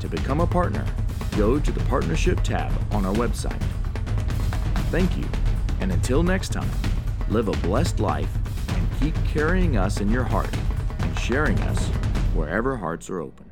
To 0.00 0.08
become 0.08 0.40
a 0.40 0.46
partner, 0.46 0.86
go 1.36 1.58
to 1.58 1.72
the 1.72 1.80
Partnership 1.84 2.42
tab 2.42 2.72
on 2.92 3.04
our 3.04 3.14
website. 3.14 3.60
Thank 4.90 5.16
you, 5.16 5.28
and 5.80 5.90
until 5.90 6.22
next 6.22 6.52
time, 6.52 6.70
live 7.28 7.48
a 7.48 7.52
blessed 7.66 7.98
life 7.98 8.30
and 8.68 9.00
keep 9.00 9.14
carrying 9.26 9.76
us 9.76 10.00
in 10.00 10.08
your 10.08 10.24
heart 10.24 10.54
and 11.00 11.18
sharing 11.18 11.58
us 11.62 11.88
wherever 12.34 12.76
hearts 12.76 13.10
are 13.10 13.20
open. 13.20 13.47